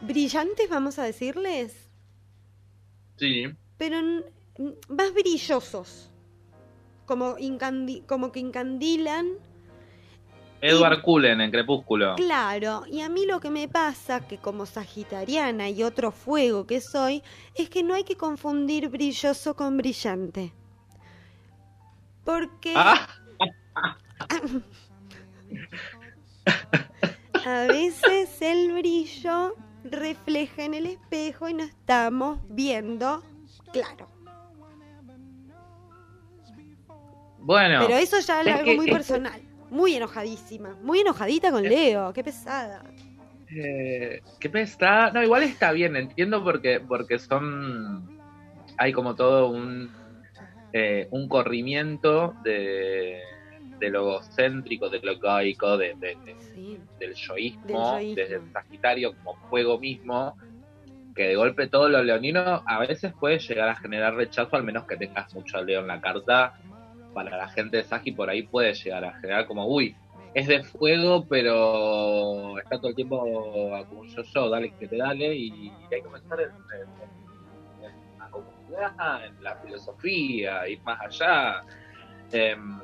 [0.00, 1.88] brillantes, vamos a decirles,
[3.16, 3.44] Sí.
[3.76, 3.98] pero
[4.88, 6.10] más brillosos,
[7.06, 7.36] como,
[8.06, 9.26] como que encandilan.
[10.60, 12.16] Edward Cullen en Crepúsculo.
[12.16, 16.80] Claro, y a mí lo que me pasa, que como sagitariana y otro fuego que
[16.80, 17.22] soy,
[17.54, 20.52] es que no hay que confundir brilloso con brillante.
[22.24, 23.08] Porque Ah,
[27.46, 29.54] a veces el brillo
[29.84, 33.22] refleja en el espejo y no estamos viendo
[33.72, 34.08] claro.
[37.38, 39.47] bueno, Pero eso ya es algo que muy personal.
[39.70, 40.76] Muy enojadísima.
[40.82, 42.12] Muy enojadita con Leo.
[42.12, 42.82] Qué pesada.
[43.50, 45.10] eh, qué pesada.
[45.12, 48.18] No, igual está bien, entiendo porque, porque son.
[48.76, 49.90] Hay como todo un.
[50.72, 53.20] eh, un corrimiento de,
[53.78, 56.78] de lo egocéntrico, de lo egoico, de, de- de- Sí.
[56.98, 60.36] del yoísmo, Del desde el Sagitario como fuego mismo,
[61.14, 64.84] que de golpe todo lo leonino a veces puede llegar a generar rechazo, al menos
[64.84, 66.58] que tengas mucho Leo en la carta.
[67.14, 69.96] Para la gente de Sagi por ahí puede llegar a generar como, uy,
[70.34, 73.20] es de fuego, pero está todo el tiempo
[73.88, 76.50] como yo, yo, dale que te dale, y, hay que pensar en,
[78.18, 81.64] la comunidad, en la filosofía, ir más allá.
[82.30, 82.78] Em,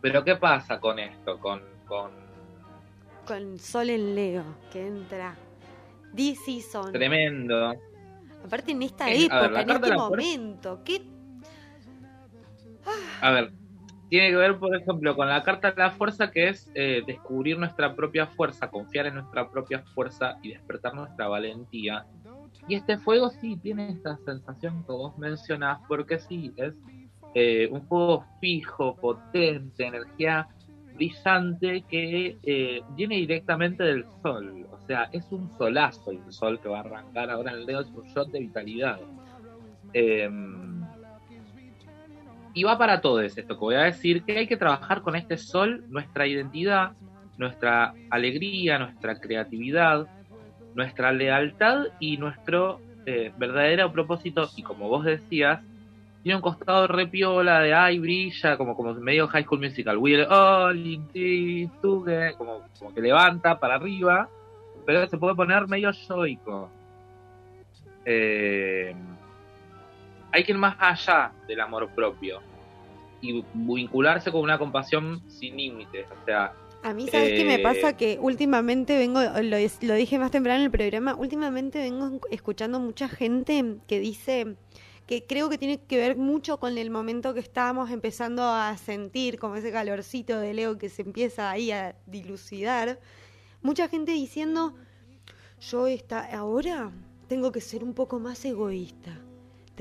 [0.00, 1.38] pero ¿qué pasa con esto?
[1.38, 2.10] Con, con,
[3.26, 5.36] con Sol en Leo, que entra.
[6.12, 6.92] DC Son.
[6.92, 7.74] Tremendo.
[8.44, 11.11] Aparte en esta época, en este momento, ¿qué?
[13.20, 13.52] A ver,
[14.12, 17.58] tiene que ver, por ejemplo, con la carta de la fuerza, que es eh, descubrir
[17.58, 22.04] nuestra propia fuerza, confiar en nuestra propia fuerza y despertar nuestra valentía.
[22.68, 26.74] Y este fuego sí tiene esta sensación que vos mencionás, porque sí, es
[27.34, 30.46] eh, un fuego fijo, potente, energía
[30.94, 34.66] brillante que eh, viene directamente del sol.
[34.70, 37.80] O sea, es un solazo el sol que va a arrancar ahora en el dedo,
[37.80, 39.00] es un shot de vitalidad.
[39.94, 40.28] Eh,
[42.54, 45.36] y va para todo esto que voy a decir, que hay que trabajar con este
[45.38, 46.92] sol nuestra identidad,
[47.38, 50.06] nuestra alegría, nuestra creatividad,
[50.74, 54.48] nuestra lealtad y nuestro eh, verdadero propósito.
[54.56, 55.60] Y como vos decías,
[56.22, 59.98] tiene un costado repiola de ay, brilla, como, como medio high school musical.
[59.98, 61.00] Will all
[62.36, 64.28] como, como que levanta para arriba,
[64.86, 66.70] pero se puede poner medio yoico.
[68.04, 68.94] Eh,
[70.32, 72.40] hay que ir más allá del amor propio
[73.20, 76.06] y vincularse con una compasión sin límites.
[76.10, 76.52] O sea,
[76.82, 77.96] a mí, ¿sabes qué me eh, pasa?
[77.96, 83.08] Que últimamente vengo, lo, lo, dije más temprano en el programa, últimamente vengo escuchando mucha
[83.08, 84.56] gente que dice
[85.06, 89.38] que creo que tiene que ver mucho con el momento que estábamos empezando a sentir,
[89.38, 92.98] como ese calorcito de Leo que se empieza ahí a dilucidar.
[93.62, 94.74] Mucha gente diciendo,
[95.60, 96.90] yo está, ahora
[97.28, 99.20] tengo que ser un poco más egoísta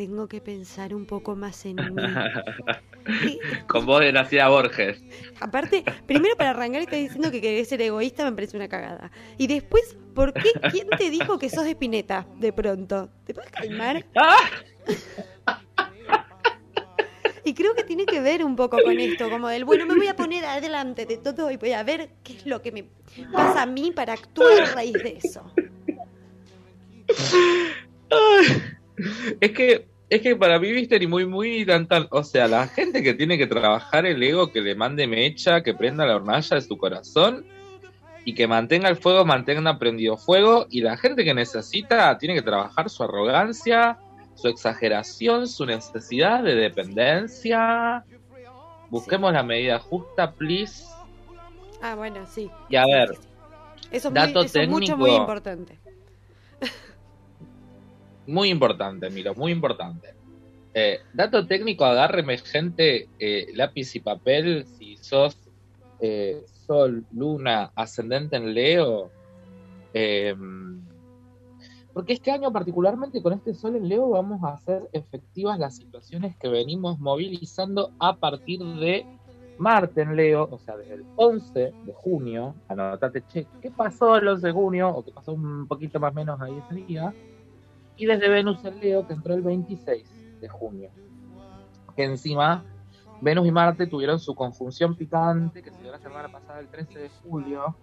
[0.02, 3.40] tengo que pensar un poco más en mí.
[3.68, 5.00] Con voz de Nacida Borges.
[5.40, 9.12] Aparte, primero para arrancar estás diciendo que querés ser egoísta, me parece una cagada.
[9.38, 10.50] Y después, ¿por qué?
[10.72, 13.10] ¿Quién te dijo que sos de Spinetta de pronto?
[13.26, 14.04] ¿Te puedes calmar?
[14.16, 14.40] ¡Ah!
[17.44, 20.08] Y creo que tiene que ver un poco con esto, como del, bueno, me voy
[20.08, 22.86] a poner adelante de todo y voy a ver qué es lo que me
[23.32, 25.44] pasa a mí para actuar a raíz de eso.
[29.40, 32.06] Es que, es que para mí, viste, ni muy, muy tan, tan.
[32.12, 35.74] O sea, la gente que tiene que trabajar el ego, que le mande mecha, que
[35.74, 37.46] prenda la hornalla de su corazón
[38.26, 40.68] y que mantenga el fuego, mantenga prendido fuego.
[40.70, 44.00] Y la gente que necesita tiene que trabajar su arrogancia,
[44.36, 48.04] su exageración, su necesidad de dependencia.
[48.90, 50.84] Busquemos la medida justa, please.
[51.82, 52.52] Ah, bueno, sí.
[52.68, 53.12] Y a ver,
[53.92, 55.80] eso es, muy, eso es mucho, muy importante.
[58.32, 60.16] Muy importante, Miro, muy importante.
[60.74, 65.38] Eh, dato técnico, agárreme gente, eh, lápiz y papel, si sos
[66.00, 69.12] eh, Sol, Luna, ascendente en Leo.
[71.94, 76.38] porque este año particularmente con este Sol en Leo vamos a hacer efectivas las situaciones
[76.38, 79.06] que venimos movilizando a partir de
[79.58, 84.26] Marte en Leo, o sea, desde el 11 de junio, anotate, che, ¿qué pasó el
[84.30, 84.88] 11 de junio?
[84.88, 87.14] O qué pasó un poquito más menos ahí ese día
[88.02, 90.90] y desde Venus en Leo, que entró el 26 de junio.
[91.96, 92.66] Que encima
[93.22, 96.98] Venus y Marte tuvieron su conjunción picante, que se dio la semana pasada, el 13
[96.98, 97.76] de julio,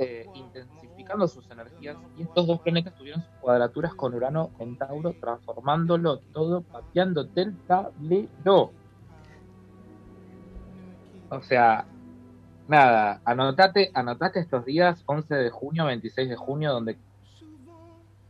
[0.00, 1.96] eh, intensificando sus energías.
[2.18, 7.56] Y estos dos planetas tuvieron sus cuadraturas con Urano en Tauro, transformándolo todo, pateando el
[7.68, 8.72] tablero.
[11.30, 11.86] O sea,
[12.66, 16.98] nada, anotate, anotate estos días, 11 de junio, 26 de junio, donde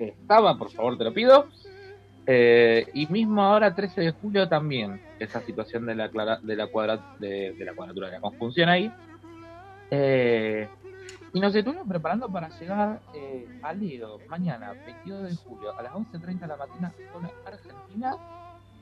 [0.08, 1.48] estaba, por favor te lo pido.
[2.26, 7.16] Eh, y mismo ahora, 13 de julio, también esa situación de la, de la, cuadra,
[7.18, 8.92] de, la cuadratura, de la conjunción ahí.
[9.90, 10.68] Eh,
[11.34, 15.92] y nos estuvimos preparando para llegar eh, a Leo mañana, 22 de julio, a las
[15.92, 18.16] 11.30 de la mañana, con Argentina.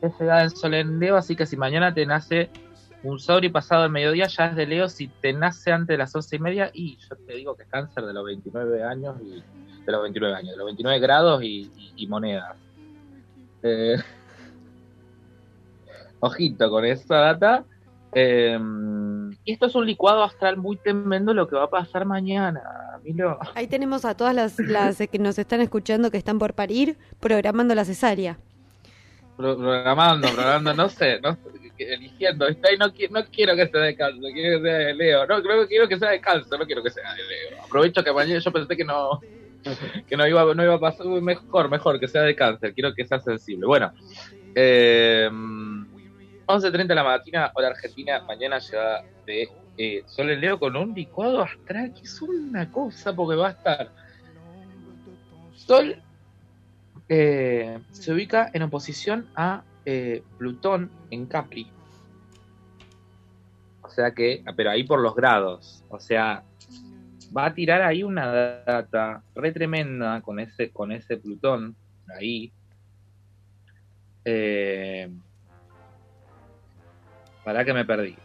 [0.01, 2.51] Es llegada del sol en Leo, así que si mañana te nace
[3.03, 4.89] un sobre pasado el mediodía, ya es de Leo.
[4.89, 7.69] Si te nace antes de las 11 y media, y yo te digo que es
[7.69, 9.43] cáncer de los 29 años y
[9.85, 11.71] de los 29 años, de los 29 grados y,
[12.09, 12.57] monedas.
[13.63, 13.97] Eh,
[16.21, 17.65] ojito con esta data.
[18.15, 22.63] Y esto es un licuado astral muy tremendo lo que va a pasar mañana,
[23.03, 23.39] Milo.
[23.55, 27.75] Ahí tenemos a todas las, las que nos están escuchando que están por parir, programando
[27.75, 28.39] la cesárea.
[29.37, 31.39] programando, programando, no sé, no
[31.91, 32.47] eligiendo.
[32.49, 35.27] no, no quiero que sea de cáncer, quiero que sea de Leo.
[35.27, 37.63] No, creo que quiero que sea de cáncer, no quiero que sea de Leo.
[37.65, 39.21] Aprovecho que mañana yo pensé que no,
[40.09, 43.07] que no iba, no iba a pasar mejor, mejor, que sea de cáncer, quiero que
[43.07, 43.67] sea sensible.
[43.67, 43.93] Bueno,
[44.55, 50.95] eh, 11.30 de la mañana, hora argentina, mañana llega de Sol en Leo con un
[50.95, 53.91] licuado astral, que es una cosa, porque va a estar
[55.55, 56.03] Sol
[57.09, 61.71] eh, se ubica en oposición a eh, Plutón en Capri.
[63.83, 65.85] O sea que, pero ahí por los grados.
[65.91, 66.43] O sea,
[67.37, 71.75] va a tirar ahí una data re tremenda con ese, con ese Plutón
[72.19, 72.53] ahí.
[74.25, 75.11] Eh,
[77.45, 78.17] para que me perdí.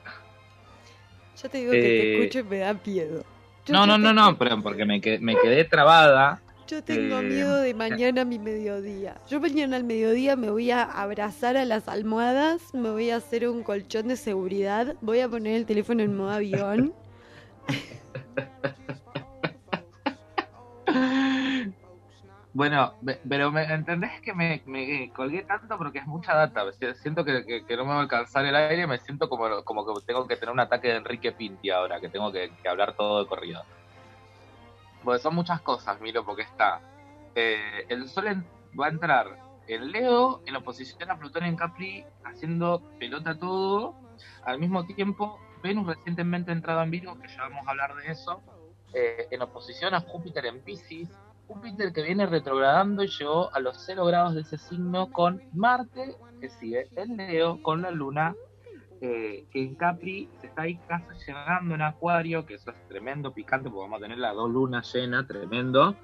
[1.42, 3.26] Yo te digo que te eh, escucho y me da miedo.
[3.70, 6.42] no, no, no, no, pero porque me quedé, me quedé trabada.
[6.68, 9.22] Yo tengo eh, miedo de mañana a mi mediodía.
[9.30, 13.48] Yo mañana al mediodía me voy a abrazar a las almohadas, me voy a hacer
[13.48, 16.94] un colchón de seguridad, voy a poner el teléfono en modo avión.
[22.58, 22.96] Bueno,
[23.30, 24.64] pero me entendés que me,
[25.14, 26.64] colgué tanto porque es mucha data.
[26.96, 30.28] Siento que, no me va a alcanzar el aire, me siento como, como que tengo
[30.28, 33.62] que tener un ataque de Enrique Pinti ahora, que tengo que, hablar todo de corrido.
[35.04, 36.82] Porque son muchas cosas, Miro, porque está.
[37.36, 38.44] Eh, el Sol
[38.80, 39.38] va a entrar
[39.68, 43.94] en Leo en oposición a Plutón en Capri, haciendo pelota todo.
[44.46, 48.42] Al mismo tiempo, Venus recientemente entrado en Virgo, que ya vamos a hablar de eso,
[48.94, 51.10] eh, en oposición a Júpiter en Pisces
[51.48, 56.16] Júpiter que viene retrogradando y llegó a los 0 grados de ese signo con Marte,
[56.42, 58.36] que sigue en Leo, con la Luna,
[59.00, 63.34] eh, que en Capri se está ahí casi llegando en Acuario, que eso es tremendo,
[63.34, 65.96] picante, porque vamos a tener las dos lunas llenas, tremendo.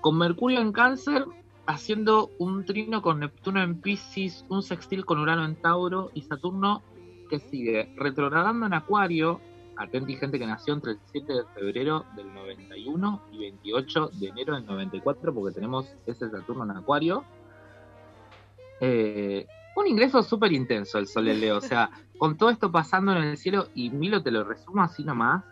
[0.00, 1.24] Con Mercurio en Cáncer,
[1.66, 6.82] haciendo un trino con Neptuno en Pisces, un sextil con Urano en Tauro y Saturno
[7.34, 9.40] que sigue retrogradando en Acuario,
[9.76, 14.54] atenti gente que nació entre el 7 de febrero del 91 y 28 de enero
[14.54, 17.24] del 94, porque tenemos ese Saturno en Acuario.
[18.80, 19.46] Eh,
[19.76, 23.36] un ingreso súper intenso el Sol Leo, o sea, con todo esto pasando en el
[23.36, 25.44] cielo, y Milo te lo resumo así nomás,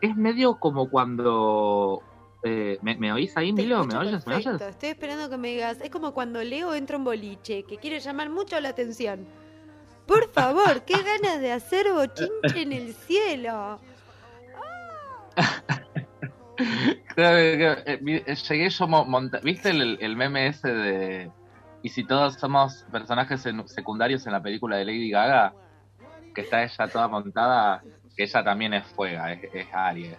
[0.00, 2.02] es medio como cuando...
[2.44, 3.84] Eh, ¿me, oís ahí, Milo?
[3.84, 4.24] ¿Me oyes?
[4.24, 4.60] ¿Me oyes?
[4.60, 5.80] Estoy esperando que me digas.
[5.82, 9.26] Es como cuando Leo entra un boliche, que quiere llamar mucho la atención
[10.08, 13.78] por favor, qué ganas de hacer bochinche en el cielo.
[17.20, 18.00] Eh,
[18.48, 18.88] llegué yo,
[19.44, 21.30] ¿viste el, meme ese de...
[21.82, 25.52] Y si todos somos personajes secundarios en la película de Lady Gaga,
[26.34, 27.82] que está ella toda montada,
[28.16, 30.16] que ella también es fuega, es, Aries.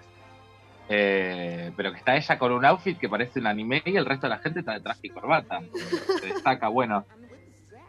[0.88, 4.28] Eh, pero que está ella con un outfit que parece un anime y el resto
[4.28, 5.60] de la gente está de traje y corbata.
[6.22, 7.06] Se destaca, bueno,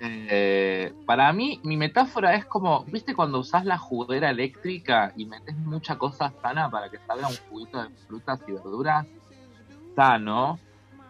[0.03, 5.57] eh, para mí, mi metáfora es como, ¿viste cuando usás la juguera eléctrica y metes
[5.57, 9.07] mucha cosa sana para que salga un juguito de frutas y verduras?
[9.95, 10.59] Sano,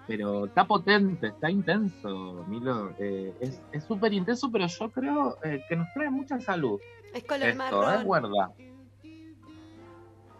[0.06, 2.92] pero está potente, está intenso, Milo.
[2.98, 3.32] Eh,
[3.70, 6.80] es súper intenso, pero yo creo eh, que nos trae mucha salud.
[7.14, 8.52] Es color marrón.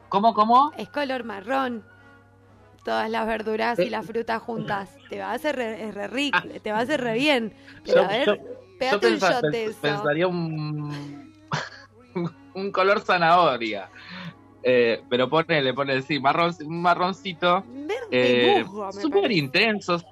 [0.09, 0.73] ¿Cómo, cómo?
[0.77, 1.85] Es color marrón
[2.85, 4.91] todas las verduras y las frutas juntas.
[5.09, 6.59] Te va a hacer re, rico, ah.
[6.63, 7.53] te va a hacer re bien.
[7.85, 8.41] Pero a ver,
[8.79, 9.81] pégate un eso.
[9.81, 11.33] Pensaría un,
[12.55, 13.89] un color zanahoria.
[14.63, 17.65] Eh, pero ponele, ponele, sí, marrón, un marroncito.
[18.11, 20.03] Eh, Súper intenso.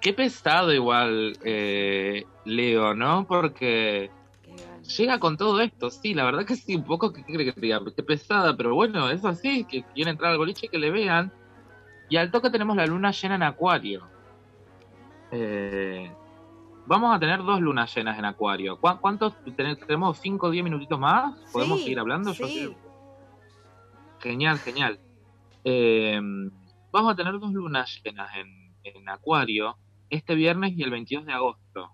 [0.00, 3.24] Qué pesado igual, eh, Leo, ¿no?
[3.28, 4.10] Porque
[4.96, 7.60] llega con todo esto, sí, la verdad que sí, un poco que quiere que te
[7.60, 11.32] diga, qué pesada, pero bueno, es así, que quiere entrar al boliche que le vean.
[12.12, 14.06] Y al toque tenemos la luna llena en Acuario.
[15.30, 16.14] Eh,
[16.84, 18.78] vamos a tener dos lunas llenas en Acuario.
[18.78, 20.18] ¿Cuántos tenemos?
[20.18, 21.34] ¿Cinco o diez minutitos más?
[21.50, 22.34] ¿Podemos seguir hablando?
[24.20, 25.00] Genial, genial.
[25.64, 26.20] Eh,
[26.92, 29.78] vamos a tener dos lunas llenas en, en Acuario
[30.10, 31.92] este viernes y el 22 de agosto.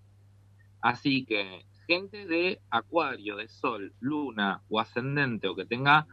[0.81, 6.09] Así que gente de Acuario, de Sol, Luna o Ascendente o que tenga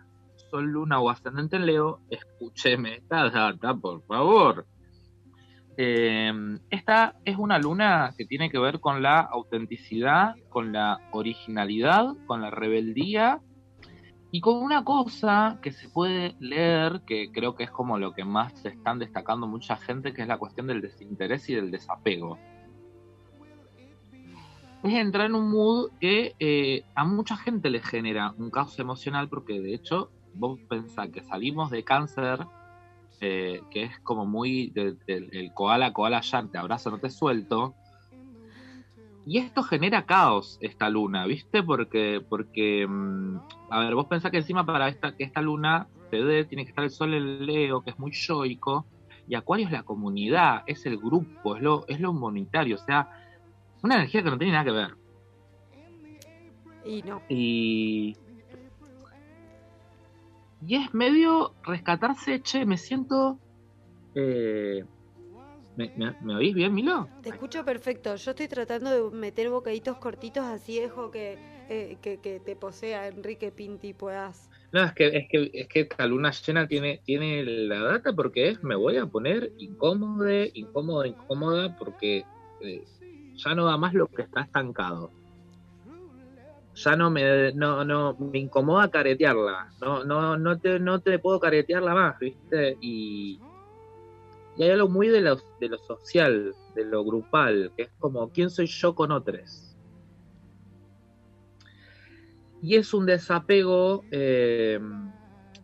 [0.50, 4.66] Sol, Luna o Ascendente en Leo, escúcheme esta data, por favor.
[5.78, 12.16] Em, esta es una luna que tiene que ver con la autenticidad, con la originalidad,
[12.28, 13.42] con la rebeldía
[14.32, 18.24] y con una cosa que se puede leer, que creo que es como lo que
[18.24, 22.38] más se están destacando mucha gente, que es la cuestión del desinterés y del desapego.
[24.84, 29.28] Es entrar en un mood que eh, a mucha gente le genera un caos emocional
[29.28, 32.46] porque de hecho vos pensás que salimos de cáncer,
[33.22, 37.74] eh, que es como muy del el koala, koala ya, te abrazo, no te suelto.
[39.26, 41.64] Y esto genera caos, esta luna, ¿viste?
[41.64, 43.38] Porque, porque mm,
[43.72, 46.70] a ver, vos pensás que encima para esta, que esta luna te dé, tiene que
[46.70, 48.86] estar el sol en Leo, que es muy yoico,
[49.28, 53.10] y Acuario es la comunidad, es el grupo, es lo, es lo humanitario, o sea,
[53.82, 54.96] una energía que no tiene nada que ver.
[56.86, 57.22] Y no.
[57.30, 58.16] Y,
[60.68, 63.40] y es medio rescatarse, che, me siento...
[64.16, 64.84] Eh,
[65.76, 67.08] ¿me, me, oís bien, Milo?
[67.22, 68.16] Te escucho perfecto.
[68.16, 71.38] Yo estoy tratando de meter bocaditos cortitos así dejo que,
[71.70, 74.50] eh, que, que, te posea Enrique Pinti puedas...
[74.72, 78.50] No, es que, es que, es que la luna llena tiene, tiene la data porque
[78.50, 82.26] es, me voy a poner incómodo, incómodo, incómoda, porque
[82.62, 82.84] eh,
[83.36, 85.12] ya no da más lo que está estancado
[86.76, 91.40] ya no me, no, no, me incomoda caretearla, no, no, no, te, no te puedo
[91.40, 92.78] caretearla más, ¿viste?
[92.82, 93.40] Y,
[94.58, 98.30] y hay algo muy de lo, de lo social, de lo grupal, que es como,
[98.30, 99.76] ¿quién soy yo con otros?
[102.62, 104.80] Y es un desapego eh,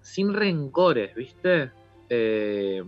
[0.02, 1.72] sin rencores, ¿viste?
[2.08, 2.84] Eh,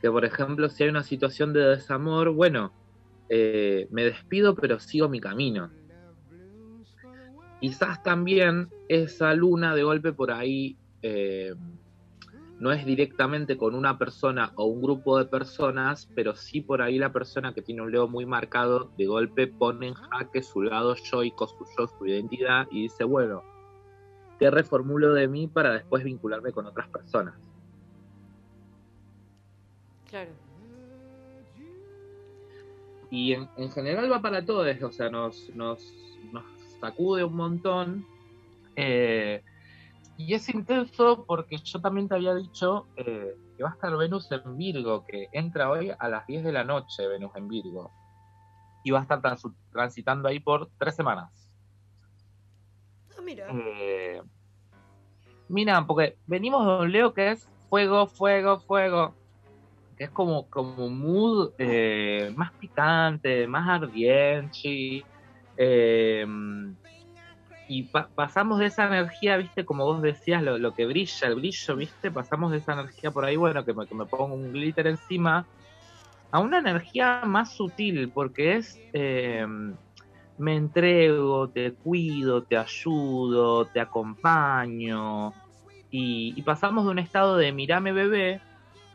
[0.00, 2.72] que por ejemplo, si hay una situación de desamor, bueno,
[3.28, 5.70] eh, me despido pero sigo mi camino
[7.60, 11.54] Quizás también esa luna de golpe por ahí eh,
[12.58, 16.98] no es directamente con una persona o un grupo de personas, pero sí por ahí
[16.98, 20.94] la persona que tiene un leo muy marcado de golpe pone en jaque su lado
[20.94, 23.42] yoico, su yo, su identidad y dice, bueno,
[24.38, 27.34] ¿qué reformulo de mí para después vincularme con otras personas?
[30.08, 30.30] Claro.
[33.10, 35.80] Y en, general va para todos, o sea, nos, nos
[36.84, 38.06] sacude un montón.
[38.76, 39.42] Eh,
[40.16, 44.30] y es intenso porque yo también te había dicho eh, que va a estar Venus
[44.30, 47.90] en Virgo, que entra hoy a las 10 de la noche Venus en Virgo.
[48.84, 49.22] Y va a estar
[49.72, 51.50] transitando ahí por tres semanas.
[53.16, 53.46] Ah, mira.
[53.50, 54.20] Eh,
[55.48, 59.14] mira, porque venimos de un Leo que es fuego, fuego, fuego.
[59.96, 61.52] Que es como, como mood
[62.36, 65.04] más picante, más ardiente.
[65.56, 66.26] Eh,
[67.66, 72.10] y pasamos de esa energía, viste, como vos decías, lo, que brilla, el brillo, viste,
[72.10, 75.46] pasamos de esa energía por ahí, bueno, que me, pongo un glitter encima,
[76.30, 79.46] a una energía más sutil, porque es, eh,
[80.36, 85.32] me entrego, te cuido, te ayudo, te acompaño,
[85.90, 88.42] y, pasamos de un estado de mirame bebé,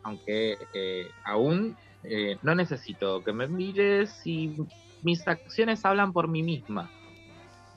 [0.03, 1.76] aunque eh, aún
[2.44, 4.56] no necesito que me mires y
[5.04, 6.90] mis acciones hablan por mí misma.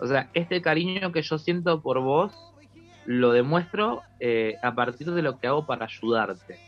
[0.00, 2.32] O sea, este cariño que yo siento por vos
[3.04, 6.58] lo demuestro eh, a partir de lo que hago para ayudarte.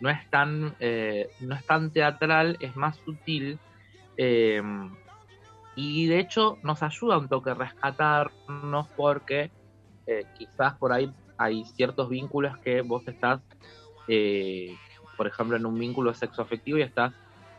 [0.00, 3.58] No es tan, eh, no es tan teatral, es más sutil.
[4.16, 4.62] Eh,
[5.76, 9.50] y de hecho nos ayuda un toque a rescatarnos porque
[10.36, 13.40] quizás por ahí hay ciertos vínculos que vos estás,
[15.16, 17.14] por ejemplo, en un vínculo sexoafectivo y estás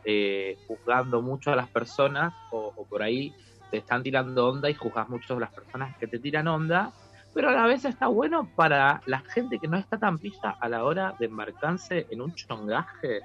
[0.05, 3.33] eh, juzgando mucho a las personas o, por ahí
[3.69, 6.91] te están tirando onda y juzgas mucho a las personas que te tiran onda,
[7.33, 10.67] pero a la vez está bueno para la gente que no está tan pista a
[10.67, 13.21] la hora de embarcarse en un chongaje,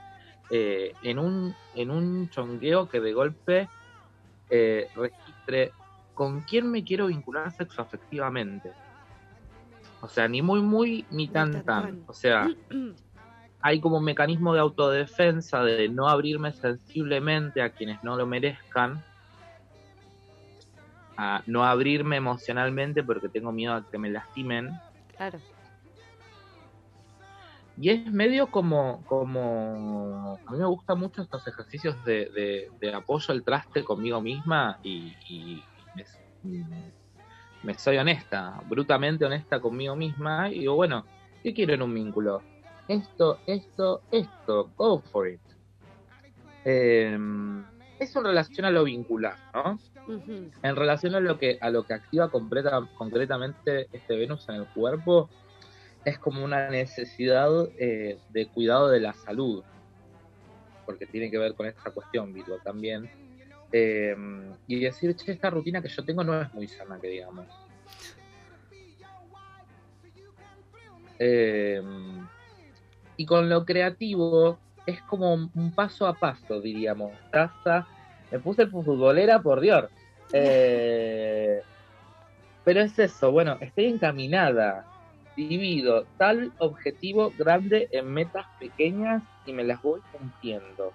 [0.51, 3.69] eh, en, un, en un chongueo que de golpe
[4.49, 5.73] eh, registre
[6.15, 8.73] con quién me quiero vincular sexoafectivamente.
[10.01, 12.05] O sea, ni muy, muy, ni tan, tan.
[12.07, 12.49] O sea,
[13.67, 19.03] hay como un mecanismo de autodefensa de no abrirme sensiblemente a quienes no lo merezcan,
[21.17, 24.71] a no abrirme emocionalmente porque tengo miedo a que me lastimen.
[25.17, 25.41] Claro.
[27.77, 33.43] Y es medio como, como, a mí me gustan mucho estos ejercicios de, apoyo al
[33.43, 35.65] traste conmigo misma y,
[37.65, 41.05] me, soy honesta, brutamente honesta conmigo misma y digo, bueno,
[41.43, 42.43] ¿qué quiero en un vínculo?
[42.89, 45.41] Esto, esto, esto, go for it.
[46.65, 47.65] Em,
[47.99, 49.79] eso en relación a lo vincular, ¿no?
[50.63, 55.29] En relación a lo que a lo que activa concretamente este Venus en el cuerpo,
[56.05, 59.65] es como una necesidad eh, de cuidado de la salud,
[60.85, 63.11] porque tiene que ver con esta cuestión, Virgo, también.
[63.73, 67.47] Em, y decir, che, esta rutina que yo tengo no es muy sana, que digamos.
[71.19, 71.83] Eh,
[73.17, 77.13] y con lo creativo es como un paso a paso, diríamos.
[77.31, 77.87] Taza,
[78.31, 79.87] me puse futbolera por Dios.
[80.33, 81.61] Eh,
[82.65, 84.87] pero es eso, bueno, estoy encaminada.
[85.37, 90.93] Divido tal objetivo grande en metas pequeñas y me las voy cumpliendo.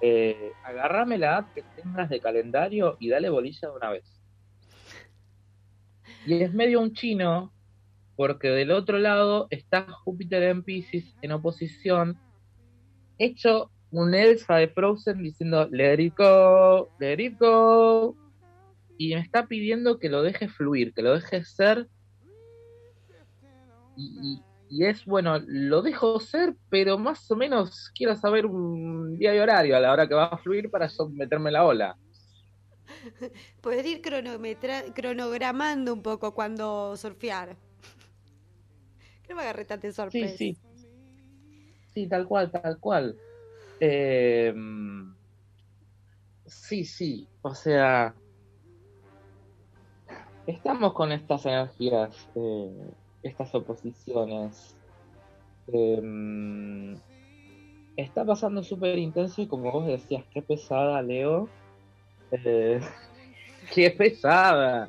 [0.00, 4.04] Eh, agarrame la app que tengas de calendario y dale bolilla de una vez.
[6.26, 7.52] Y es medio un chino
[8.16, 12.18] porque del otro lado está Júpiter en Pisces en oposición,
[13.18, 16.14] hecho un Elsa de Frozen diciendo let it
[18.98, 21.86] y me está pidiendo que lo deje fluir, que lo deje ser
[23.96, 24.42] y,
[24.84, 29.76] es, bueno, lo dejo ser, pero más o menos quiero saber un día y horario
[29.76, 31.96] a la hora que va a fluir para yo meterme la ola.
[33.62, 34.02] Poder ir
[34.94, 37.56] cronogramando un poco cuando surfear.
[39.26, 40.36] Que no me agarré tanto sorpresa.
[40.36, 40.58] Sí, sí.
[41.94, 43.16] Sí, tal cual, tal cual.
[43.80, 45.14] Em,
[46.46, 47.26] sí, sí.
[47.42, 48.14] O sea,
[50.46, 52.90] estamos con estas energías, eh,
[53.22, 54.76] estas oposiciones.
[55.68, 56.96] Em,
[57.96, 61.48] está pasando súper intenso y como vos decías, qué pesada, Leo.
[62.30, 62.80] Eh,
[63.74, 64.88] qué pesada.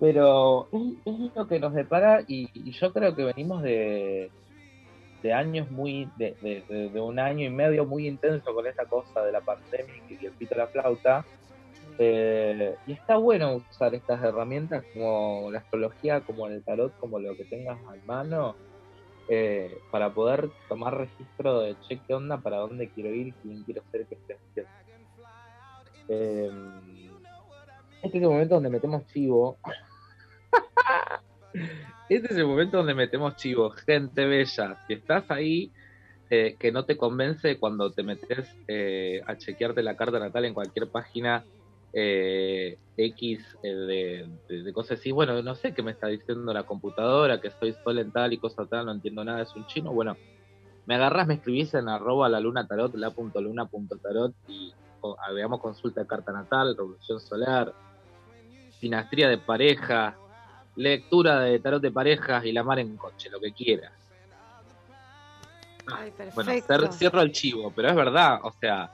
[0.00, 4.30] Pero es, lo que nos depara y, yo creo que venimos de,
[5.22, 9.32] de años muy, de, de, un año y medio muy intenso con esta cosa de
[9.32, 11.24] la pandemia y el pito la flauta.
[11.98, 17.36] Eh, y está bueno usar estas herramientas como la astrología, como el tarot, como lo
[17.36, 18.56] que tengas a mano,
[19.28, 23.82] eh, para poder tomar registro de che, qué onda, para dónde quiero ir, quién quiero
[23.92, 24.64] ser, qué estoy.
[26.08, 26.50] Eh,
[28.04, 29.56] este es el momento donde metemos chivo.
[32.08, 33.70] este es el momento donde metemos chivo.
[33.70, 35.72] Gente bella, si estás ahí,
[36.28, 40.52] eh, que no te convence cuando te metes eh, a chequearte la carta natal en
[40.52, 41.44] cualquier página
[41.94, 47.40] eh, X de, de, cosas así, bueno, no sé qué me está diciendo la computadora,
[47.40, 49.92] que estoy sol en tal y cosa tal, no entiendo nada, es un chino.
[49.92, 50.16] Bueno,
[50.86, 54.74] me agarras, me escribís en arroba la luna tarot, la punto luna punto tarot y
[55.34, 57.72] veamos consulta de carta natal, revolución solar,
[58.80, 60.16] sinastría de pareja,
[60.76, 63.92] lectura de tarot de parejas y la mar en coche, lo que quieras.
[65.86, 66.52] Ay, bueno,
[66.92, 68.90] cierro el chivo, pero es verdad, o sea,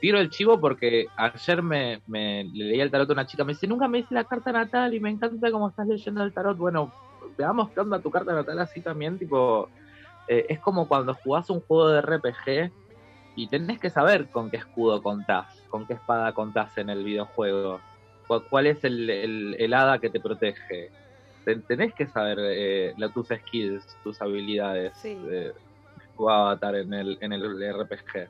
[0.00, 3.66] tiro el chivo porque ayer me, me leía el tarot a una chica, me dice,
[3.66, 6.56] nunca me dice la carta natal y me encanta cómo estás leyendo el tarot.
[6.56, 6.92] Bueno,
[7.36, 9.68] veamos qué onda tu carta natal así también, tipo,
[10.26, 12.72] eh, es como cuando jugás un juego de RPG
[13.36, 17.80] y tenés que saber con qué escudo contás, con qué espada contás en el videojuego,
[18.48, 20.90] cuál, es el, el, hada que te protege.
[21.66, 25.52] tenés que saber eh, tus skills, tus habilidades de
[26.16, 28.28] tu avatar en el, en el RPG.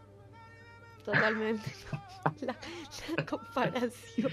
[1.05, 1.71] Totalmente.
[2.41, 2.57] la,
[3.27, 4.33] comparación.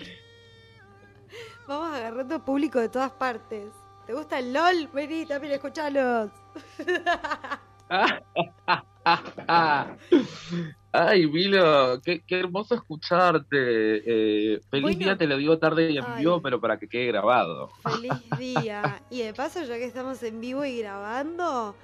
[1.68, 3.70] Vamos agarrando público de todas partes.
[4.06, 4.88] ¿Te gusta el LOL?
[4.94, 6.32] Vení, también escuchalos.
[10.92, 13.52] Ay, Milo, qué, hermoso escucharte.
[13.54, 17.70] Eh, feliz día, te lo digo tarde y en vivo, pero para que quede grabado.
[17.84, 19.02] Feliz día.
[19.10, 21.76] y de paso, ya que estamos en vivo y grabando,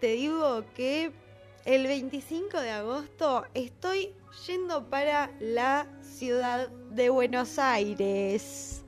[0.00, 1.12] te digo que
[1.64, 4.12] el 25 de agosto estoy
[4.46, 8.84] yendo para la ciudad de Buenos Aires.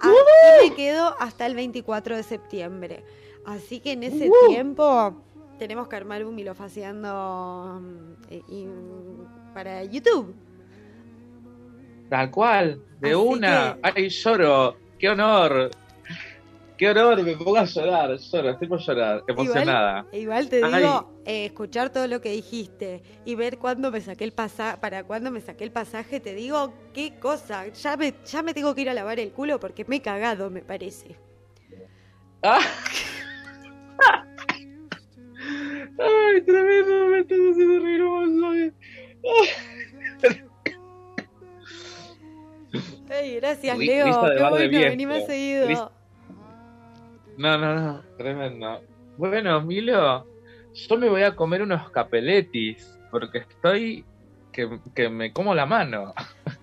[0.00, 3.04] Aquí me quedo hasta el 24 de septiembre.
[3.46, 5.22] Así que en ese tiempo
[5.58, 7.80] tenemos que armar un milofaciando
[8.30, 8.68] eh,
[9.52, 10.34] para YouTube.
[12.08, 13.78] Tal cual, de una.
[13.82, 14.76] Ay, lloro.
[14.98, 15.70] Qué honor.
[16.76, 20.06] Qué honor, me pongo a llorar, lloro, estoy por llorar, emocionada.
[20.12, 24.32] Igual, te digo, eh, escuchar todo lo que dijiste y ver cuándo me saqué el
[24.32, 28.54] pasaje, para cuándo me saqué el pasaje, te digo, qué cosa, ya me, ya me
[28.54, 31.16] tengo que ir a lavar el culo porque me he cagado, me parece.
[32.42, 32.58] Ah.
[35.98, 38.72] Ay, tremendo, me estás haciendo reír
[43.10, 44.04] Ay, gracias, Leo.
[44.04, 45.92] Qué bueno, vení más seguido.
[47.36, 48.82] No, no, no, tremendo.
[49.16, 50.26] Bueno, Milo,
[50.72, 54.04] yo me voy a comer unos capeletis porque estoy
[54.52, 56.14] que, que, me como la mano.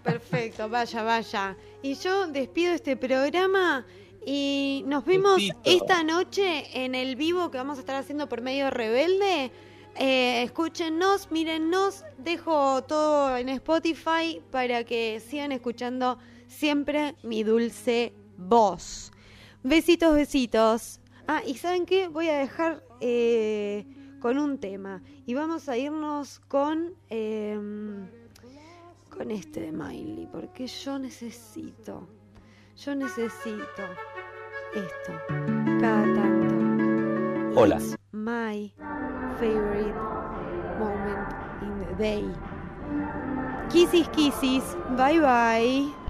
[0.04, 1.56] Perfecto, vaya, vaya.
[1.82, 3.86] Y yo despido este programa
[4.26, 8.70] y nos vemos esta noche en el vivo que vamos a estar haciendo por medio
[8.70, 9.52] rebelde.
[9.96, 16.18] Eh, escúchenos, mírennos, dejo todo en Spotify para que sigan escuchando
[16.48, 19.12] siempre mi dulce voz.
[19.64, 21.00] Besitos, besitos.
[21.28, 22.08] Ah, y ¿saben qué?
[22.08, 23.86] Voy a dejar eh,
[24.20, 25.02] con un tema.
[25.26, 28.08] Y vamos a irnos con, em,
[29.10, 32.08] con este de Miley, porque yo necesito
[32.84, 33.84] yo necesito
[34.74, 35.14] esto
[35.80, 37.60] cada tanto.
[37.60, 37.80] Hola.
[38.12, 38.70] my
[39.40, 39.96] favorite
[40.80, 42.26] moment in the day.
[43.70, 44.64] Kisses, kisses.
[44.96, 46.01] Bye bye.